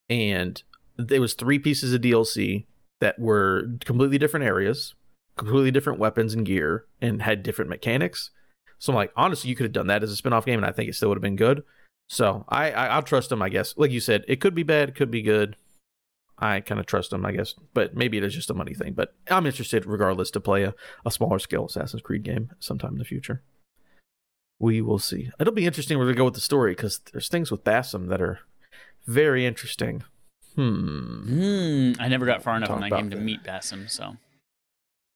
[0.09, 0.61] and
[0.97, 2.65] there was three pieces of DLC
[3.01, 4.93] that were completely different areas,
[5.35, 8.29] completely different weapons and gear, and had different mechanics.
[8.77, 10.71] So I'm like, honestly, you could have done that as a spin-off game, and I
[10.71, 11.63] think it still would have been good.
[12.09, 13.73] So I, I I'll trust them, I guess.
[13.77, 15.55] Like you said, it could be bad, it could be good.
[16.43, 18.93] I kind of trust them, I guess, but maybe it is just a money thing.
[18.93, 20.75] But I'm interested, regardless, to play a,
[21.05, 23.41] a smaller scale Assassin's Creed game sometime in the future.
[24.59, 25.29] We will see.
[25.39, 28.21] It'll be interesting where we go with the story because there's things with Bassam that
[28.21, 28.39] are
[29.07, 30.03] very interesting.
[30.55, 31.21] Hmm.
[31.27, 31.91] Hmm.
[31.97, 33.23] I never got far enough in that game to that.
[33.23, 33.89] meet Basim.
[33.89, 34.17] So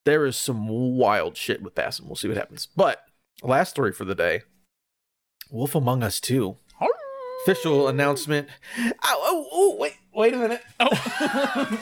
[0.05, 2.07] There is some wild shit with Bassam.
[2.07, 2.69] We'll see what happens.
[2.73, 3.01] But
[3.43, 4.43] last story for the day
[5.51, 6.55] Wolf Among Us 2.
[7.43, 8.49] Official announcement.
[8.79, 10.61] Oh, oh, oh, wait, wait a minute.
[10.79, 11.77] Oh.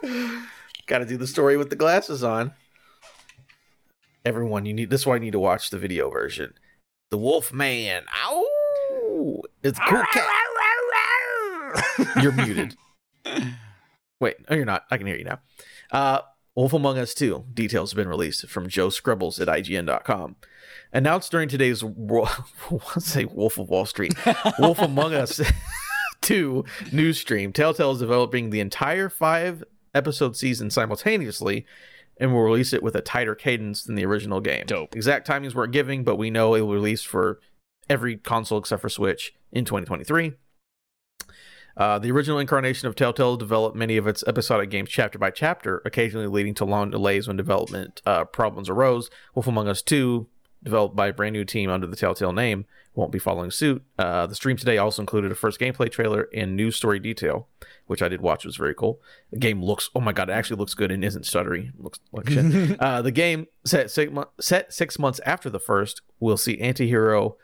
[0.86, 2.52] Got to do the story with the glasses on.
[4.24, 6.54] Everyone, you need this is why you need to watch the video version.
[7.10, 8.04] The Wolf Man.
[8.24, 9.42] Ow!
[9.62, 10.28] It's cool cat.
[12.22, 12.76] You're muted.
[14.20, 14.84] Wait, no, you're not.
[14.90, 15.40] I can hear you now.
[15.92, 16.20] Uh,
[16.54, 20.36] Wolf Among Us 2 details have been released from Joe Skrebels at IGN.com.
[20.92, 22.28] Announced during today's wo-
[22.98, 24.14] say Wolf of Wall Street,
[24.58, 25.40] Wolf Among Us
[26.26, 27.52] 2 news stream.
[27.52, 29.62] Telltale is developing the entire five
[29.94, 31.64] episode season simultaneously
[32.18, 34.64] and will release it with a tighter cadence than the original game.
[34.66, 34.96] Dope.
[34.96, 37.40] Exact timings weren't giving, but we know it will release for
[37.88, 40.32] every console except for Switch in 2023.
[41.76, 45.80] Uh, the original incarnation of Telltale developed many of its episodic games chapter by chapter,
[45.84, 49.10] occasionally leading to long delays when development uh, problems arose.
[49.34, 50.26] Wolf Among Us 2,
[50.64, 52.64] developed by a brand new team under the Telltale name,
[52.96, 53.84] won't be following suit.
[53.98, 57.46] Uh, the stream today also included a first gameplay trailer and news story detail,
[57.86, 58.44] which I did watch.
[58.44, 59.00] It was very cool.
[59.30, 61.68] The game looks, oh my god, it actually looks good and isn't stuttery.
[61.68, 62.80] It looks like shit.
[62.80, 67.36] uh, the game set six, mo- set six months after the first we'll see anti-hero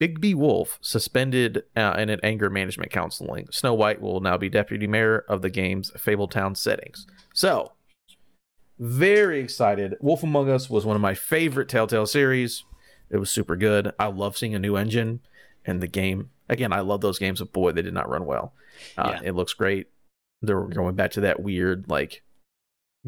[0.00, 3.46] Bigby Wolf suspended uh, in an anger management counseling.
[3.50, 7.06] Snow White will now be deputy mayor of the game's Fabletown settings.
[7.34, 7.72] So,
[8.80, 9.94] very excited.
[10.00, 12.64] Wolf Among Us was one of my favorite Telltale series.
[13.12, 13.92] It was super good.
[13.98, 15.20] I love seeing a new engine
[15.64, 16.30] and the game.
[16.48, 18.54] Again, I love those games, but boy, they did not run well.
[18.98, 19.20] Uh, Yeah.
[19.28, 19.88] It looks great.
[20.40, 22.22] They're going back to that weird, like,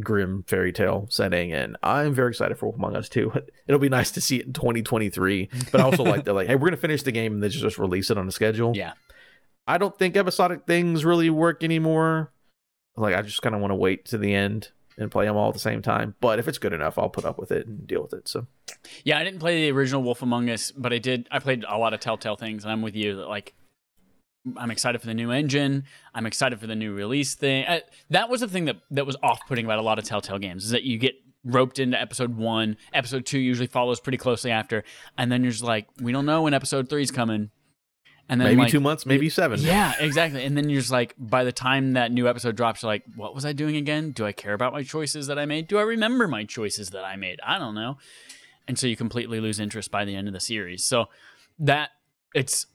[0.01, 3.33] grim fairy tale setting, and I'm very excited for Among Us too.
[3.67, 6.55] It'll be nice to see it in 2023, but I also like they're like, hey,
[6.57, 8.73] we're gonna finish the game and then just release it on a schedule.
[8.77, 8.93] Yeah.
[9.67, 12.33] I don't think episodic things really work anymore.
[12.97, 15.49] Like, I just kind of want to wait to the end and play them all
[15.49, 16.15] at the same time.
[16.21, 18.29] But if it's good enough, I'll put up with it and deal with it.
[18.29, 18.47] So
[19.05, 21.29] Yeah, I didn't play the original Wolf Among Us, but I did.
[21.31, 23.17] I played a lot of Telltale things, and I'm with you.
[23.17, 23.55] that, Like,
[24.57, 25.85] I'm excited for the new engine.
[26.15, 27.65] I'm excited for the new release thing.
[27.65, 27.81] Uh,
[28.11, 30.71] that was the thing that that was off-putting about a lot of Telltale games is
[30.71, 31.15] that you get
[31.45, 32.77] roped into episode one.
[32.93, 34.85] Episode two usually follows pretty closely after,
[35.17, 37.51] and then you're just like, we don't know when episode three's coming.
[38.29, 39.61] And then maybe like, two months, maybe seven.
[39.63, 40.45] Yeah, exactly.
[40.45, 43.35] And then you're just like, by the time that new episode drops, you're like, what
[43.35, 44.13] was I doing again?
[44.13, 45.69] Do I care about my choices that I made?
[45.69, 47.39] Do I remember my choices that I made?
[47.45, 47.99] I don't know.
[48.67, 50.85] And so you completely lose interest by the end of the series.
[50.85, 51.07] So
[51.59, 51.91] that
[52.35, 52.67] it's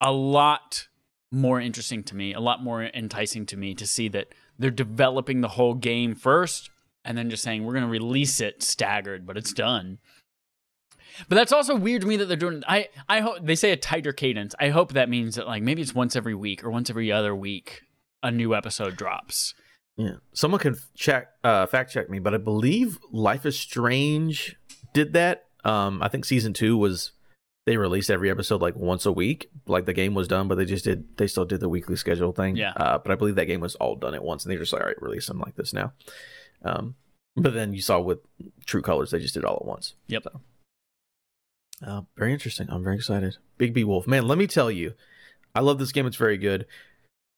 [0.00, 0.88] a lot
[1.30, 4.28] more interesting to me, a lot more enticing to me to see that
[4.58, 6.70] they're developing the whole game first
[7.04, 9.98] and then just saying we're going to release it staggered, but it's done.
[11.28, 12.62] But that's also weird to me that they're doing.
[12.68, 14.54] I I hope they say a tighter cadence.
[14.60, 17.34] I hope that means that like maybe it's once every week or once every other
[17.34, 17.82] week
[18.22, 19.54] a new episode drops.
[19.96, 20.16] Yeah.
[20.32, 24.56] Someone can check uh fact check me, but I believe Life is Strange
[24.94, 25.46] did that.
[25.64, 27.12] Um I think season 2 was
[27.66, 29.50] they released every episode like once a week.
[29.66, 32.32] Like the game was done, but they just did they still did the weekly schedule
[32.32, 32.56] thing.
[32.56, 32.72] Yeah.
[32.76, 34.82] Uh but I believe that game was all done at once and they just like,
[34.82, 35.92] all right, release them like this now.
[36.64, 36.94] Um
[37.36, 38.20] but then you saw with
[38.66, 39.94] True Colors they just did it all at once.
[40.06, 40.24] Yep.
[40.24, 40.40] So.
[41.86, 42.66] Uh, very interesting.
[42.70, 43.36] I'm very excited.
[43.58, 44.06] Bigby Wolf.
[44.06, 44.94] Man, let me tell you,
[45.54, 46.06] I love this game.
[46.06, 46.66] It's very good.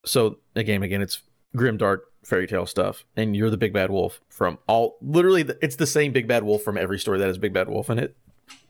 [0.04, 1.20] So again, again, it's
[1.54, 4.96] grim dark fairy tale stuff, and you're the big bad wolf from all.
[5.02, 7.68] Literally, the, it's the same big bad wolf from every story that has big bad
[7.68, 8.16] wolf in it.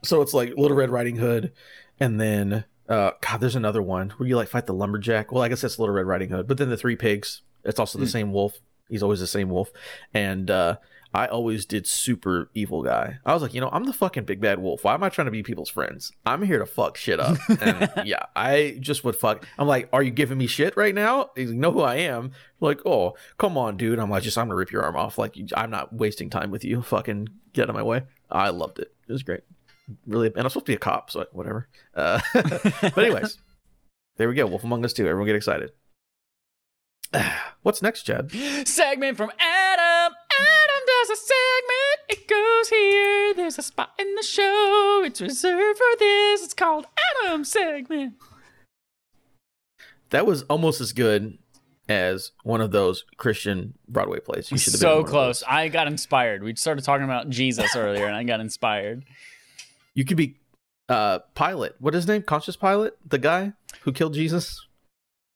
[0.03, 1.53] So it's like Little Red Riding Hood,
[2.01, 5.31] and then uh, God, there's another one where you like fight the lumberjack.
[5.31, 7.43] Well, I guess that's Little Red Riding Hood, but then the three pigs.
[7.65, 8.11] It's also the Hmm.
[8.11, 8.59] same wolf.
[8.89, 9.71] He's always the same wolf,
[10.13, 10.77] and uh,
[11.13, 13.19] I always did super evil guy.
[13.27, 14.85] I was like, you know, I'm the fucking big bad wolf.
[14.85, 16.13] Why am I trying to be people's friends?
[16.25, 17.37] I'm here to fuck shit up.
[17.61, 19.45] And yeah, I just would fuck.
[19.59, 21.31] I'm like, are you giving me shit right now?
[21.35, 22.31] He's like, know who I am?
[22.61, 23.99] Like, oh, come on, dude.
[23.99, 25.19] I'm like, just I'm gonna rip your arm off.
[25.19, 26.83] Like, I'm not wasting time with you.
[26.83, 28.03] Fucking get out of my way.
[28.31, 28.93] I loved it.
[29.09, 29.41] It was great.
[30.07, 31.69] Really, and I'm supposed to be a cop, so whatever.
[31.95, 33.39] Uh, but anyways,
[34.17, 34.47] there we go.
[34.47, 35.09] Wolf Among Us 2.
[35.09, 35.73] Everyone get excited.
[37.63, 38.31] What's next, Chad?
[38.67, 39.31] segment from.
[41.01, 41.99] Does a segment.
[42.11, 43.33] It goes here.
[43.35, 45.03] There's a spot in the show.
[45.03, 46.45] It's reserved for this.
[46.45, 46.87] It's called
[47.25, 48.15] Adam segment.
[50.11, 51.39] That was almost as good
[51.89, 54.51] as one of those Christian Broadway plays.
[54.51, 55.43] You should have been So close.
[55.49, 56.43] I got inspired.
[56.43, 59.05] We started talking about Jesus earlier, and I got inspired.
[59.95, 60.37] You could be
[60.91, 61.73] uh Pilate.
[61.79, 62.23] What is his name?
[62.23, 64.67] Conscious Pilate, the guy who killed Jesus.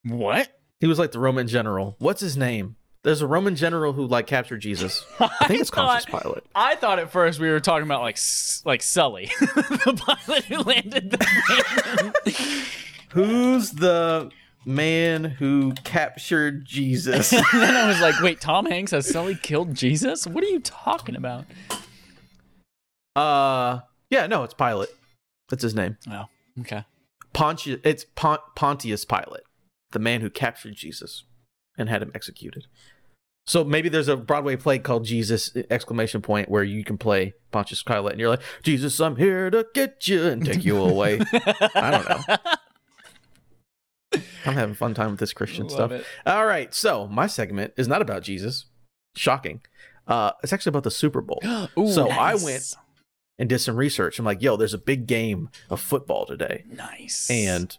[0.05, 0.61] What?
[0.81, 1.97] He was like the Roman general.
[2.01, 2.77] What's his name?
[3.05, 5.05] There's a Roman general who like captured Jesus.
[5.21, 6.43] I think it's Conscious Pilate.
[6.55, 8.19] I thought at first we were talking about like
[8.65, 12.65] like Sully, the pilot who landed the.
[13.11, 14.31] Who's the
[14.65, 17.33] man who captured Jesus?
[17.33, 20.27] and then I was like, wait, Tom Hanks has Sully killed Jesus?
[20.27, 21.45] What are you talking about?
[23.15, 24.89] uh yeah, no, it's Pilate.
[25.51, 25.99] That's his name.
[26.11, 26.25] Oh,
[26.61, 26.85] okay.
[27.35, 29.45] Pontius it's Pont- Pontius Pilate,
[29.93, 31.25] the man who captured Jesus
[31.77, 32.67] and had him executed.
[33.47, 37.83] So maybe there's a Broadway play called Jesus exclamation point where you can play Pontius
[37.83, 41.21] Pilate and you're like, Jesus, I'm here to get you and take you away.
[41.75, 42.37] I don't know.
[44.47, 45.93] I'm having fun time with this Christian Love stuff.
[45.93, 46.07] it.
[46.25, 48.67] All right, so my segment is not about Jesus.
[49.17, 49.61] Shocking.
[50.07, 51.41] Uh, it's actually about the Super Bowl.
[51.79, 52.75] Ooh, So I went-
[53.39, 54.19] and did some research.
[54.19, 57.29] I'm like, yo, there's a big game of football today Nice.
[57.31, 57.77] and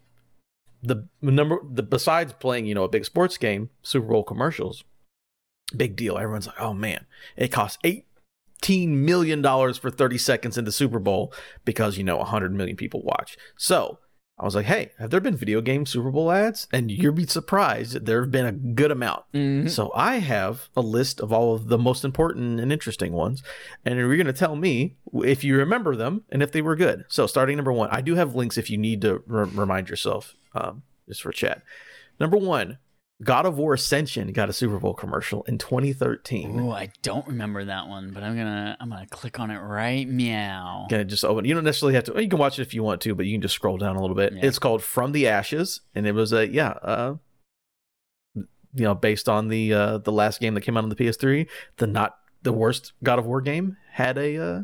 [0.84, 4.84] the number the besides playing you know a big sports game super bowl commercials
[5.76, 7.06] big deal everyone's like oh man
[7.38, 11.34] it costs 18 million dollars for 30 seconds in the super bowl
[11.66, 14.00] because you know 100 million people watch so
[14.38, 17.26] i was like hey have there been video game super bowl ads and you'd be
[17.26, 19.70] surprised there have been a good amount Mhm.
[19.70, 23.42] so I have a list of all of the most important and interesting ones,
[23.84, 27.06] and you're going to tell me if you remember them and if they were good.
[27.10, 30.36] So starting number one, I do have links if you need to re- remind yourself,
[30.54, 31.62] um, just for chat.
[32.20, 32.78] Number one,
[33.24, 36.60] God of War Ascension got a Super Bowl commercial in 2013.
[36.60, 40.08] Oh, I don't remember that one, but I'm gonna I'm gonna click on it right
[40.08, 40.88] meow.
[40.90, 41.46] Gonna just open.
[41.46, 42.22] You don't necessarily have to.
[42.22, 44.02] You can watch it if you want to, but you can just scroll down a
[44.02, 44.34] little bit.
[44.34, 44.46] Yeah.
[44.46, 47.16] It's called From the Ashes, and it was a yeah, uh,
[48.36, 51.48] you know, based on the uh the last game that came out on the PS3,
[51.78, 54.62] the not the worst God of War game had a uh,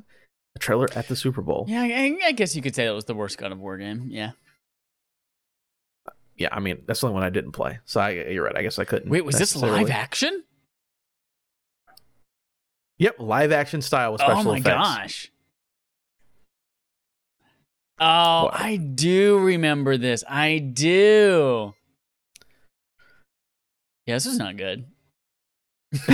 [0.56, 1.66] a trailer at the Super Bowl.
[1.70, 4.08] Yeah, I, I guess you could say that was the worst God of War game.
[4.10, 4.32] Yeah.
[6.42, 7.78] Yeah, I mean that's the only one I didn't play.
[7.86, 8.58] So I, you're right.
[8.58, 9.10] I guess I couldn't.
[9.12, 10.44] Wait, was this live action?
[12.98, 14.66] Yep, live action style with oh special effects.
[14.68, 14.98] oh my effects.
[14.98, 15.32] gosh.
[18.00, 18.60] Oh, What?
[18.60, 20.24] I do remember this.
[20.28, 21.76] I do.
[24.08, 24.86] Yeah, this is not good.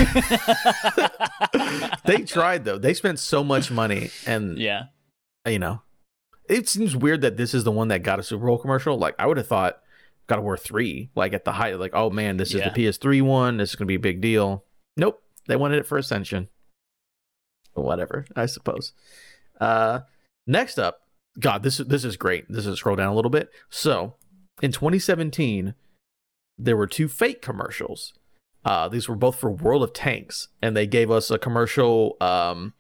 [2.06, 2.78] they tried though.
[2.78, 4.88] They spent so much money, and yeah.
[5.48, 5.84] you know,
[6.50, 8.98] it seems weird that this is the one that got a Super Bowl commercial.
[8.98, 9.82] Like I would have thought
[10.28, 12.70] God of War three, like at the height, like oh man, this is Yeah.
[12.70, 13.58] the PS3 one.
[13.58, 14.64] This is gonna be a big deal.
[14.96, 16.50] Nope, they wanted it for Ascension.
[17.74, 18.94] Whatever, I suppose.
[19.62, 20.02] Uh,
[20.48, 21.02] next up,
[21.40, 22.46] God, this this is great.
[22.50, 23.50] This is scroll down a little bit.
[23.70, 24.16] So,
[24.62, 25.76] in 2017,
[26.58, 28.14] there were two fake commercials.
[28.66, 32.74] Uh, these were both for World of Tanks, and they gave us a commercial um,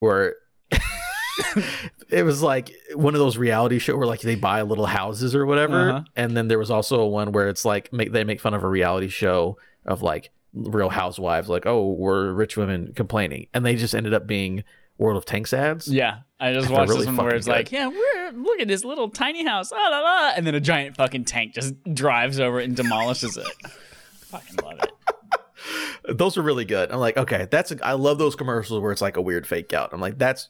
[0.00, 0.36] where
[2.10, 5.46] it was like one of those reality show where like they buy little houses or
[5.46, 6.04] whatever, Uh-huh.
[6.16, 8.68] and then there was also one where it's like make they make fun of a
[8.68, 9.56] reality show
[9.86, 14.26] of like Real Housewives, like oh we're rich women complaining, and they just ended up
[14.26, 14.64] being
[14.98, 15.88] World of Tanks ads.
[15.88, 16.18] Yeah.
[16.38, 19.08] I just watched really this one where it's like, yeah, we're look at this little
[19.08, 22.64] tiny house, ah, la, la, and then a giant fucking tank just drives over it
[22.64, 23.46] and demolishes it.
[24.26, 26.18] fucking love it.
[26.18, 26.90] those are really good.
[26.90, 29.72] I'm like, okay, that's a, I love those commercials where it's like a weird fake
[29.72, 29.90] out.
[29.92, 30.48] I'm like, that's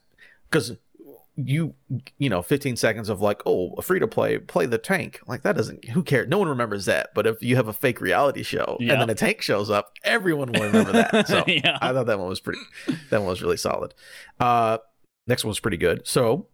[0.52, 0.72] because
[1.36, 1.74] you
[2.18, 5.20] you know 15 seconds of like oh free to play play the tank.
[5.26, 7.08] Like that doesn't who cares no one remembers that.
[7.14, 8.92] But if you have a fake reality show Yeah.
[8.92, 11.26] and then a tank shows up everyone will remember that.
[11.28, 11.78] So Yeah.
[11.80, 12.60] i thought that one was pretty
[13.10, 13.94] that one was really solid.
[14.38, 14.78] Uh
[15.26, 16.06] next one was pretty good.
[16.06, 16.48] So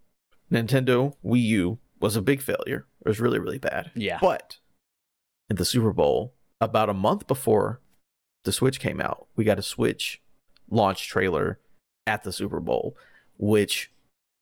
[0.53, 2.87] nintendo wii u was a big failure.
[3.05, 3.91] It was really really bad.
[3.97, 4.19] Yeah.
[4.20, 4.59] but
[5.51, 7.81] in the Super Bowl, about a month before
[8.45, 10.20] the Switch came out, we got a Switch
[10.70, 11.59] launch trailer
[12.07, 12.97] at the Super Bowl,
[13.39, 13.90] which,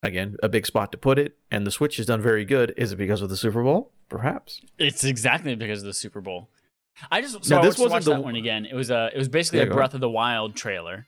[0.03, 1.37] again, a big spot to put it.
[1.51, 2.75] And the Switch has done very good.
[2.77, 3.93] Is it because of the Super Bowl?
[4.09, 4.61] Perhaps.
[4.79, 6.49] It's exactly because of the Super Bowl.
[7.11, 8.65] I just so Now, I this watched, wasn't the- that one again.
[8.67, 11.07] It was a it was basically a go Breath of the Wild trailer,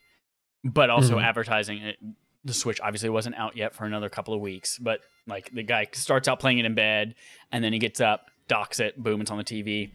[0.62, 1.22] but also Mhm.
[1.24, 1.96] advertising it.
[2.44, 5.86] The Switch obviously wasn't out yet for another couple of weeks, but like the guy
[5.92, 7.14] starts out playing it in bed,
[7.52, 9.92] and then he gets up, docks it, boom, it's on the TV,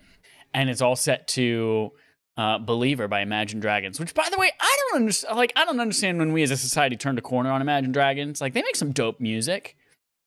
[0.54, 1.92] and it's all set to
[2.38, 4.00] uh, "Believer" by Imagine Dragons.
[4.00, 5.38] Which, by the way, I don't understand.
[5.38, 8.42] Like, I don't understand when we as a society turned a corner on Imagine Dragons.
[8.42, 9.76] Like, they make some dope music.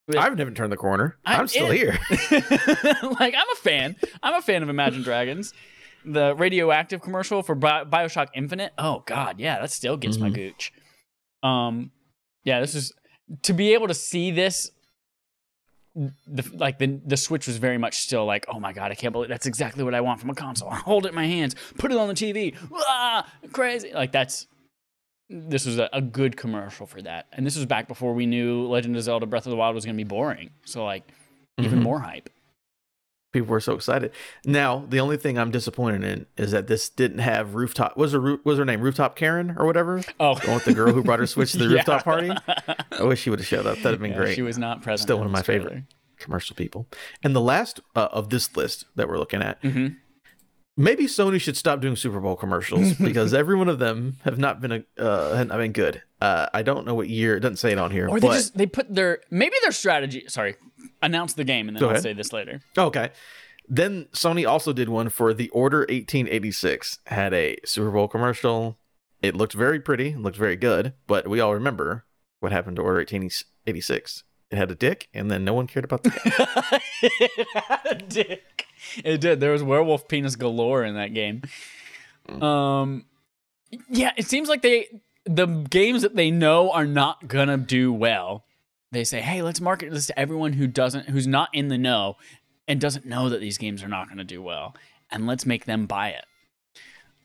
[0.07, 1.17] But- I've never turned the corner.
[1.25, 1.99] I'm I'm, still in- here.
[2.31, 3.97] like I'm a fan.
[4.23, 5.53] I'm a fan of Imagine Dragons.
[6.05, 8.73] The radioactive commercial for Bi- Bioshock Infinite.
[8.79, 10.35] Oh God, yeah, that still gets my Mhm.
[10.35, 10.73] gooch.
[11.43, 11.91] Um,
[12.45, 12.93] yeah, this is
[13.43, 14.71] to be able to see this.
[16.27, 19.13] The like the the Switch was very much still like, oh my God, I can't
[19.13, 20.69] believe that's exactly what I want from a console.
[20.69, 22.55] I Hold it in my hands, put it on the TV.
[22.75, 23.93] Ah, crazy!
[23.95, 24.47] Like that's
[25.31, 28.67] this was a, a good commercial for that, and this was back before we knew
[28.67, 30.51] Legend of Zelda: Breath of the Wild was going to be boring.
[30.67, 31.03] So like
[31.59, 31.85] even Mhm.
[31.85, 32.29] more hype.
[33.41, 34.13] People were so excited.
[34.45, 37.97] Now, the only thing I'm disappointed in is that this didn't have rooftop.
[37.97, 40.03] Was her was her name rooftop Karen or whatever?
[40.19, 41.73] Oh, The with the girl who brought her Switch to the Yeah.
[41.77, 42.31] rooftop party.
[42.99, 43.77] I wish she would have showed up.
[43.77, 44.35] That'd have been Yeah, great.
[44.37, 45.07] She was not present.
[45.07, 45.85] Still one of my this favorite.
[46.19, 46.89] commercial people.
[47.23, 49.97] And the last uh, of this list that we're looking at, Mhm.
[50.79, 54.61] maybe Sony should stop doing Super Bowl commercials because every one of them have not
[54.63, 56.03] been a uh, not been good.
[56.23, 57.37] Uh, I don't know what year.
[57.37, 58.09] It doesn't say it on here.
[58.09, 60.25] Or they but, just they put their maybe their strategy.
[60.29, 60.55] Sorry,
[61.03, 62.03] announce the game and then Go I'll ahead.
[62.03, 62.61] say this later.
[62.77, 63.11] okay.
[63.69, 67.01] Then Sony also did one for the Order 1886.
[67.07, 68.79] Had a Super Bowl commercial.
[69.23, 70.15] It looked very pretty.
[70.15, 70.93] Looked very good.
[71.09, 72.05] But we all remember
[72.41, 74.23] what happened to Order 1886.
[74.53, 78.67] It had a dick, and then no one cared about the it had a dick.
[79.05, 79.41] It did.
[79.41, 81.43] There was werewolf penis galore in that game.
[82.29, 82.43] Mm.
[82.43, 83.07] Um,
[83.91, 88.45] yeah, it seems like they the games that they know are not gonna do well.
[88.97, 92.17] They say, "Hey, let's market this to everyone who doesn't, who's not in the know,
[92.67, 94.75] and doesn't know that these games are not gonna do well,
[95.11, 96.25] and let's make them buy it."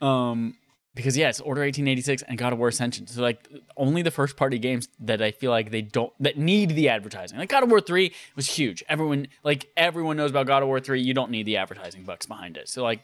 [0.05, 0.57] Um,
[0.93, 3.07] because yeah, Order 1886 and God of War Ascension.
[3.07, 6.71] So like only the first party games that I feel like they don't that need
[6.71, 7.37] the advertising.
[7.37, 8.83] Like God of War 3 was huge.
[8.89, 11.01] Everyone like everyone knows about God of War 3.
[11.01, 12.67] You don't need the advertising bucks behind it.
[12.67, 13.01] So like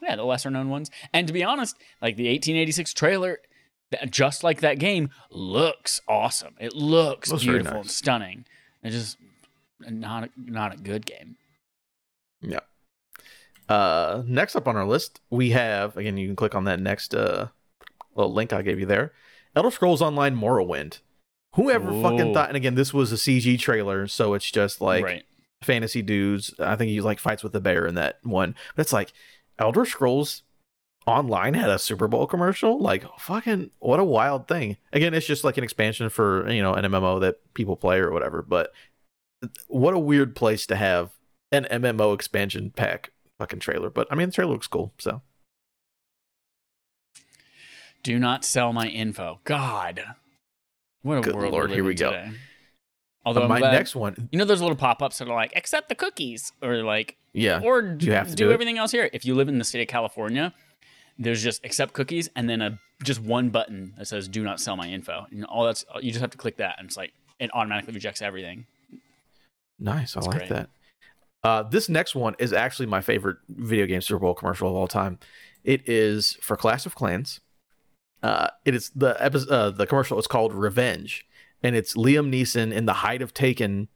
[0.00, 0.90] yeah, the lesser known ones.
[1.12, 3.38] And to be honest, like the 1886 trailer
[3.90, 6.54] that- just like that game looks awesome.
[6.60, 8.44] It looks Looks beautiful and stunning.
[8.82, 9.18] It's just
[9.80, 11.36] not a, not a good game.
[12.40, 12.60] Yeah.
[13.68, 16.16] Uh, next up on our list, we have again.
[16.16, 17.48] You can click on that next uh
[18.14, 19.12] little link I gave you there.
[19.54, 21.00] Elder Scrolls Online Morrowind.
[21.54, 22.48] Whoever fucking thought?
[22.48, 25.24] And again, this was a CG trailer, so it's just like right.
[25.62, 26.54] fantasy dudes.
[26.58, 28.54] I think he like fights with the bear in that one.
[28.76, 29.12] But it's like
[29.58, 30.42] Elder Scrolls
[31.08, 32.78] Online had a Super Bowl commercial.
[32.78, 34.76] Like fucking what a wild thing.
[34.92, 38.10] Again, it's just like an expansion for you know an MMO that people play or
[38.12, 38.42] whatever.
[38.42, 38.72] But
[39.68, 41.10] what a weird place to have
[41.50, 43.90] an MMO expansion pack fucking trailer.
[43.90, 44.92] But I mean, the trailer looks cool.
[44.98, 45.22] So
[48.02, 49.40] Do not sell my info.
[49.44, 50.02] God.
[51.02, 52.10] What a Good world lord, here we go.
[52.12, 52.30] today.
[53.24, 55.52] Although uh, I'm my glad- next one, you know those little pop-ups that are like
[55.56, 59.10] accept the cookies or like yeah, or you have to do, do everything else here.
[59.12, 60.54] If you live in the state of California,
[61.18, 64.76] there's just accept cookies and then a just one button that says do not sell
[64.76, 65.26] my info.
[65.30, 68.22] And all that's you just have to click that and it's like it automatically rejects
[68.22, 68.66] everything.
[69.78, 70.16] Nice.
[70.16, 70.48] I like great.
[70.48, 70.68] that.
[71.44, 74.88] Uh, this next one is actually my favorite video game Super Bowl commercial of all
[74.88, 75.18] time.
[75.64, 77.40] It is for Clash of Clans.
[78.22, 81.26] Uh, it is the episode, uh, the commercial is called Revenge,
[81.62, 83.88] and it's Liam Neeson in the height of Taken.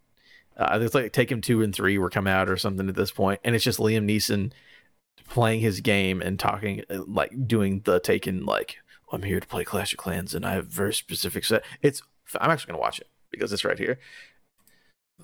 [0.56, 3.40] Uh, it's like Taken two and three were come out or something at this point,
[3.42, 4.52] and it's just Liam Neeson
[5.28, 8.76] playing his game and talking uh, like doing the Taken like
[9.12, 11.64] I'm here to play Clash of Clans and I have very specific set.
[11.82, 12.02] It's
[12.40, 13.98] I'm actually gonna watch it because it's right here.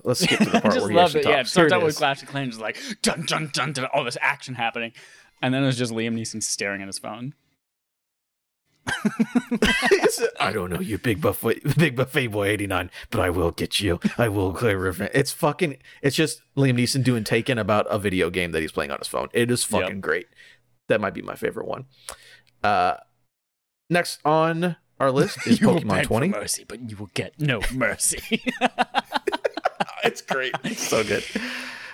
[0.03, 1.23] Let's skip to the part where he actually it.
[1.23, 1.35] Talks.
[1.35, 1.97] Here starts out with.
[1.97, 4.93] Clash of Clans like dun dun dun dun all this action happening.
[5.41, 7.33] And then it's just Liam Neeson staring at his phone.
[10.39, 13.79] I don't know you, big buffet, big buffet boy eighty nine, but I will get
[13.79, 13.99] you.
[14.17, 15.11] I will clear revenge.
[15.13, 15.77] It's fucking.
[16.01, 19.07] It's just Liam Neeson doing Taken about a video game that he's playing on his
[19.07, 19.27] phone.
[19.33, 20.01] It is fucking Yep.
[20.01, 20.27] great.
[20.87, 21.85] That might be my favorite one.
[22.63, 22.95] Uh,
[23.89, 26.29] next on our list is you Pokemon twenty.
[26.29, 28.41] mercy, but you will get no mercy.
[30.03, 30.53] it's great.
[30.63, 31.23] It's so good.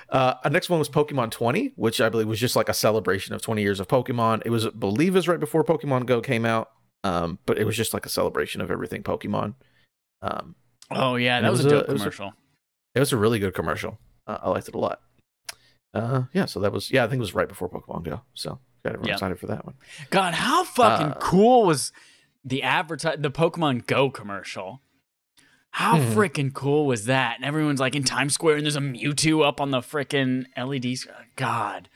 [0.10, 3.34] Uh, our next one was Pokemon 20, which I believe was just like a celebration
[3.34, 4.44] of 20 years of Pokemon.
[4.46, 6.70] It was, I believe, was right before Pokemon Go came out,
[7.06, 9.54] um, but it was just like a celebration of everything Pokemon.
[10.22, 10.56] Um,
[10.92, 12.34] oh yeah, that was, was a a- dope it was a- commercial.
[12.96, 14.00] it was a really good commercial.
[14.28, 15.02] Uh, I liked it a lot.
[15.94, 18.22] Uh, yeah, so that was yeah, I think it was right before Pokemon Go.
[18.34, 19.14] So got everyone Yeah.
[19.14, 19.76] excited for that one.
[20.10, 21.92] God, how fucking Uh, cool was
[22.44, 24.82] the advertise the Pokemon Go commercial?
[25.72, 26.14] How Mhm.
[26.14, 27.36] freaking cool was that?
[27.36, 30.96] And everyone's like in Times Square, and there's a Mewtwo up on the freaking LED.
[30.96, 31.90] sc- God,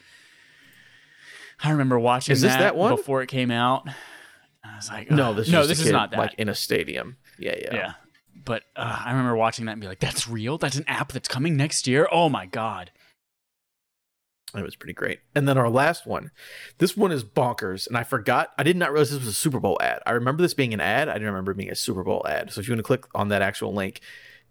[1.63, 2.95] I remember watching Is this that, that one?
[2.95, 3.87] before it came out.
[4.71, 6.19] I was like, No, this is no, this is kid, not that.
[6.19, 7.17] like in a stadium.
[7.37, 7.75] Yeah, yeah.
[7.75, 7.93] yeah.
[8.45, 10.57] but uh, I remember watching that and be like, "That's real.
[10.57, 12.91] That's an app that's coming next year." Oh my god!
[14.55, 15.19] It was pretty great.
[15.35, 16.31] And then our last one.
[16.79, 17.87] This one is bonkers.
[17.87, 19.99] And I forgot, I did not realize this was a Super Bowl ad.
[20.07, 21.07] I remember this being an ad.
[21.07, 22.51] I didn't remember it being a Super Bowl ad.
[22.51, 24.01] So if you want to click on that actual link,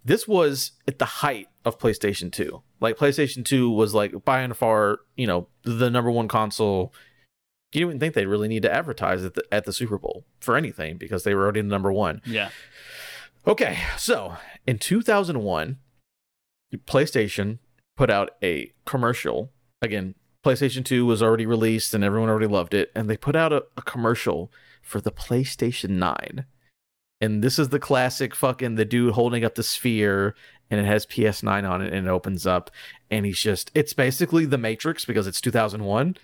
[0.04, 2.62] this was at the height of PlayStation 2.
[2.80, 6.94] Like PlayStation 2 was like by and far, you know, the number one console.
[7.72, 10.56] You didn't think they really need to advertise at the, at the Super Bowl for
[10.56, 12.22] anything because they were already number one.
[12.24, 12.48] Yeah,
[13.48, 14.36] Okay, so
[14.66, 15.78] in 2001,
[16.86, 17.58] PlayStation
[17.96, 19.50] put out a commercial.
[19.80, 22.90] Again, PlayStation 2 was already released and everyone already loved it.
[22.94, 26.44] And they put out a, a commercial for the PlayStation 9.
[27.22, 30.34] And this is the classic fucking the dude holding up the sphere
[30.70, 32.70] and it has PS9 on it and it opens up.
[33.10, 36.18] And he's just, it's basically The Matrix because it's 2001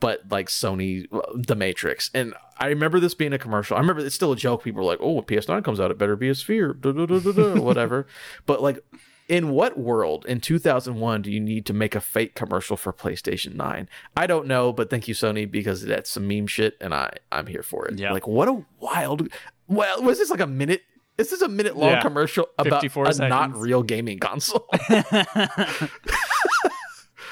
[0.00, 2.10] but like Sony, uh, The Matrix.
[2.14, 3.76] And I remember this being a commercial.
[3.76, 4.62] I remember it's still a joke.
[4.64, 7.06] People were like, "Oh, when PS9 comes out, it better be a sphere." Da, da,
[7.06, 8.06] da, whatever.
[8.46, 8.78] but like,
[9.26, 13.54] in what world in 2001 do you need to make a fake commercial for PlayStation
[13.54, 13.88] 9?
[14.16, 17.46] I don't know, but thank you, Sony, because that's some meme shit, and I I'm
[17.46, 17.98] here for it.
[17.98, 18.12] Yeah.
[18.12, 19.28] Like, what a wild.
[19.66, 20.82] Well, was this like a minute?
[21.16, 22.02] This is a minute long Yeah.
[22.02, 24.66] commercial about 54 a not real gaming console.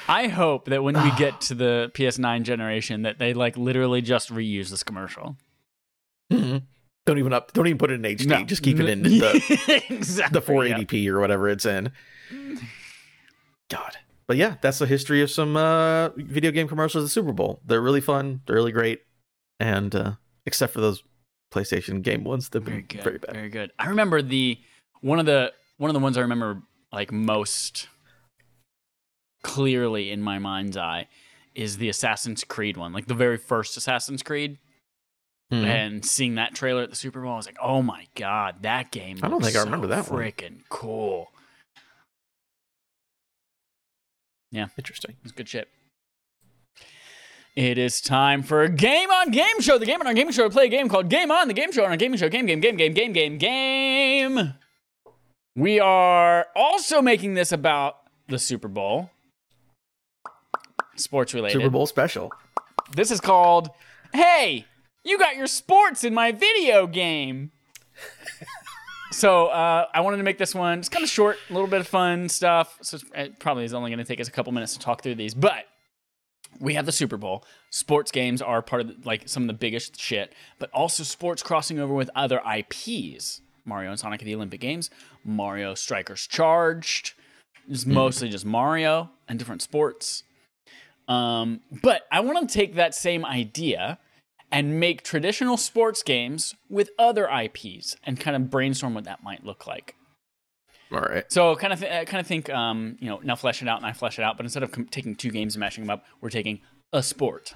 [0.07, 4.29] I hope that when we get to the PS9 generation, that they like literally just
[4.33, 5.37] reuse this commercial.
[6.31, 6.63] Mhm.
[7.05, 7.51] Don't even up.
[7.53, 8.27] Don't even put it in HD.
[8.27, 8.43] No.
[8.43, 11.91] Just keep it in the exactly the 480p or whatever it's in.
[13.69, 13.97] God.
[14.27, 17.59] But yeah, that's the history of some uh, video game commercials at the Super Bowl.
[17.65, 18.41] They're really fun.
[18.45, 19.01] They're really great.
[19.59, 20.11] And uh,
[20.45, 21.03] except for those
[21.53, 23.03] PlayStation game ones, they've Very been good.
[23.03, 23.33] very bad.
[23.33, 23.71] Very good.
[23.77, 24.57] I remember the
[25.01, 26.61] one of the one of the ones I remember
[26.93, 27.89] like most
[29.43, 31.07] clearly in my mind's eye
[31.55, 34.57] is the Assassin's Creed one, like the very first Assassin's Creed.
[35.51, 35.65] Mhm.
[35.65, 38.91] And seeing that trailer at the Super Bowl, I was like, "Oh my god, that
[38.91, 40.21] game!" I don't think I remember so that one.
[40.21, 41.27] Freaking cool!
[44.51, 44.67] Yeah.
[44.77, 45.15] Interesting.
[45.23, 45.67] It's good shit.
[47.55, 49.77] It is time for a game on game show.
[49.77, 50.43] The game on our gaming show.
[50.43, 51.47] We play a game called Game On.
[51.47, 52.29] The game show on our gaming show.
[52.29, 54.53] Game, game, game, game, game, game, game.
[55.55, 57.97] We are also making this about
[58.27, 59.11] the Super Bowl.
[60.95, 61.59] Sports related.
[61.59, 62.31] Super Bowl special.
[62.95, 63.69] This is called
[64.13, 64.65] Hey,
[65.03, 67.51] you got your sports in my video game.
[69.11, 70.79] so uh, I wanted to make this one.
[70.79, 72.77] It's kind of short, a little bit of fun stuff.
[72.81, 75.15] So it probably is only going to take us a couple minutes to talk through
[75.15, 75.65] these, but
[76.59, 77.43] we have the Super Bowl.
[77.71, 81.41] Sports games are part of the, like some of the biggest shit, but also sports
[81.41, 83.41] crossing over with other IPs.
[83.65, 84.89] Mario and Sonic at the Olympic Games,
[85.23, 87.13] Mario Strikers Charged.
[87.69, 90.23] It's mostly just Mario and different sports.
[91.07, 93.99] Um, but I want to take that same idea
[94.51, 99.43] and make traditional sports games with other IPs and kind of brainstorm what that might
[99.43, 99.95] look like.
[100.91, 101.25] All right.
[101.31, 103.77] So kind of, th- I kind of think, um, you know, now flesh it out
[103.77, 104.37] and I flesh it out.
[104.37, 106.61] But instead of com- taking two games and mashing them up, we're taking
[106.93, 107.55] a sport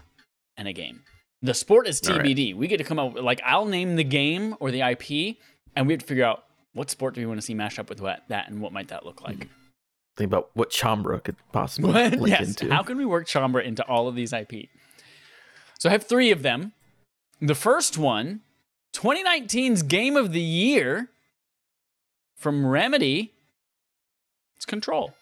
[0.57, 1.03] and a game.
[1.43, 2.25] The sport is All right.
[2.25, 2.55] TBD.
[2.55, 5.37] We get to come up with, like, I'll name the game or the IP,
[5.75, 7.89] and we have to figure out what sport do we want to see mashed up
[7.89, 9.47] with what, that, and what might that look like.
[10.17, 12.13] Think about what Chambra could possibly What?
[12.13, 12.47] link Yes.
[12.49, 12.73] into.
[12.73, 14.67] How can we work Chambra into all of these IP?
[15.77, 16.73] So I have three of them.
[17.39, 18.41] The first one,
[18.93, 21.09] 2019's Game of the Year
[22.35, 23.33] from Remedy.
[24.55, 25.13] It's Control.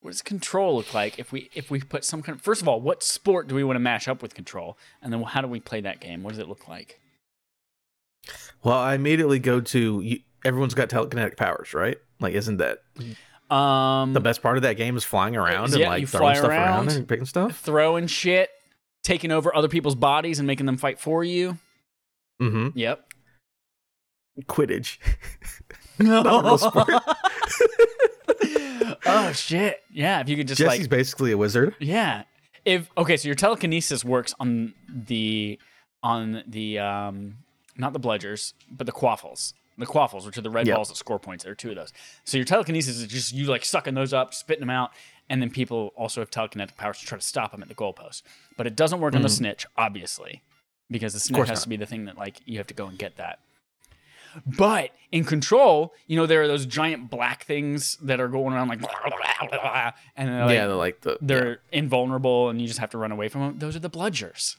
[0.00, 2.68] What does Control look like if we if we put some kind of first of
[2.68, 5.48] all, what sport do we want to mash up with Control, and then how do
[5.48, 6.22] we play that game?
[6.22, 7.00] What does it look like?
[8.62, 11.98] Well, I immediately go to you, everyone's got telekinetic powers, right?
[12.20, 13.12] Like, isn't that mm-hmm.
[13.50, 14.96] Um, the best part of that game?
[14.96, 16.88] Is flying around and like throwing stuff around.
[16.88, 16.92] around.
[16.92, 17.60] and picking stuff.
[17.60, 18.50] throwing shit,
[19.02, 21.58] taking over other people's bodies and making them fight for you.
[22.40, 22.76] Mm-hmm.
[22.76, 23.12] Yep.
[24.42, 24.98] Quidditch.
[25.98, 26.22] No.
[26.26, 26.88] Not real sport.
[29.06, 29.80] oh shit!
[29.92, 31.74] Yeah, if you could just Jesse's like, basically a wizard.
[31.78, 32.24] yeah.
[32.64, 35.58] If okay, so your telekinesis works on the
[36.02, 37.36] on the um
[37.76, 39.54] not the bludgers, but the quaffles.
[39.78, 40.76] The quaffles, which are the red Yep.
[40.76, 41.44] balls that score points.
[41.44, 41.92] There are two of those.
[42.24, 44.90] So your telekinesis is just you like sucking those up, spitting them out,
[45.28, 48.22] and then people also have telekinetic powers to try to stop them at the goalpost.
[48.56, 50.42] But it doesn't work on the snitch, obviously,
[50.90, 51.48] because the snitch Mm.
[51.48, 51.62] has not.
[51.64, 53.38] to be the thing that like you have to go and get that.
[54.46, 58.68] But in control, you know, there are those giant black things that are going around
[58.68, 58.80] like,
[60.16, 63.12] and they're like, yeah, they're like the they're invulnerable and you just have to run
[63.12, 63.58] away from them.
[63.58, 64.56] Those are the bludgers.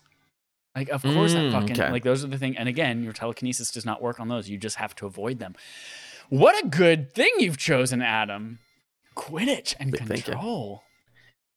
[0.77, 1.91] Like, of course, that Mm, fucking, okay.
[1.91, 2.55] like, those are the thing.
[2.55, 4.47] And again, your telekinesis does not work on those.
[4.47, 5.55] You just have to avoid them.
[6.29, 8.59] What a good thing you've chosen, Adam.
[9.15, 10.83] Quidditch and Big control.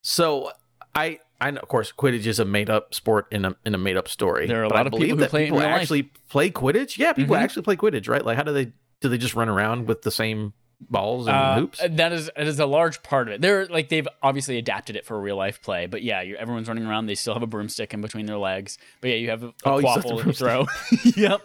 [0.02, 0.52] So
[0.94, 3.78] I I know, of course, Quidditch is a made up sport in a in a
[3.78, 4.46] made up story.
[4.46, 5.80] There are a but lot I of people who that play people real life.
[5.82, 6.96] actually play Quidditch.
[6.96, 7.40] Yeah, people Mhm.
[7.42, 8.24] actually play Quidditch, right?
[8.24, 8.72] Like, how do they
[9.02, 9.08] do?
[9.10, 10.54] They just run around with the same
[10.88, 11.80] balls and Uh, hoops.
[11.88, 13.40] that is that is a large part of it.
[13.40, 17.06] They're like they've obviously adapted it for real life play, but yeah, everyone's running around.
[17.06, 19.52] They still have a broomstick in between their legs, but yeah, you have a, a
[19.64, 20.66] Oh, you still have quaffle that you throw.
[21.16, 21.40] yep,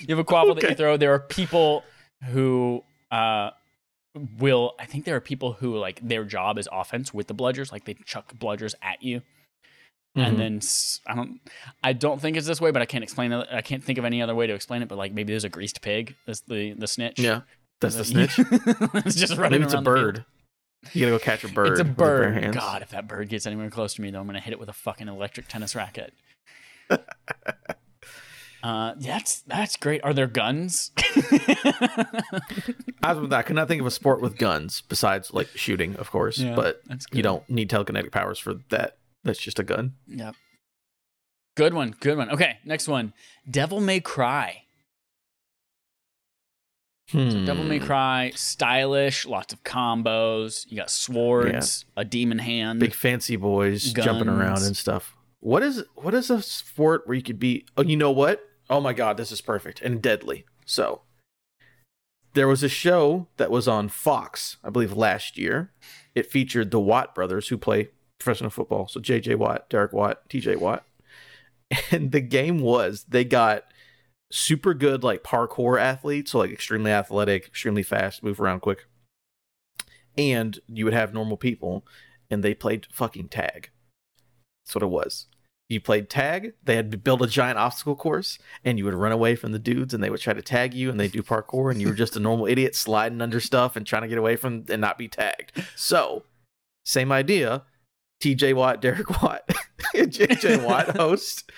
[0.00, 0.96] you have a quaffle that you throw.
[0.96, 1.82] There are people
[2.30, 3.50] who uh,
[4.38, 4.74] will.
[4.78, 7.84] I think there are people who like their job is offense with the bludgers, like
[7.84, 9.22] they chuck bludgers at you.
[10.18, 11.40] And then s- I don't,
[11.84, 13.48] I don't think it's this way, but I can't explain it.
[13.52, 14.88] I can't think of any other way to explain it.
[14.88, 16.14] But like maybe there's a greased pig.
[16.26, 17.18] That's the the snitch.
[17.18, 17.42] yeah,
[17.80, 18.38] that's the snitch.
[18.38, 20.14] it's just running Maybe it's a around the field.
[20.14, 20.24] bird.
[20.92, 21.72] You gotta go catch a bird.
[21.72, 22.52] It's a with bird.
[22.54, 24.68] God, if that bird gets anywhere close to me, though, I'm gonna hit it with
[24.68, 26.12] a fucking electric tennis racket.
[28.62, 30.02] uh, that's that's great.
[30.04, 30.92] Are there guns?
[33.02, 36.10] I, was, I could not think of a sport with guns besides like shooting, of
[36.10, 36.38] course.
[36.38, 36.82] Yeah, but
[37.12, 38.98] you don't need telekinetic powers for that.
[39.24, 39.94] That's just a gun.
[40.06, 40.34] yep.
[41.56, 41.94] Good one.
[42.00, 42.30] Good one.
[42.30, 43.12] Okay, next one.
[43.50, 44.62] Devil May Cry.
[47.10, 47.44] Hmm.
[47.44, 50.66] Devil May Cry, stylish, lots of combos.
[50.68, 52.80] You got swords, a demon hand.
[52.80, 55.16] big fancy boys jumping around and stuff.
[55.40, 57.64] What is what is a sport where you could be?
[57.76, 58.40] Oh, you know what?
[58.68, 60.46] Oh my god, this is perfect and deadly.
[60.64, 61.02] So
[62.34, 65.70] there was a show that was on Fox, I believe, last year.
[66.14, 68.88] It featured the Watt brothers who play professional football.
[68.88, 69.36] So J.J.
[69.36, 70.56] Watt, Derek Watt, T.J.
[70.56, 70.84] Watt,
[71.92, 73.64] and the game was they got
[74.30, 78.86] super good like parkour athletes, so like extremely athletic, extremely fast, move around quick.
[80.18, 81.86] And you would have normal people,
[82.30, 83.70] and they played fucking tag.
[84.64, 85.26] That's what it was.
[85.68, 86.54] You played tag.
[86.62, 89.58] They had to build a giant obstacle course, and you would run away from the
[89.58, 91.94] dudes, and they would try to tag you, and they do parkour, and you were
[91.94, 94.96] just a normal idiot sliding under stuff and trying to get away from and not
[94.96, 95.52] be tagged.
[95.74, 96.22] So,
[96.84, 97.64] same idea.
[98.22, 99.48] TJ Watt, Derek Watt,
[99.94, 101.50] JJ Watt host,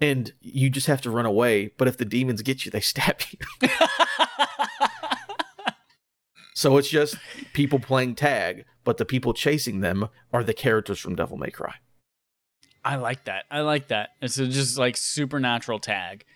[0.00, 1.72] and you just have to run away.
[1.76, 3.68] But if the demons get you, they stab you.
[6.60, 7.16] So it's just
[7.54, 11.76] people playing tag, but the people chasing them are the characters from Devil May Cry.
[12.84, 13.46] I like that.
[13.50, 14.10] I like that.
[14.20, 16.26] It's just like supernatural tag.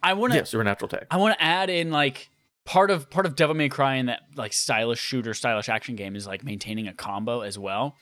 [0.00, 0.38] I want to.
[0.38, 1.06] Yeah, supernatural tag.
[1.10, 2.30] I want to add in like
[2.64, 6.14] part of part of Devil May Cry in that like stylish shooter, stylish action game
[6.14, 7.96] is like maintaining a combo as well.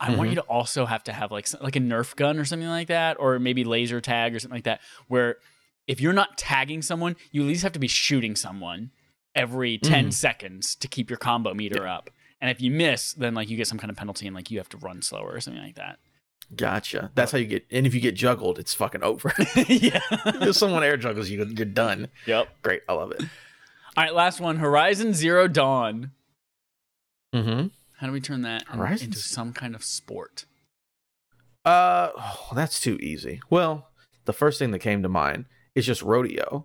[0.00, 2.68] I want you to also have to have like like a Nerf gun or something
[2.68, 5.36] like that, or maybe laser tag or something like that, where
[5.86, 8.90] if you're not tagging someone, you at least have to be shooting someone
[9.34, 12.10] every 10 seconds to keep your combo meter up.
[12.40, 14.58] And if you miss, then like you get some kind of penalty and like you
[14.58, 15.98] have to run slower or something like that.
[16.54, 17.10] Gotcha.
[17.14, 17.66] That's how you get.
[17.70, 19.32] And if you get juggled, it's fucking over.
[19.68, 20.00] yeah.
[20.10, 22.08] if someone air juggles you, you're done.
[22.26, 22.48] Yep.
[22.62, 22.82] Great.
[22.88, 23.22] I love it.
[23.96, 26.12] All right, last one Horizon Zero Dawn.
[27.34, 27.68] Mm-hmm.
[28.00, 28.64] How do we turn that
[29.02, 30.46] into some kind of sport?
[31.66, 33.42] Uh, oh, that's too easy.
[33.50, 33.88] Well,
[34.24, 35.44] the first thing that came to mind
[35.74, 36.64] is just rodeo.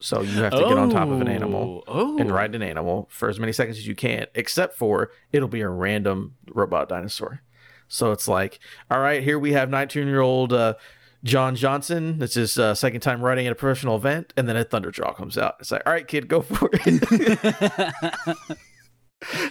[0.00, 2.18] So you have to get on top of an animal Oh.
[2.18, 5.60] and ride an animal for as many seconds as you can, except for it'll be
[5.60, 7.42] a random robot dinosaur.
[7.86, 8.58] So it's like,
[8.90, 10.74] all right, here we have 19 year old uh,
[11.22, 12.18] John Johnson.
[12.18, 15.38] This is uh, second time riding at a professional event, and then a Thunderjaw comes
[15.38, 15.54] out.
[15.60, 18.48] It's like, all right, kid, go for it.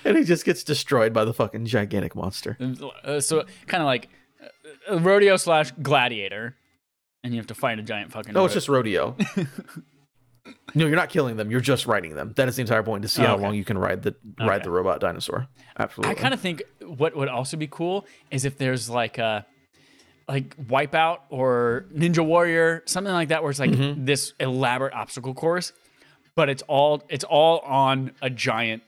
[0.05, 2.57] and he just gets destroyed by the fucking gigantic monster.
[3.03, 4.09] Uh, so kind of like
[4.89, 6.55] uh, uh, rodeo slash gladiator,
[7.23, 8.33] and you have to fight a giant fucking.
[8.33, 9.15] No, it's just rodeo.
[10.75, 11.51] no, you're not killing them.
[11.51, 12.33] You're just riding them.
[12.35, 13.43] That is the entire point to see Oh, how okay.
[13.43, 14.63] long you can ride the ride Okay.
[14.63, 15.47] the robot dinosaur.
[15.77, 16.11] Absolutely.
[16.15, 19.45] I kind of think what would also be cool is if there's like a
[20.29, 24.05] like Wipeout or Ninja Warrior, something like that, where it's like Mm-hmm.
[24.05, 25.71] this elaborate obstacle course,
[26.35, 28.83] but it's all it's all on a giant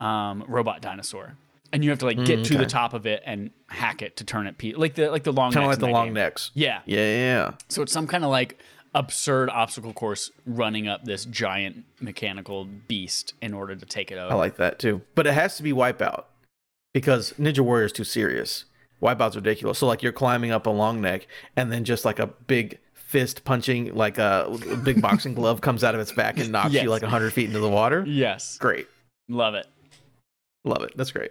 [0.00, 1.36] um, robot dinosaur,
[1.72, 4.16] and you have to like get to the Mm, top of it and hack it
[4.16, 6.14] to turn it pe- like the like the long kind of like the long game.
[6.14, 6.50] necks.
[6.54, 8.58] Yeah, Yeah, yeah, so it's some kind of like
[8.94, 14.32] absurd obstacle course running up this giant mechanical beast in order to take it over.
[14.32, 15.02] I like that too.
[15.14, 16.24] But it has to be Wipeout
[16.94, 18.64] because Ninja Warrior is too serious.
[19.02, 19.78] Wipeout's ridiculous.
[19.78, 23.44] So like you're climbing up a long neck, and then just like a big fist
[23.44, 26.82] punching, like a, a big boxing glove comes out of its back and knocks Yes.
[26.84, 28.04] you like hundred feet into the water.
[28.06, 28.86] yes, Great,
[29.28, 29.66] love it.
[30.66, 30.92] Love it.
[30.96, 31.30] That's great.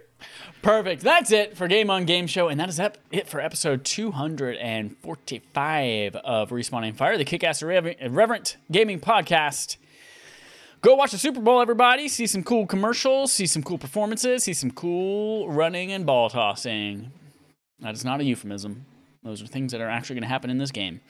[0.62, 1.02] Perfect.
[1.02, 6.48] That's it for Game on Game Show, and that is it for episode 245 of
[6.48, 9.76] Respawn Aim Fire, the kick-ass irreverent gaming podcast.
[10.80, 12.08] Go watch the Super Bowl, everybody.
[12.08, 17.12] See some cool commercials, see some cool performances, see some cool running and ball tossing.
[17.80, 18.86] That is not a euphemism.
[19.22, 21.02] Those are things that are actually going to happen in this game.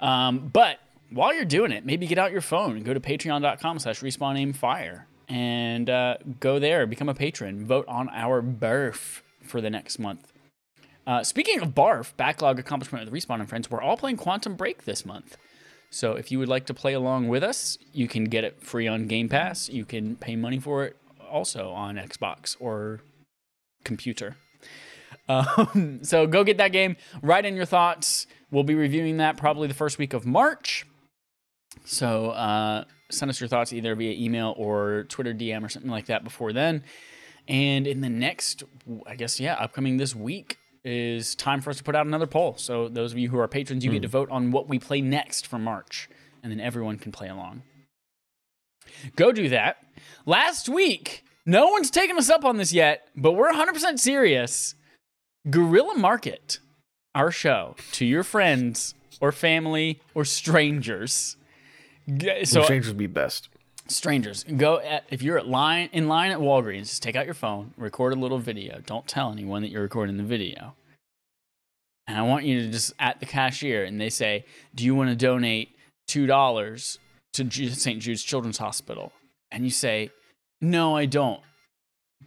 [0.00, 0.78] Um, but
[1.10, 5.02] while you're doing it, maybe get out your phone and go to patreon.com slash respawnaimfire
[5.28, 10.32] and uh, go there, become a patron, vote on our barf for the next month.
[11.06, 14.84] Uh, speaking of barf, backlog accomplishment with Respawn and Friends, we're all playing Quantum Break
[14.84, 15.36] this month.
[15.90, 18.88] So if you would like to play along with us, you can get it free
[18.88, 19.68] on Game Pass.
[19.68, 20.96] You can pay money for it
[21.30, 23.00] also on Xbox or
[23.84, 24.36] computer.
[25.28, 26.94] Um, so go get that game.
[27.20, 28.28] Write in your thoughts.
[28.52, 30.86] We'll be reviewing that probably the first week of March.
[31.84, 36.06] So uh, send us your thoughts either via email or Twitter DM or something like
[36.06, 36.82] that before then.
[37.48, 38.64] And in the next,
[39.06, 42.54] I guess, yeah, upcoming this week is time for us to put out another poll.
[42.56, 44.12] So those of you who are patrons, you get to hmm.
[44.12, 46.08] vote on what we play next for March,
[46.42, 47.62] and then everyone can play along.
[49.16, 49.78] Go do that.
[50.26, 54.74] Last week, no one's taken us up on this yet, but we're 100% serious.
[55.48, 56.58] Guerrilla Market,
[57.14, 61.36] our show, to your friends or family or strangers.
[62.44, 63.48] So strangers would be best.
[63.88, 67.34] strangers go at if you're at line in line at Walgreens, just take out your
[67.34, 68.80] phone, record a little video.
[68.86, 70.74] Don't tell anyone that you're recording the video.
[72.06, 75.10] And I want you to just at the cashier and they say, "Do you want
[75.10, 75.76] to donate
[76.06, 76.98] two dollars
[77.34, 78.00] to St.
[78.00, 79.12] Jude's Children's Hospital?"
[79.50, 80.10] And you say,
[80.60, 81.40] "No, I don't."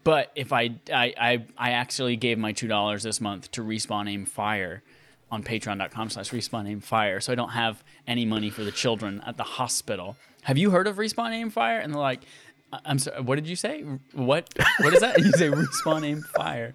[0.04, 4.10] But if I I I, I actually gave my two dollars this month to respawn
[4.10, 4.84] aim fire
[5.32, 9.22] on patreon.com slash respawn aim fire so i don't have any money for the children
[9.26, 10.16] at the hospital.
[10.44, 11.80] Have you heard of respawn aim fire?
[11.80, 12.22] And they're like
[12.74, 13.82] "I- i'm sorry what did you say?
[14.14, 14.50] What
[14.80, 15.18] what is that?
[15.24, 16.74] You say respawn aim fire.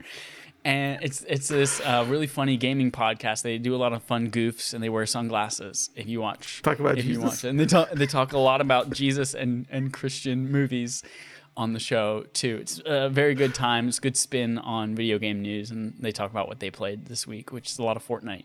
[0.66, 3.42] And it's it's this uh, really funny gaming podcast.
[3.42, 6.62] They do a lot of fun goofs and they wear sunglasses if you watch.
[6.62, 7.24] Talk about if you Jesus.
[7.42, 7.44] watch.
[7.44, 11.02] And they talk they talk a lot about jesus and and christian movies
[11.56, 12.58] on the show too.
[12.60, 13.88] It's a very good time.
[13.88, 17.26] It's good spin on video game news, and they talk about what they played this
[17.26, 18.44] week, which is a lot of Fortnite.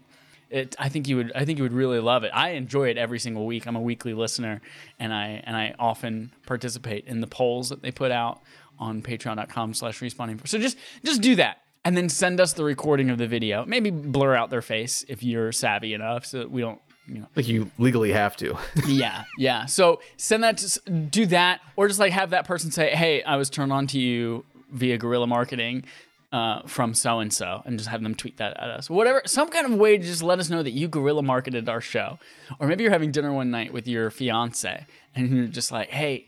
[0.49, 1.31] It, I think you would.
[1.36, 2.31] I think you would really love it.
[2.34, 3.68] I enjoy it every single week.
[3.68, 4.61] I'm a weekly listener,
[4.99, 8.41] and I and I often participate in the polls that they put out
[8.80, 10.48] on Patreon.com/slash respawning.
[10.48, 13.64] So just just do that, and then send us the recording of the video.
[13.65, 16.81] Maybe blur out their face if you're savvy enough, so that we don't.
[17.10, 18.57] You know, Like you legally have to.
[18.88, 19.65] yeah, yeah.
[19.65, 23.36] So send that to do that, or just like have that person say, "Hey, I
[23.36, 25.86] was turned on to you via guerrilla marketing
[26.31, 28.90] uh, from so and so," and just have them tweet that at us.
[28.90, 31.81] Whatever, some kind of way to just let us know that you guerrilla marketed our
[31.81, 32.19] show,
[32.60, 36.27] or maybe you're having dinner one night with your fiance, and you're just like, "Hey,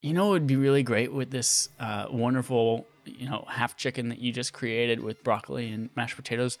[0.00, 4.08] you know, it would be really great with this uh, wonderful you know half chicken
[4.08, 6.58] that you just created with broccoli and mashed potatoes.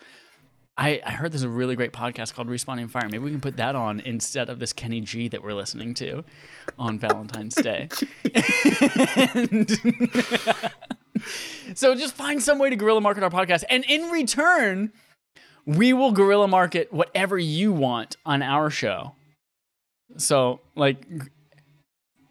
[0.76, 3.04] I, I heard there's a really great podcast called Respawn Aim Fire.
[3.04, 6.24] Maybe we can put that on instead of this Kenny G that we're listening to
[6.78, 7.88] on Valentine's Day.
[9.14, 9.70] And-
[11.74, 13.62] so just find some way to guerrilla market our podcast.
[13.70, 14.92] And in return,
[15.64, 19.14] we will guerrilla market whatever you want on our show.
[20.16, 21.06] So, like,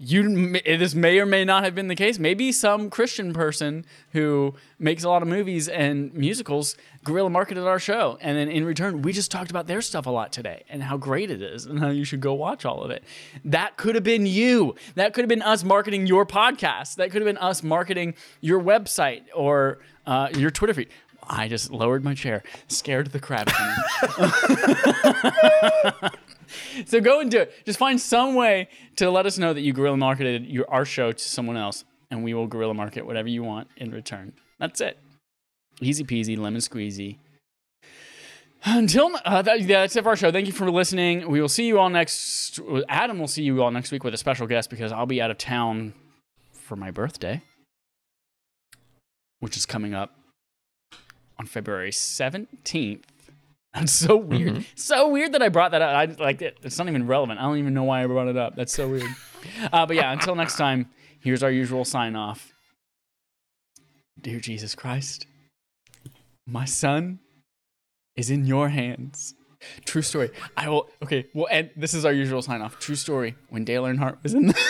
[0.04, 2.20] you this may or may not have been the case.
[2.20, 7.80] Maybe some Christian person who makes a lot of movies and musicals guerrilla marketed our
[7.80, 10.84] show, and then in return, we just talked about their stuff a lot today and
[10.84, 13.04] how great it is and how you should go watch all of it.
[13.46, 14.76] That could have been you.
[14.96, 16.96] That could have been us marketing your podcast.
[16.96, 20.90] That could have been us marketing your website or uh, your Twitter feed.
[21.28, 26.10] I just lowered my chair, scared the crap out of me.
[26.86, 27.66] So go and do it.
[27.66, 28.68] Just find some way
[28.98, 32.24] to let us know that you guerrilla marketed your our show to someone else, and
[32.24, 34.34] we will guerrilla market whatever you want in return.
[34.60, 34.98] That's it.
[35.82, 37.18] Easy peasy, lemon squeezy.
[38.66, 40.32] Until uh, that, that's it for our show.
[40.32, 41.30] Thank you for listening.
[41.30, 42.60] We will see you all next.
[42.88, 45.32] Adam will see you all next week with a special guest because I'll be out
[45.32, 45.94] of town
[46.54, 47.42] for my birthday,
[49.42, 50.16] which is coming up
[51.38, 53.06] on February seventeenth.
[53.74, 54.66] That's so weird.
[54.76, 55.96] So weird that I brought that up.
[55.96, 56.60] I like it.
[56.62, 57.40] It's not even relevant.
[57.40, 58.56] I don't even know why I brought it up.
[58.56, 59.10] That's so weird.
[59.74, 60.90] Uh, but yeah, until next time,
[61.20, 62.54] here's our usual sign off.
[64.22, 65.28] Dear Jesus Christ,
[66.48, 67.20] my son
[68.16, 69.36] is in your hands.
[69.86, 70.30] True story.
[70.56, 70.90] I will.
[71.04, 71.28] Okay.
[71.34, 72.80] Well, and this is our usual sign off.
[72.80, 73.36] True story.
[73.50, 74.54] When Dale Earnhardt was in, the,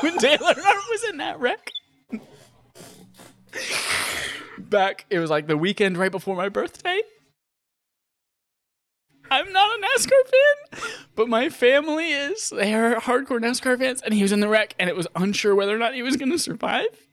[0.00, 1.70] when Dale Earnhardt was in that wreck,
[4.70, 5.06] back.
[5.10, 7.00] It was like the weekend right before my birthday.
[9.30, 12.48] I'm not a NASCAR fan, but my family is.
[12.48, 15.54] They are hardcore NASCAR fans, and he was in the wreck, and it was unsure
[15.54, 17.06] whether or not he was going to survive.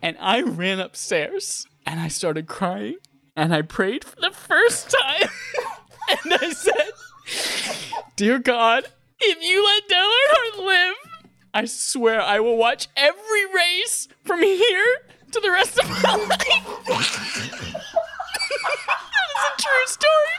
[0.00, 2.96] And I ran upstairs and I started crying,
[3.36, 5.28] and I prayed for the first time,
[6.24, 6.92] and I said,
[8.16, 8.86] "Dear God,
[9.18, 10.94] if you let Dale Earnhardt live,
[11.52, 14.98] I swear I will watch every race from here
[15.32, 16.66] to the rest of my life.
[18.56, 20.38] That's a true story.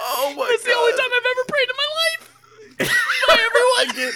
[0.00, 0.72] oh my That's God.
[0.72, 2.24] the only time I've ever prayed in my life.
[3.28, 3.38] By
[3.96, 4.14] everyone.